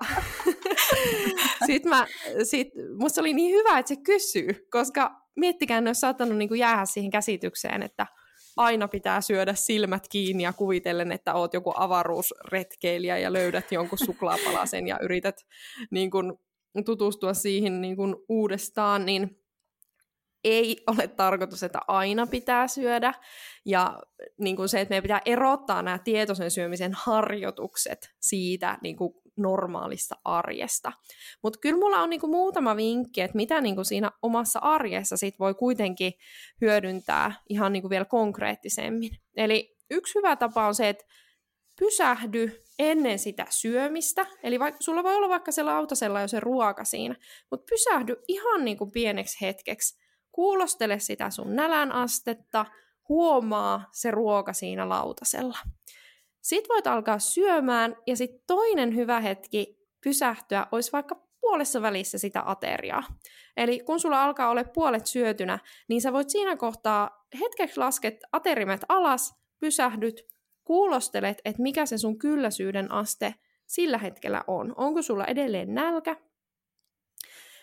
sit 1.67 1.85
mä, 1.85 2.07
sit, 2.43 2.69
musta 2.99 3.21
oli 3.21 3.35
niin 3.35 3.55
hyvä, 3.55 3.79
että 3.79 3.89
se 3.89 3.97
kysyy, 3.97 4.67
koska 4.71 5.23
miettikää, 5.37 5.81
ne 5.81 5.89
olisi 5.89 6.01
saattanut 6.01 6.39
niinku 6.39 6.55
jäädä 6.55 6.85
siihen 6.85 7.11
käsitykseen, 7.11 7.83
että 7.83 8.07
aina 8.57 8.89
pitää 8.89 9.21
syödä 9.21 9.55
silmät 9.55 10.09
kiinni 10.09 10.43
ja 10.43 10.53
kuvitellen, 10.53 11.13
että 11.13 11.35
oot 11.35 11.55
joku 11.55 11.73
avaruusretkeilijä 11.77 13.19
ja 13.19 13.33
löydät 13.33 13.73
jonkun 13.73 13.99
suklaapalasen 13.99 14.87
ja 14.89 14.99
yrität 15.03 15.37
niin 15.91 16.11
kun, 16.11 16.39
tutustua 16.85 17.35
siihen 17.35 17.81
niin 17.81 17.97
kun, 17.97 18.25
uudestaan, 18.29 19.07
niin 19.07 19.43
ei 20.45 20.83
ole 20.87 21.09
tarkoitus, 21.09 21.63
että 21.63 21.79
aina 21.89 22.27
pitää 22.27 22.69
syödä. 22.69 23.15
Ja 23.65 23.99
niin 24.39 24.57
kuin 24.57 24.69
se, 24.69 24.81
että 24.81 24.93
meidän 24.93 25.03
pitää 25.03 25.23
erottaa 25.25 25.83
nämä 25.83 25.99
tietoisen 25.99 26.51
syömisen 26.51 26.93
harjoitukset 26.95 28.15
siitä 28.21 28.79
niin 28.83 28.97
kuin 28.97 29.15
normaalista 29.37 30.17
arjesta. 30.25 30.93
Mutta 31.43 31.59
kyllä 31.59 31.79
mulla 31.79 32.03
on 32.03 32.11
niinku 32.11 32.27
muutama 32.27 32.77
vinkki, 32.77 33.21
että 33.21 33.37
mitä 33.37 33.61
niinku 33.61 33.85
siinä 33.85 34.11
omassa 34.23 34.59
arjessa 34.59 35.17
sit 35.17 35.39
voi 35.39 35.55
kuitenkin 35.55 36.13
hyödyntää 36.61 37.33
ihan 37.49 37.73
niinku 37.73 37.91
vielä 37.91 38.05
konkreettisemmin. 38.05 39.11
Eli 39.37 39.77
yksi 39.91 40.15
hyvä 40.15 40.37
tapa 40.37 40.67
on 40.67 40.75
se, 40.75 40.89
että 40.89 41.05
pysähdy 41.79 42.63
ennen 42.79 43.19
sitä 43.19 43.47
syömistä. 43.51 44.27
Eli 44.43 44.61
vaikka, 44.61 44.83
sulla 44.83 45.03
voi 45.03 45.17
olla 45.17 45.29
vaikka 45.29 45.53
se 45.53 45.63
lautasella 45.63 46.21
jo 46.21 46.29
se 46.29 46.41
ruoka 46.41 46.85
siinä, 46.85 47.17
mutta 47.51 47.67
pysähdy 47.71 48.17
ihan 48.29 48.65
niinku 48.65 48.87
pieneksi 48.87 49.39
hetkeksi. 49.41 49.99
Kuulostele 50.33 50.99
sitä 50.99 51.31
sun 51.31 51.57
nälän 51.57 51.93
astetta, 51.93 52.67
huomaa 53.09 53.89
se 53.93 54.11
ruoka 54.11 54.53
siinä 54.53 54.89
lautasella. 54.89 55.59
Sit 56.47 56.69
voit 56.69 56.87
alkaa 56.87 57.19
syömään 57.19 57.97
ja 58.07 58.17
sitten 58.17 58.41
toinen 58.47 58.95
hyvä 58.95 59.21
hetki 59.21 59.79
pysähtyä 60.05 60.67
olisi 60.73 60.93
vaikka 60.93 61.27
puolessa 61.41 61.83
välissä 61.83 62.19
sitä 62.19 62.43
ateriaa. 62.47 63.03
Eli 63.57 63.81
kun 63.81 64.01
sulla 64.01 64.25
alkaa 64.25 64.51
olla 64.51 64.65
puolet 64.65 65.07
syötynä, 65.07 65.59
niin 65.89 66.01
sä 66.01 66.13
voit 66.13 66.31
siinä 66.31 66.57
kohtaa 66.57 67.27
hetkeksi 67.41 67.81
lasket 67.81 68.21
aterimet 68.33 68.81
alas, 68.89 69.35
pysähdyt, 69.59 70.27
kuulostelet, 70.65 71.39
että 71.45 71.63
mikä 71.63 71.87
se 71.87 71.99
sun 71.99 72.19
kylläisyyden 72.19 72.93
aste 72.93 73.35
sillä 73.67 73.99
hetkellä 73.99 74.45
on. 74.47 74.75
Onko 74.77 75.03
sulla 75.03 75.25
edelleen 75.25 75.75
nälkä? 75.75 76.17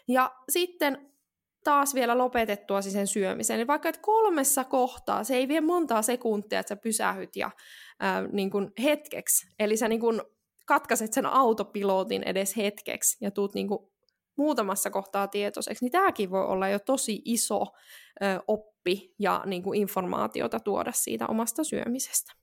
Ja 0.08 0.36
sitten 0.50 1.14
taas 1.64 1.96
vielä 1.96 2.18
lopetettua 2.18 2.82
sen 2.82 3.08
syömisen. 3.08 3.56
Eli 3.56 3.68
vaikka 3.68 3.90
et 3.90 3.98
kolmessa 3.98 4.64
kohtaa, 4.64 5.24
se 5.24 5.36
ei 5.36 5.48
vie 5.48 5.62
montaa 5.62 6.02
sekuntia, 6.02 6.60
että 6.60 6.70
sä 6.70 6.76
pysähyt 6.76 7.36
ja 7.36 7.52
ää, 8.04 8.28
niin 8.32 8.52
kun 8.52 8.72
hetkeksi. 8.84 9.48
Eli 9.60 9.78
sä 9.78 9.88
niin 9.88 10.00
kun 10.00 10.24
katkaiset 10.66 11.14
sen 11.14 11.26
autopilotin 11.26 12.24
edes 12.24 12.58
hetkeksi 12.58 13.18
ja 13.22 13.32
tuut 13.32 13.54
niin 13.54 13.68
kun 13.68 13.92
muutamassa 14.36 14.90
kohtaa 14.90 15.28
tietoiseksi, 15.28 15.86
niin 15.86 15.92
tämäkin 15.92 16.32
voi 16.32 16.46
olla 16.46 16.70
jo 16.70 16.80
tosi 16.80 17.22
iso 17.26 17.62
ö, 17.62 18.44
oppi 18.48 19.14
ja 19.20 19.44
niin 19.46 19.64
kuin 19.64 19.80
informaatiota 19.82 20.60
tuoda 20.60 20.92
siitä 20.92 21.28
omasta 21.28 21.64
syömisestä. 21.64 22.34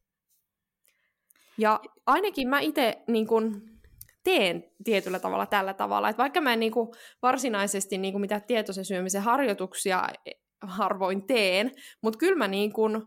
Ja 1.58 1.80
ainakin 2.06 2.48
mä 2.48 2.60
itse 2.60 3.02
niin 3.08 3.26
kuin, 3.26 3.62
teen 4.24 4.64
tietyllä 4.84 5.18
tavalla 5.18 5.46
tällä 5.46 5.74
tavalla, 5.74 6.08
että 6.08 6.22
vaikka 6.22 6.40
mä 6.40 6.52
en 6.52 6.60
niin 6.60 6.72
kuin, 6.72 6.88
varsinaisesti 7.22 7.98
niin 7.98 8.12
kuin, 8.12 8.20
mitä 8.20 8.40
tietoisen 8.40 8.84
syömisen 8.84 9.22
harjoituksia 9.22 10.08
harvoin 10.62 11.26
teen, 11.26 11.70
mutta 12.02 12.18
kyllä 12.18 12.36
mä 12.36 12.48
niin 12.48 12.72
kuin, 12.72 13.02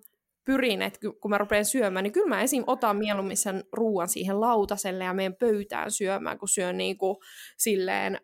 pyrin, 0.46 0.82
että 0.82 1.00
kun 1.22 1.32
mä 1.32 1.38
rupean 1.38 1.66
syömään, 1.66 2.04
niin 2.04 2.14
kyllä 2.14 2.28
mä 2.28 2.42
esim. 2.42 2.64
otan 2.68 2.98
mieluummin 2.98 3.38
sen 3.38 3.64
ruoan 3.72 4.10
siihen 4.10 4.42
lautaselle 4.42 5.04
ja 5.04 5.14
meidän 5.14 5.36
pöytään 5.36 5.92
syömään, 5.92 6.40
kun 6.40 6.50
syön 6.50 6.78
niin 6.78 6.98
kuin, 6.98 7.18
silleen 7.58 8.22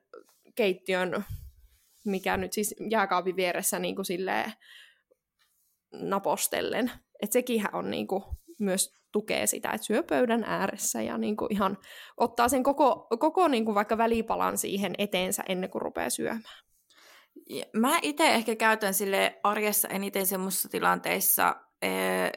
keittiön, 0.56 1.26
mikä 2.06 2.38
nyt 2.38 2.54
siis 2.54 2.76
jääkaapin 2.90 3.36
vieressä 3.36 3.80
niin 3.80 3.96
kuin 3.96 4.06
silleen 4.06 4.54
napostellen. 5.92 6.92
Että 7.22 7.34
sekinhän 7.34 7.76
on 7.76 7.92
niin 7.92 8.08
kuin, 8.08 8.24
myös 8.60 8.94
tukee 9.12 9.48
sitä, 9.48 9.72
että 9.72 9.86
syö 9.88 10.04
pöydän 10.04 10.44
ääressä 10.44 11.02
ja 11.02 11.18
niin 11.18 11.38
kuin 11.38 11.54
ihan 11.54 11.78
ottaa 12.18 12.50
sen 12.50 12.64
koko, 12.64 13.08
koko 13.20 13.48
niin 13.48 13.66
kuin 13.66 13.76
vaikka 13.76 13.98
välipalan 13.98 14.58
siihen 14.58 14.94
eteensä 14.98 15.44
ennen 15.50 15.70
kuin 15.70 15.82
rupeaa 15.82 16.10
syömään. 16.10 16.64
Mä 17.74 18.00
itse 18.02 18.28
ehkä 18.28 18.56
käytän 18.56 18.94
sille 18.94 19.40
arjessa 19.44 19.88
eniten 19.88 20.26
semmoisissa 20.28 20.70
tilanteissa, 20.70 21.56
ee, 21.82 22.32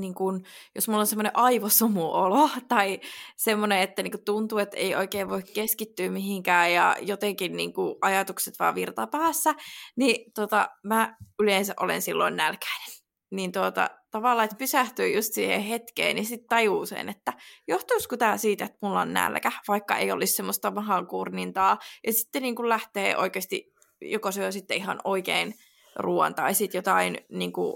niin 0.00 0.14
kun, 0.14 0.44
jos 0.74 0.88
mulla 0.88 1.00
on 1.00 1.06
semmoinen 1.06 1.36
aivosumuolo 1.36 2.50
tai 2.68 3.00
semmoinen, 3.36 3.78
että 3.78 4.02
niin 4.02 4.24
tuntuu, 4.24 4.58
että 4.58 4.76
ei 4.76 4.94
oikein 4.94 5.28
voi 5.28 5.42
keskittyä 5.42 6.10
mihinkään 6.10 6.72
ja 6.72 6.96
jotenkin 7.00 7.56
niin 7.56 7.72
ajatukset 8.00 8.54
vaan 8.58 8.74
virtaa 8.74 9.06
päässä, 9.06 9.54
niin 9.96 10.32
tota, 10.34 10.68
mä 10.84 11.16
yleensä 11.42 11.74
olen 11.80 12.02
silloin 12.02 12.36
nälkäinen. 12.36 12.98
Niin 13.30 13.52
tuota, 13.52 13.90
tavallaan, 14.10 14.44
että 14.44 14.56
pysähtyy 14.56 15.14
just 15.14 15.32
siihen 15.32 15.62
hetkeen, 15.62 16.16
niin 16.16 16.26
sitten 16.26 16.48
tajuu 16.48 16.86
sen, 16.86 17.08
että 17.08 17.32
johtuisiko 17.68 18.16
tämä 18.16 18.36
siitä, 18.36 18.64
että 18.64 18.78
mulla 18.82 19.00
on 19.00 19.12
nälkä, 19.12 19.52
vaikka 19.68 19.96
ei 19.96 20.12
olisi 20.12 20.32
semmoista 20.32 20.70
mahankurnintaa, 20.70 21.78
ja 22.06 22.12
sitten 22.12 22.42
niin 22.42 22.68
lähtee 22.68 23.16
oikeasti, 23.16 23.72
joko 24.00 24.32
syö 24.32 24.52
sitten 24.52 24.76
ihan 24.76 25.00
oikein 25.04 25.54
ruoan, 25.96 26.34
tai 26.34 26.54
sitten 26.54 26.78
jotain 26.78 27.18
niin 27.32 27.52
kuin 27.52 27.74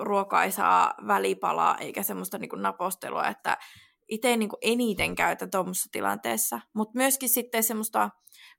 ruokaisaa 0.00 0.94
välipalaa, 1.06 1.78
eikä 1.78 2.02
semmoista 2.02 2.38
niin 2.38 2.48
kuin 2.48 2.62
napostelua, 2.62 3.28
että 3.28 3.58
itse 4.08 4.36
niin 4.36 4.48
kuin 4.48 4.58
eniten 4.62 5.14
käytän 5.14 5.50
tuommoisessa 5.50 5.88
tilanteessa, 5.92 6.60
mutta 6.74 6.98
myöskin 6.98 7.28
sitten 7.28 7.62
semmoista, 7.62 8.10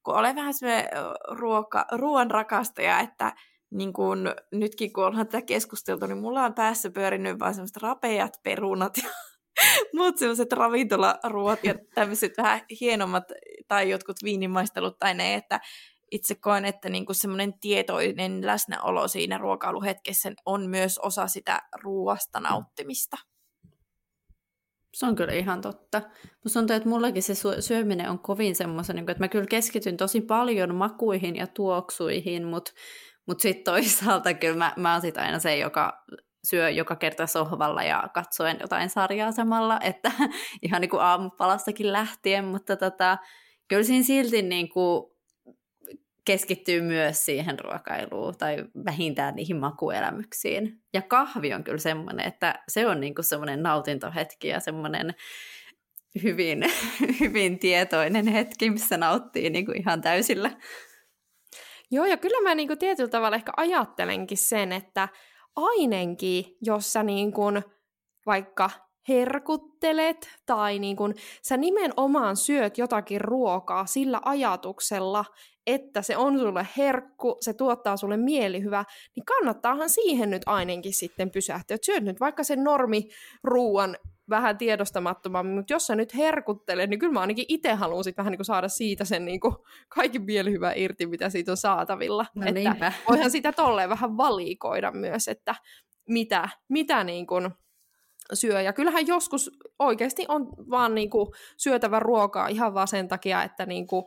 kun 0.03 0.15
olen 0.15 0.35
vähän 0.35 0.53
semmoinen 0.53 0.89
ruoka, 1.31 1.85
ruoan 1.91 2.31
rakastaja, 2.31 2.99
että 2.99 3.33
niin 3.71 3.93
kuin 3.93 4.19
nytkin 4.51 4.93
kun 4.93 5.05
ollaan 5.05 5.27
tätä 5.27 5.45
keskusteltu, 5.45 6.05
niin 6.05 6.17
mulla 6.17 6.45
on 6.45 6.53
päässä 6.53 6.89
pyörinyt 6.89 7.39
vaan 7.39 7.53
semmoiset 7.53 7.77
rapeat 7.77 8.39
perunat 8.43 8.97
ja 8.97 9.09
muut 9.95 10.17
semmoiset 10.17 10.53
ravintolaruot 10.53 11.63
ja 11.63 11.75
tämmöiset 11.95 12.33
vähän 12.37 12.61
hienommat 12.81 13.23
tai 13.67 13.89
jotkut 13.89 14.17
viinimaistelut 14.23 14.99
tai 14.99 15.13
ne, 15.13 15.33
että 15.33 15.59
itse 16.11 16.35
koen, 16.35 16.65
että 16.65 16.89
niinku 16.89 17.13
semmoinen 17.13 17.59
tietoinen 17.59 18.45
läsnäolo 18.45 19.07
siinä 19.07 19.37
ruokailuhetkessä 19.37 20.31
on 20.45 20.69
myös 20.69 20.99
osa 20.99 21.27
sitä 21.27 21.61
ruoasta 21.83 22.39
nauttimista. 22.39 23.17
Se 24.93 25.05
on 25.05 25.15
kyllä 25.15 25.33
ihan 25.33 25.61
totta. 25.61 26.01
Musta 26.43 26.59
tuntuu, 26.59 26.75
että 26.75 26.89
mullakin 26.89 27.23
se 27.23 27.33
syöminen 27.59 28.09
on 28.09 28.19
kovin 28.19 28.55
semmoisen, 28.55 28.95
niinku, 28.95 29.11
että 29.11 29.23
mä 29.23 29.27
kyllä 29.27 29.45
keskityn 29.49 29.97
tosi 29.97 30.21
paljon 30.21 30.75
makuihin 30.75 31.35
ja 31.35 31.47
tuoksuihin, 31.47 32.47
mutta 32.47 32.71
mutta 33.27 33.41
sitten 33.41 33.63
toisaalta 33.63 34.33
kyllä 34.33 34.57
mä, 34.57 34.73
mä 34.77 34.91
oon 34.91 35.01
sit 35.01 35.17
aina 35.17 35.39
se, 35.39 35.57
joka 35.57 36.03
syö 36.49 36.69
joka 36.69 36.95
kerta 36.95 37.27
sohvalla 37.27 37.83
ja 37.83 38.09
katsoen 38.13 38.57
jotain 38.61 38.89
sarjaa 38.89 39.31
samalla, 39.31 39.79
että 39.79 40.11
ihan 40.65 40.81
niin 40.81 40.89
kuin 40.89 41.01
aamupalastakin 41.01 41.93
lähtien, 41.93 42.45
mutta 42.45 42.75
tota, 42.77 43.17
kyllä 43.67 43.83
siinä 43.83 44.03
silti 44.03 44.41
niin 44.41 44.69
kuin 44.69 45.16
keskittyy 46.27 46.81
myös 46.81 47.25
siihen 47.25 47.59
ruokailuun 47.59 48.37
tai 48.37 48.65
vähintään 48.85 49.35
niihin 49.35 49.57
makuelämyksiin. 49.57 50.81
Ja 50.93 51.01
kahvi 51.01 51.53
on 51.53 51.63
kyllä 51.63 51.77
semmoinen, 51.77 52.27
että 52.27 52.63
se 52.67 52.87
on 52.87 52.99
niin 52.99 53.15
kuin 53.15 53.25
semmoinen 53.25 53.63
nautintohetki 53.63 54.47
ja 54.47 54.59
semmoinen 54.59 55.15
hyvin, 56.23 56.63
hyvin 57.19 57.59
tietoinen 57.59 58.27
hetki, 58.27 58.69
missä 58.69 58.97
nauttii 58.97 59.49
niin 59.49 59.65
kuin 59.65 59.77
ihan 59.77 60.01
täysillä. 60.01 60.51
Joo, 61.91 62.05
ja 62.05 62.17
kyllä 62.17 62.49
mä 62.49 62.55
niin 62.55 62.67
kuin 62.67 62.79
tietyllä 62.79 63.09
tavalla 63.09 63.35
ehkä 63.35 63.51
ajattelenkin 63.57 64.37
sen, 64.37 64.71
että 64.71 65.07
ainenkin, 65.55 66.45
jos 66.61 66.93
sä 66.93 67.03
niin 67.03 67.31
kuin 67.31 67.63
vaikka 68.25 68.69
herkuttelet 69.09 70.29
tai 70.45 70.79
niin 70.79 70.95
kuin 70.97 71.15
sä 71.41 71.57
nimenomaan 71.57 72.37
syöt 72.37 72.77
jotakin 72.77 73.21
ruokaa 73.21 73.85
sillä 73.85 74.21
ajatuksella, 74.25 75.25
että 75.67 76.01
se 76.01 76.17
on 76.17 76.39
sulle 76.39 76.67
herkku, 76.77 77.37
se 77.41 77.53
tuottaa 77.53 77.97
sulle 77.97 78.17
mielihyvä, 78.17 78.85
niin 79.15 79.25
kannattaahan 79.25 79.89
siihen 79.89 80.29
nyt 80.29 80.41
ainakin 80.45 80.93
sitten 80.93 81.31
pysähtyä. 81.31 81.75
Et 81.75 81.83
syöt 81.83 82.03
nyt 82.03 82.19
vaikka 82.19 82.43
sen 82.43 82.63
normi 82.63 83.09
ruuan 83.43 83.97
vähän 84.29 84.57
tiedostamattomammin, 84.57 85.55
mutta 85.55 85.73
jos 85.73 85.87
sä 85.87 85.95
nyt 85.95 86.15
herkuttelet, 86.15 86.89
niin 86.89 86.99
kyllä 86.99 87.13
mä 87.13 87.21
ainakin 87.21 87.45
itse 87.47 87.73
haluan 87.73 88.03
sit 88.03 88.17
vähän 88.17 88.31
niin 88.31 88.37
kuin 88.37 88.45
saada 88.45 88.67
siitä 88.67 89.05
sen 89.05 89.25
niin 89.25 89.39
kuin 89.39 89.55
kaikki 89.89 90.19
mielihyvä 90.19 90.73
irti, 90.75 91.05
mitä 91.05 91.29
siitä 91.29 91.51
on 91.51 91.57
saatavilla. 91.57 92.25
No 92.35 92.41
että 92.41 92.53
niinpä. 92.53 92.93
voihan 93.09 93.31
sitä 93.31 93.51
tolleen 93.51 93.89
vähän 93.89 94.17
valikoida 94.17 94.91
myös, 94.91 95.27
että 95.27 95.55
mitä, 96.09 96.49
mitä 96.69 97.03
niin 97.03 97.27
kuin 97.27 97.49
syö. 98.33 98.61
Ja 98.61 98.73
kyllähän 98.73 99.07
joskus 99.07 99.51
oikeasti 99.79 100.25
on 100.27 100.47
vaan 100.69 100.95
niin 100.95 101.09
kuin 101.09 101.29
syötävä 101.57 101.99
ruokaa 101.99 102.47
ihan 102.47 102.73
vaan 102.73 102.87
sen 102.87 103.07
takia, 103.07 103.43
että 103.43 103.65
niin 103.65 103.87
kuin 103.87 104.05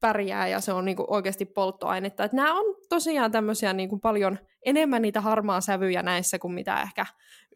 pärjää 0.00 0.48
ja 0.48 0.60
se 0.60 0.72
on 0.72 0.84
niinku 0.84 1.04
oikeasti 1.08 1.44
polttoainetta. 1.44 2.24
Et 2.24 2.32
nämä 2.32 2.54
on 2.54 2.64
tosiaan 2.88 3.32
tämmöisiä 3.32 3.72
niinku 3.72 3.98
paljon 3.98 4.38
enemmän 4.64 5.02
niitä 5.02 5.20
harmaa 5.20 5.60
sävyjä 5.60 6.02
näissä 6.02 6.38
kuin 6.38 6.54
mitä 6.54 6.82
ehkä 6.82 7.06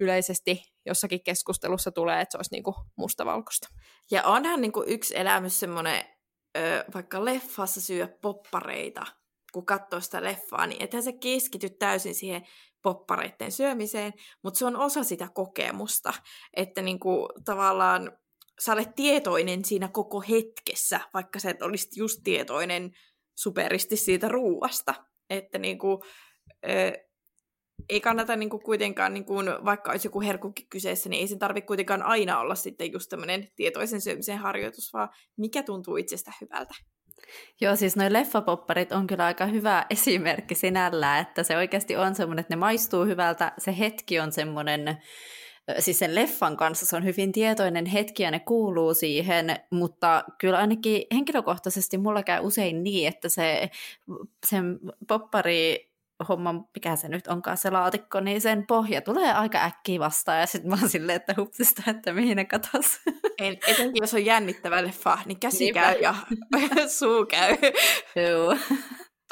yleisesti 0.01 0.63
jossakin 0.87 1.25
keskustelussa 1.25 1.91
tulee, 1.91 2.21
että 2.21 2.33
se 2.33 2.39
olisi 2.39 2.55
niinku 2.55 2.75
mustavalkoista. 2.97 3.69
Ja 4.11 4.23
onhan 4.23 4.61
niinku 4.61 4.85
yksi 4.87 5.19
elämys 5.19 5.61
semmoinen, 5.61 6.05
vaikka 6.95 7.25
leffassa 7.25 7.81
syö 7.81 8.09
poppareita, 8.23 9.07
kun 9.53 9.67
katsoo 9.67 10.01
sitä 10.01 10.23
leffaa, 10.23 10.67
niin 10.67 10.83
ethän 10.83 11.03
se 11.03 11.13
keskity 11.13 11.71
täysin 11.71 12.15
siihen 12.15 12.43
poppareiden 12.83 13.53
syömiseen, 13.53 14.13
mutta 14.45 14.59
se 14.59 14.67
on 14.67 14.77
osa 14.77 15.05
sitä 15.05 15.29
kokemusta, 15.35 16.13
että 16.57 16.83
niinku, 16.83 17.29
tavallaan 17.45 18.13
sä 18.65 18.73
olet 18.73 18.95
tietoinen 18.97 19.65
siinä 19.65 19.89
koko 19.89 20.21
hetkessä, 20.21 21.01
vaikka 21.15 21.39
sä 21.39 21.51
et 21.51 21.63
olisi 21.63 21.89
just 21.97 22.21
tietoinen 22.25 22.93
superisti 23.39 23.97
siitä 23.97 24.29
ruuasta. 24.29 24.95
Että 25.31 25.59
niinku, 25.59 26.03
ö, 26.69 26.93
ei 27.89 28.01
kannata 28.01 28.37
niinku 28.37 28.59
kuitenkaan, 28.59 29.15
niinku, 29.15 29.35
vaikka 29.65 29.91
olisi 29.91 30.07
joku 30.07 30.21
herkkukin 30.21 30.67
kyseessä, 30.71 31.09
niin 31.09 31.21
ei 31.21 31.29
sen 31.29 31.39
tarvitse 31.39 31.67
kuitenkaan 31.67 32.03
aina 32.03 32.41
olla 32.41 32.55
sitten 32.55 32.93
just 32.93 33.09
tämmöinen 33.09 33.49
tietoisen 33.57 34.01
syömisen 34.01 34.39
harjoitus, 34.39 34.93
vaan 34.93 35.09
mikä 35.37 35.63
tuntuu 35.63 35.97
itsestä 35.97 36.33
hyvältä. 36.41 36.75
Joo, 37.61 37.77
siis 37.77 37.97
noin 37.97 38.13
leffapopparit 38.13 38.93
on 38.93 39.07
kyllä 39.07 39.25
aika 39.25 39.47
hyvä 39.47 39.87
esimerkki 39.91 40.55
sinällä, 40.55 41.19
että 41.19 41.43
se 41.43 41.57
oikeasti 41.57 41.97
on 41.97 42.15
semmoinen, 42.15 42.41
että 42.41 42.55
ne 42.55 42.59
maistuu 42.59 43.05
hyvältä, 43.05 43.53
se 43.59 43.79
hetki 43.79 44.21
on 44.21 44.33
semmoinen, 44.33 45.03
siis 45.79 45.99
sen 45.99 46.15
leffan 46.15 46.57
kanssa 46.57 46.87
se 46.87 46.97
on 46.97 47.05
hyvin 47.05 47.33
tietoinen 47.33 47.87
hetki 47.87 48.23
ja 48.23 48.31
ne 48.31 48.41
kuuluu 48.41 48.95
siihen, 48.95 49.57
mutta 49.71 50.25
kyllä 50.39 50.59
ainakin 50.59 51.03
henkilökohtaisesti 51.15 51.99
mulla 51.99 52.23
käy 52.23 52.41
usein 52.47 52.85
niin, 52.85 53.09
että 53.09 53.29
se 53.29 53.71
sen 54.47 54.81
poppari 55.09 55.93
homman, 56.29 56.65
mikä 56.75 56.97
se 56.97 57.09
nyt 57.09 57.27
onkaan 57.27 57.57
se 57.57 57.71
laatikko, 57.71 58.21
niin 58.21 58.41
sen 58.41 58.67
pohja 58.67 59.01
tulee 59.01 59.33
aika 59.33 59.65
äkkiä 59.65 60.01
vastaan 60.01 60.41
ja 60.41 60.47
sitten 60.47 60.71
mä 60.71 60.77
oon 60.81 60.89
silleen, 60.91 61.17
että 61.17 61.35
hupsista, 61.39 61.83
että 61.87 62.13
mihin 62.13 62.37
ne 62.37 62.45
katos. 62.45 63.01
En, 63.39 63.59
etenkin 63.67 64.03
jos 64.03 64.15
on 64.15 64.25
jännittävä 64.25 64.85
leffa, 64.85 65.19
niin 65.27 65.41
käsi 65.41 65.65
Niinpä. 65.65 65.81
käy 65.81 66.01
ja 66.01 66.15
suu 66.99 67.27
käy. 67.27 67.57
Joo. 68.17 68.57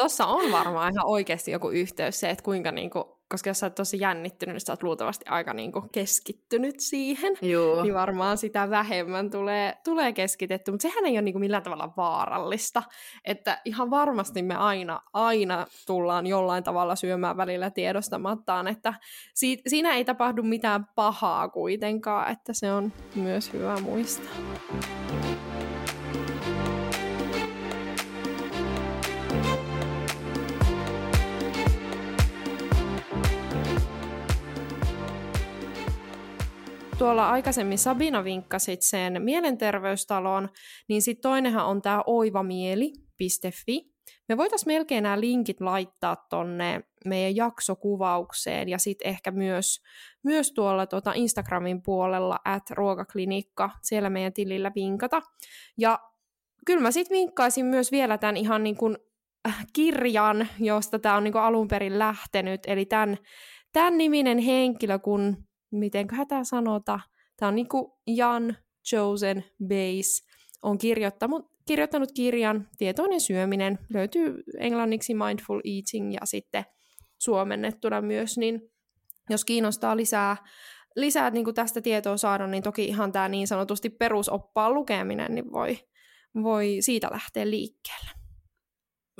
Tuossa 0.01 0.26
on 0.26 0.53
varmaan 0.53 0.92
ihan 0.92 1.07
oikeasti 1.07 1.51
joku 1.51 1.68
yhteys 1.68 2.20
se, 2.20 2.30
että 2.30 2.44
kuinka 2.44 2.72
niinku 2.72 3.20
koska 3.30 3.51
jos 3.51 3.59
sä 3.59 3.66
oot 3.66 3.74
tosi 3.74 4.01
jännittynyt, 4.01 4.55
niin 4.55 4.61
sä 4.61 4.72
oot 4.72 4.82
luultavasti 4.82 5.24
aika 5.28 5.55
niin 5.55 5.72
kuin 5.72 5.90
keskittynyt 5.92 6.74
siihen, 6.80 7.36
Joo. 7.42 7.82
niin 7.82 7.94
varmaan 7.94 8.38
sitä 8.38 8.70
vähemmän 8.70 9.30
tulee, 9.30 9.74
tulee 9.84 10.12
keskitetty, 10.12 10.70
mutta 10.70 10.82
sehän 10.82 11.07
ei 11.07 11.12
ole 11.12 11.22
niin 11.22 11.32
kuin 11.32 11.40
millään 11.40 11.62
tavalla 11.62 11.92
vaarallista, 11.96 12.82
että 13.24 13.61
ihan 13.64 13.90
varmasti 13.90 14.42
me 14.42 14.55
aina, 14.55 15.01
aina 15.12 15.66
tullaan 15.86 16.26
jollain 16.26 16.64
tavalla 16.64 16.96
syömään 16.96 17.36
välillä 17.36 17.70
tiedostamattaan, 17.70 18.68
että 18.68 18.94
siitä, 19.34 19.62
siinä 19.70 19.94
ei 19.94 20.05
tapahdu 20.05 20.42
mitään 20.42 20.86
pahaa 20.94 21.48
kuitenkaan, 21.48 22.32
että 22.32 22.53
se 22.53 22.72
on 22.72 22.92
myös 23.14 23.53
hyvä 23.53 23.80
muistaa. 23.80 24.34
Tuolla 37.01 37.30
aikaisemmin 37.30 37.78
Sabina 37.78 38.24
vinkkasit 38.24 38.82
sen 38.82 39.22
mielenterveystalon, 39.22 40.48
niin 40.88 41.03
sitten 41.03 41.22
toinenhan 41.22 41.66
on 41.66 41.82
tämä 41.82 42.03
oivamieli.fi. 42.07 43.82
Me 44.28 44.36
voitaisiin 44.36 44.72
melkein 44.72 45.03
nämä 45.03 45.20
linkit 45.20 45.61
laittaa 45.61 46.16
tonne 46.30 46.80
meidän 47.05 47.36
jaksokuvaukseen 47.36 48.68
ja 48.68 48.78
sitten 48.78 49.09
ehkä 49.09 49.30
myös, 49.30 49.80
myös 50.24 50.53
tuolla 50.53 50.86
tuota 50.86 51.12
Instagramin 51.14 51.82
puolella 51.82 52.38
at 52.44 52.70
ruokaklinikka, 52.70 53.70
siellä 53.82 54.11
meidän 54.11 54.32
tilillä 54.32 54.72
vinkata. 54.74 55.22
Ja 55.78 55.98
kyllä 56.66 56.80
mä 56.80 56.90
sitten 56.90 57.16
vinkkaisin 57.16 57.66
myös 57.66 57.92
vielä 57.92 58.18
tämän 58.18 58.36
ihan 58.36 58.62
niin 58.62 58.76
kuin 58.76 58.98
äh, 59.48 59.66
kirjan, 59.72 60.48
josta 60.59 60.98
tämä 60.98 61.16
on 61.16 61.24
niin 61.24 61.32
kuin 61.32 61.42
alun 61.42 61.68
perin 61.68 61.98
lähtenyt, 61.98 62.61
eli 62.66 62.84
tämän, 62.84 63.18
tämän 63.72 63.98
niminen 63.98 64.38
henkilö, 64.38 64.98
kun 64.98 65.49
mitenköhän 65.71 66.29
tämä 66.29 66.45
sanota, 66.45 67.01
tämä 67.37 67.49
on 67.49 67.55
niinku 67.55 68.01
Jan 68.07 68.57
Chosen 68.91 69.45
Base, 69.68 70.31
on 70.62 70.79
kirjoittanut, 70.79 71.51
kirjoittanut 71.66 72.12
kirjan 72.12 72.68
Tietoinen 72.79 73.21
syöminen, 73.21 73.79
löytyy 73.95 74.43
englanniksi 74.59 75.14
Mindful 75.14 75.61
Eating 75.64 76.14
ja 76.14 76.21
sitten 76.25 76.64
suomennettuna 77.18 78.01
myös, 78.01 78.39
niin 78.39 78.61
jos 79.31 79.45
kiinnostaa 79.45 79.97
lisää, 79.97 80.37
lisää 80.97 81.31
niin 81.31 81.45
kuin 81.45 81.55
tästä 81.55 81.81
tietoa 81.81 82.16
saada, 82.16 82.47
niin 82.47 82.62
toki 82.62 82.85
ihan 82.85 83.12
tämä 83.12 83.29
niin 83.29 83.47
sanotusti 83.47 83.91
perusoppaan 83.91 84.75
lukeminen, 84.75 85.35
niin 85.35 85.53
voi, 85.53 85.79
voi 86.43 86.77
siitä 86.81 87.09
lähteä 87.12 87.51
liikkeelle. 87.51 88.11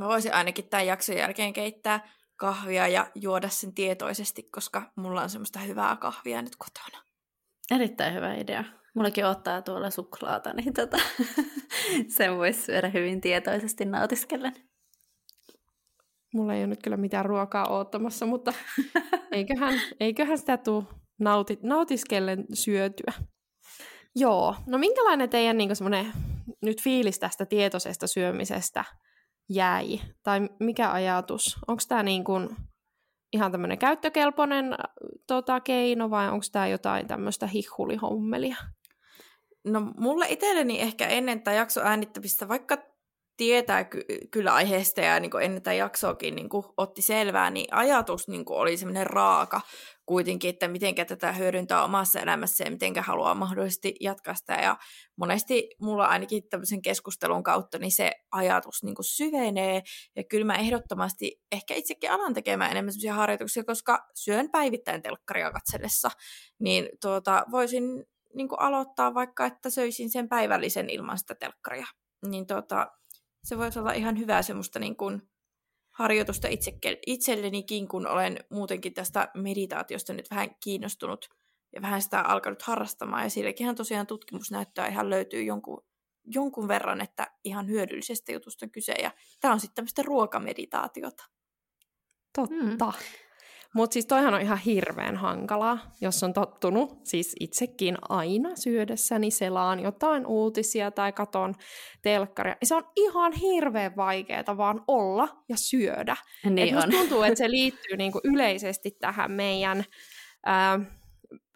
Mä 0.01 0.09
voisin 0.09 0.34
ainakin 0.34 0.68
tämän 0.68 0.86
jakson 0.86 1.16
jälkeen 1.16 1.53
keittää 1.53 2.09
kahvia 2.41 2.88
ja 2.88 3.07
juoda 3.14 3.49
sen 3.49 3.74
tietoisesti, 3.74 4.43
koska 4.43 4.93
mulla 4.97 5.22
on 5.22 5.30
semmoista 5.30 5.59
hyvää 5.59 5.97
kahvia 5.97 6.43
nyt 6.43 6.57
kotona. 6.57 7.05
Erittäin 7.70 8.14
hyvä 8.14 8.34
idea. 8.34 8.64
Mullakin 8.95 9.26
ottaa 9.26 9.62
tuolla 9.62 9.91
suklaata, 9.91 10.53
niin 10.53 10.74
tota, 10.74 10.97
sen 12.16 12.36
voisi 12.36 12.62
syödä 12.62 12.88
hyvin 12.88 13.20
tietoisesti 13.20 13.84
nautiskellen. 13.84 14.53
Mulla 16.34 16.55
ei 16.55 16.61
ole 16.61 16.66
nyt 16.66 16.82
kyllä 16.82 16.97
mitään 16.97 17.24
ruokaa 17.24 17.68
oottamassa, 17.68 18.26
mutta 18.26 18.53
eiköhän, 19.32 19.80
eiköhän 20.01 20.38
sitä 20.38 20.57
tule 20.57 20.84
nauti, 21.18 21.59
nautiskellen 21.62 22.45
syötyä. 22.55 23.12
Joo, 24.16 24.55
no 24.66 24.78
minkälainen 24.78 25.30
teidän 25.30 25.59
niin 25.59 25.70
nyt 26.62 26.82
fiilis 26.82 27.18
tästä 27.18 27.47
tietoisesta 27.47 28.07
syömisestä 28.07 28.84
jäi? 29.51 30.01
Tai 30.22 30.40
mikä 30.61 30.92
ajatus? 30.92 31.59
Onko 31.68 31.82
tämä 31.88 32.03
niin 32.03 32.24
kuin 32.24 32.48
ihan 33.32 33.53
tämmöinen 33.53 33.78
käyttökelpoinen 33.78 34.74
tota, 35.26 35.61
keino 35.61 36.11
vai 36.11 36.28
onko 36.28 36.44
tämä 36.53 36.66
jotain 36.66 37.07
tämmöistä 37.07 37.46
hihulihommelia? 37.46 38.57
No 39.64 39.80
mulle 39.96 40.26
itselleni 40.28 40.80
ehkä 40.80 41.07
ennen 41.07 41.38
tätä 41.38 41.53
jakso 41.53 41.80
äänittämistä, 41.80 42.48
vaikka 42.48 42.78
tietää 43.36 43.84
ky- 43.84 44.05
kyllä 44.30 44.55
aiheesta 44.55 45.01
ja 45.01 45.20
niin 45.20 45.30
ennen 45.42 45.62
tätä 45.62 45.72
jaksoakin 45.72 46.34
niin 46.34 46.48
otti 46.76 47.03
selvää, 47.03 47.51
niin 47.51 47.74
ajatus 47.74 48.28
niin 48.28 48.44
oli 48.48 48.76
semmoinen 48.76 49.07
raaka 49.07 49.61
kuitenkin, 50.11 50.50
että 50.50 50.68
miten 50.68 50.94
tätä 50.94 51.32
hyödyntää 51.32 51.84
omassa 51.84 52.20
elämässä 52.20 52.64
ja 52.64 52.70
miten 52.70 52.94
haluaa 53.00 53.34
mahdollisesti 53.34 53.94
jatkaa 54.00 54.34
sitä. 54.34 54.52
Ja 54.54 54.76
monesti 55.16 55.70
mulla 55.80 56.06
ainakin 56.06 56.42
tämmöisen 56.50 56.82
keskustelun 56.82 57.42
kautta 57.42 57.78
niin 57.78 57.92
se 57.92 58.12
ajatus 58.32 58.82
niin 58.82 58.94
syvenee. 59.00 59.82
Ja 60.16 60.24
kyllä 60.24 60.44
mä 60.44 60.54
ehdottomasti 60.54 61.42
ehkä 61.52 61.74
itsekin 61.74 62.11
alan 62.11 62.34
tekemään 62.34 62.70
enemmän 62.70 62.92
sellaisia 62.92 63.14
harjoituksia, 63.14 63.64
koska 63.64 64.08
syön 64.14 64.50
päivittäin 64.50 65.02
telkkaria 65.02 65.50
katsellessa. 65.50 66.11
Niin 66.61 66.88
tuota, 67.02 67.44
voisin 67.50 68.04
niin 68.34 68.48
aloittaa 68.58 69.14
vaikka, 69.14 69.46
että 69.46 69.70
söisin 69.70 70.11
sen 70.11 70.28
päivällisen 70.28 70.90
ilman 70.90 71.18
sitä 71.18 71.34
telkkaria. 71.34 71.86
Niin 72.26 72.46
tuota, 72.46 72.86
se 73.44 73.58
voisi 73.58 73.78
olla 73.78 73.92
ihan 73.92 74.18
hyvää 74.18 74.42
semmoista 74.42 74.78
niin 74.78 74.96
kuin 74.96 75.29
harjoitusta 76.01 76.48
itse, 76.48 76.78
itsellenikin, 77.07 77.88
kun 77.88 78.07
olen 78.07 78.38
muutenkin 78.51 78.94
tästä 78.94 79.28
meditaatiosta 79.34 80.12
nyt 80.12 80.30
vähän 80.30 80.51
kiinnostunut 80.64 81.28
ja 81.74 81.82
vähän 81.82 82.03
sitä 82.03 82.20
alkanut 82.20 82.62
harrastamaan. 82.62 83.22
Ja 83.22 83.30
sillekinhän 83.30 83.76
tosiaan 83.76 84.07
tutkimus 84.07 84.51
näyttää 84.51 84.88
ihan 84.88 85.11
löytyy 85.11 85.42
jonkun, 85.42 85.84
jonkun 86.26 86.68
verran, 86.68 87.01
että 87.01 87.26
ihan 87.44 87.68
hyödyllisestä 87.68 88.32
jutusta 88.32 88.68
kyse. 88.68 88.92
Ja 88.92 89.11
tämä 89.40 89.55
on 89.55 89.61
sitten 89.61 89.74
tämmöistä 89.74 90.03
ruokameditaatiota. 90.03 91.24
Totta. 92.34 92.55
Mm. 92.55 92.78
Mutta 93.74 93.94
siis 93.94 94.06
toihan 94.06 94.34
on 94.34 94.40
ihan 94.40 94.58
hirveän 94.58 95.16
hankalaa, 95.16 95.78
jos 96.00 96.22
on 96.22 96.32
tottunut, 96.32 97.00
siis 97.04 97.36
itsekin 97.40 97.96
aina 98.08 98.56
syödessäni 98.56 99.30
selaan 99.30 99.80
jotain 99.80 100.26
uutisia 100.26 100.90
tai 100.90 101.12
katon 101.12 101.54
telkkaria. 102.02 102.56
Se 102.62 102.74
on 102.74 102.84
ihan 102.96 103.32
hirveän 103.32 103.96
vaikeaa 103.96 104.56
vaan 104.56 104.84
olla 104.88 105.28
ja 105.48 105.56
syödä. 105.56 106.16
Niin 106.50 106.78
Et 106.78 106.84
on. 106.84 106.90
tuntuu, 106.90 107.22
että 107.22 107.38
se 107.38 107.50
liittyy 107.58 107.96
niinku 107.96 108.20
yleisesti 108.24 108.90
tähän 108.90 109.30
meidän... 109.30 109.84
Ää, 110.46 110.80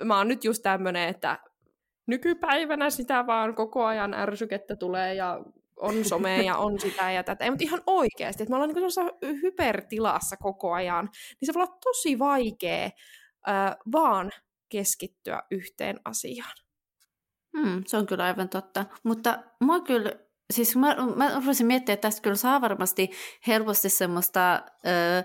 mä 0.04 0.18
oon 0.18 0.28
nyt 0.28 0.44
just 0.44 0.62
tämmönen, 0.62 1.08
että 1.08 1.38
nykypäivänä 2.06 2.90
sitä 2.90 3.26
vaan 3.26 3.54
koko 3.54 3.84
ajan 3.84 4.14
ärsykettä 4.14 4.76
tulee 4.76 5.14
ja 5.14 5.40
on 5.76 6.04
somea 6.04 6.42
ja 6.42 6.56
on 6.56 6.80
sitä 6.80 7.10
ja 7.10 7.24
tätä. 7.24 7.50
Mutta 7.50 7.64
ihan 7.64 7.82
oikeasti, 7.86 8.42
että 8.42 8.50
me 8.50 8.56
ollaan 8.56 8.70
niin 9.22 9.42
hypertilassa 9.42 10.36
koko 10.36 10.72
ajan, 10.72 11.08
niin 11.40 11.46
se 11.46 11.54
voi 11.54 11.62
olla 11.62 11.78
tosi 11.84 12.18
vaikea 12.18 12.84
äh, 13.48 13.76
vaan 13.92 14.30
keskittyä 14.68 15.42
yhteen 15.50 16.00
asiaan. 16.04 16.56
Hmm, 17.58 17.82
se 17.86 17.96
on 17.96 18.06
kyllä 18.06 18.24
aivan 18.24 18.48
totta. 18.48 18.84
Mutta 19.02 19.38
mä 19.64 19.80
kyllä, 19.80 20.12
siis 20.52 20.76
mä, 20.76 20.96
mä 21.16 21.40
miettimään, 21.40 21.76
että 21.76 21.96
tästä 21.96 22.22
kyllä 22.22 22.36
saa 22.36 22.60
varmasti 22.60 23.10
helposti 23.46 23.88
semmoista 23.88 24.54
äh, 24.54 25.24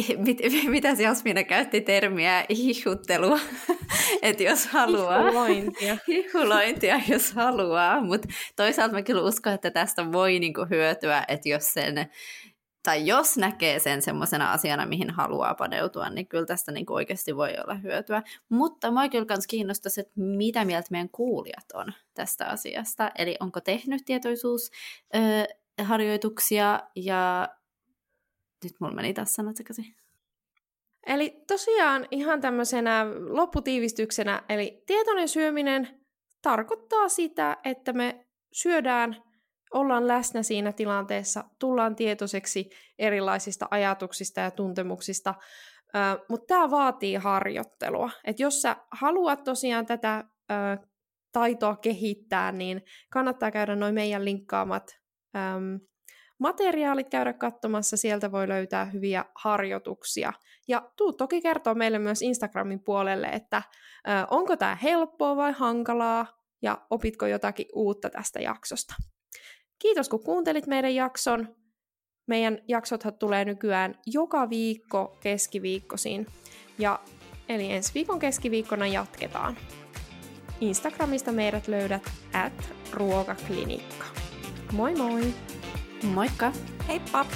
mit, 0.26 0.38
mitä 0.68 0.94
se 0.94 1.02
Jasmina 1.02 1.44
käytti 1.44 1.80
termiä 1.80 2.44
hihuttelua, 2.50 3.38
että 4.22 4.42
jos 4.42 4.66
haluaa. 4.66 5.22
Hihulointia. 5.22 5.96
Hihulointia, 6.08 7.00
jos 7.08 7.32
haluaa, 7.32 8.00
mutta 8.00 8.28
toisaalta 8.56 8.94
mä 8.94 9.02
kyllä 9.02 9.22
uskon, 9.22 9.52
että 9.52 9.70
tästä 9.70 10.12
voi 10.12 10.38
niinku 10.38 10.66
hyötyä, 10.70 11.24
että 11.28 11.48
jos 11.48 11.74
sen, 11.74 12.10
tai 12.82 13.06
jos 13.06 13.36
näkee 13.36 13.78
sen 13.78 14.02
semmoisena 14.02 14.52
asiana, 14.52 14.86
mihin 14.86 15.10
haluaa 15.10 15.54
paneutua, 15.54 16.10
niin 16.10 16.28
kyllä 16.28 16.46
tästä 16.46 16.72
niinku 16.72 16.94
oikeasti 16.94 17.36
voi 17.36 17.54
olla 17.64 17.74
hyötyä. 17.74 18.22
Mutta 18.48 18.90
mä 18.90 19.08
kyllä 19.08 19.26
myös 19.28 19.46
kiinnostaisi, 19.46 20.00
että 20.00 20.12
mitä 20.16 20.64
mieltä 20.64 20.88
meidän 20.90 21.08
kuulijat 21.08 21.66
on 21.74 21.92
tästä 22.14 22.46
asiasta. 22.46 23.10
Eli 23.18 23.36
onko 23.40 23.60
tehnyt 23.60 24.02
tietoisuusharjoituksia 24.04 26.80
ja 26.96 27.48
nyt 28.64 28.80
mulla 28.80 28.94
meni 28.94 29.14
taas 29.14 29.32
sanat 29.32 29.56
sekaisin. 29.56 29.84
Eli 31.06 31.42
tosiaan 31.48 32.08
ihan 32.10 32.40
tämmöisenä 32.40 33.06
lopputiivistyksenä, 33.28 34.42
eli 34.48 34.82
tietoinen 34.86 35.28
syöminen 35.28 35.88
tarkoittaa 36.42 37.08
sitä, 37.08 37.56
että 37.64 37.92
me 37.92 38.26
syödään, 38.52 39.22
ollaan 39.74 40.08
läsnä 40.08 40.42
siinä 40.42 40.72
tilanteessa, 40.72 41.44
tullaan 41.58 41.96
tietoiseksi 41.96 42.70
erilaisista 42.98 43.68
ajatuksista 43.70 44.40
ja 44.40 44.50
tuntemuksista, 44.50 45.34
mutta 46.28 46.46
tämä 46.46 46.70
vaatii 46.70 47.14
harjoittelua. 47.14 48.10
Et 48.24 48.40
jos 48.40 48.62
sä 48.62 48.76
haluat 48.90 49.44
tosiaan 49.44 49.86
tätä 49.86 50.24
ö, 50.50 50.54
taitoa 51.32 51.76
kehittää, 51.76 52.52
niin 52.52 52.82
kannattaa 53.10 53.50
käydä 53.50 53.76
noin 53.76 53.94
meidän 53.94 54.24
linkkaamat 54.24 54.98
materiaalit 56.42 57.08
käydä 57.08 57.32
katsomassa, 57.32 57.96
sieltä 57.96 58.32
voi 58.32 58.48
löytää 58.48 58.84
hyviä 58.84 59.24
harjoituksia. 59.34 60.32
Ja 60.68 60.90
tuu 60.96 61.12
toki 61.12 61.40
kertoa 61.40 61.74
meille 61.74 61.98
myös 61.98 62.22
Instagramin 62.22 62.80
puolelle, 62.80 63.26
että 63.26 63.62
ö, 64.08 64.10
onko 64.30 64.56
tämä 64.56 64.78
helppoa 64.82 65.36
vai 65.36 65.52
hankalaa, 65.52 66.26
ja 66.62 66.78
opitko 66.90 67.26
jotakin 67.26 67.66
uutta 67.74 68.10
tästä 68.10 68.40
jaksosta. 68.40 68.94
Kiitos 69.78 70.08
kun 70.08 70.24
kuuntelit 70.24 70.66
meidän 70.66 70.94
jakson. 70.94 71.56
Meidän 72.26 72.58
jaksothan 72.68 73.18
tulee 73.18 73.44
nykyään 73.44 73.94
joka 74.06 74.50
viikko 74.50 75.16
keskiviikkosin. 75.20 76.26
Ja 76.78 77.00
eli 77.48 77.72
ensi 77.72 77.94
viikon 77.94 78.18
keskiviikkona 78.18 78.86
jatketaan. 78.86 79.56
Instagramista 80.60 81.32
meidät 81.32 81.68
löydät 81.68 82.02
at 82.32 82.74
ruokaklinikka. 82.92 84.06
Moi 84.72 84.94
moi! 84.94 85.34
Moikka! 86.02 86.52
Heippa! 86.88 87.26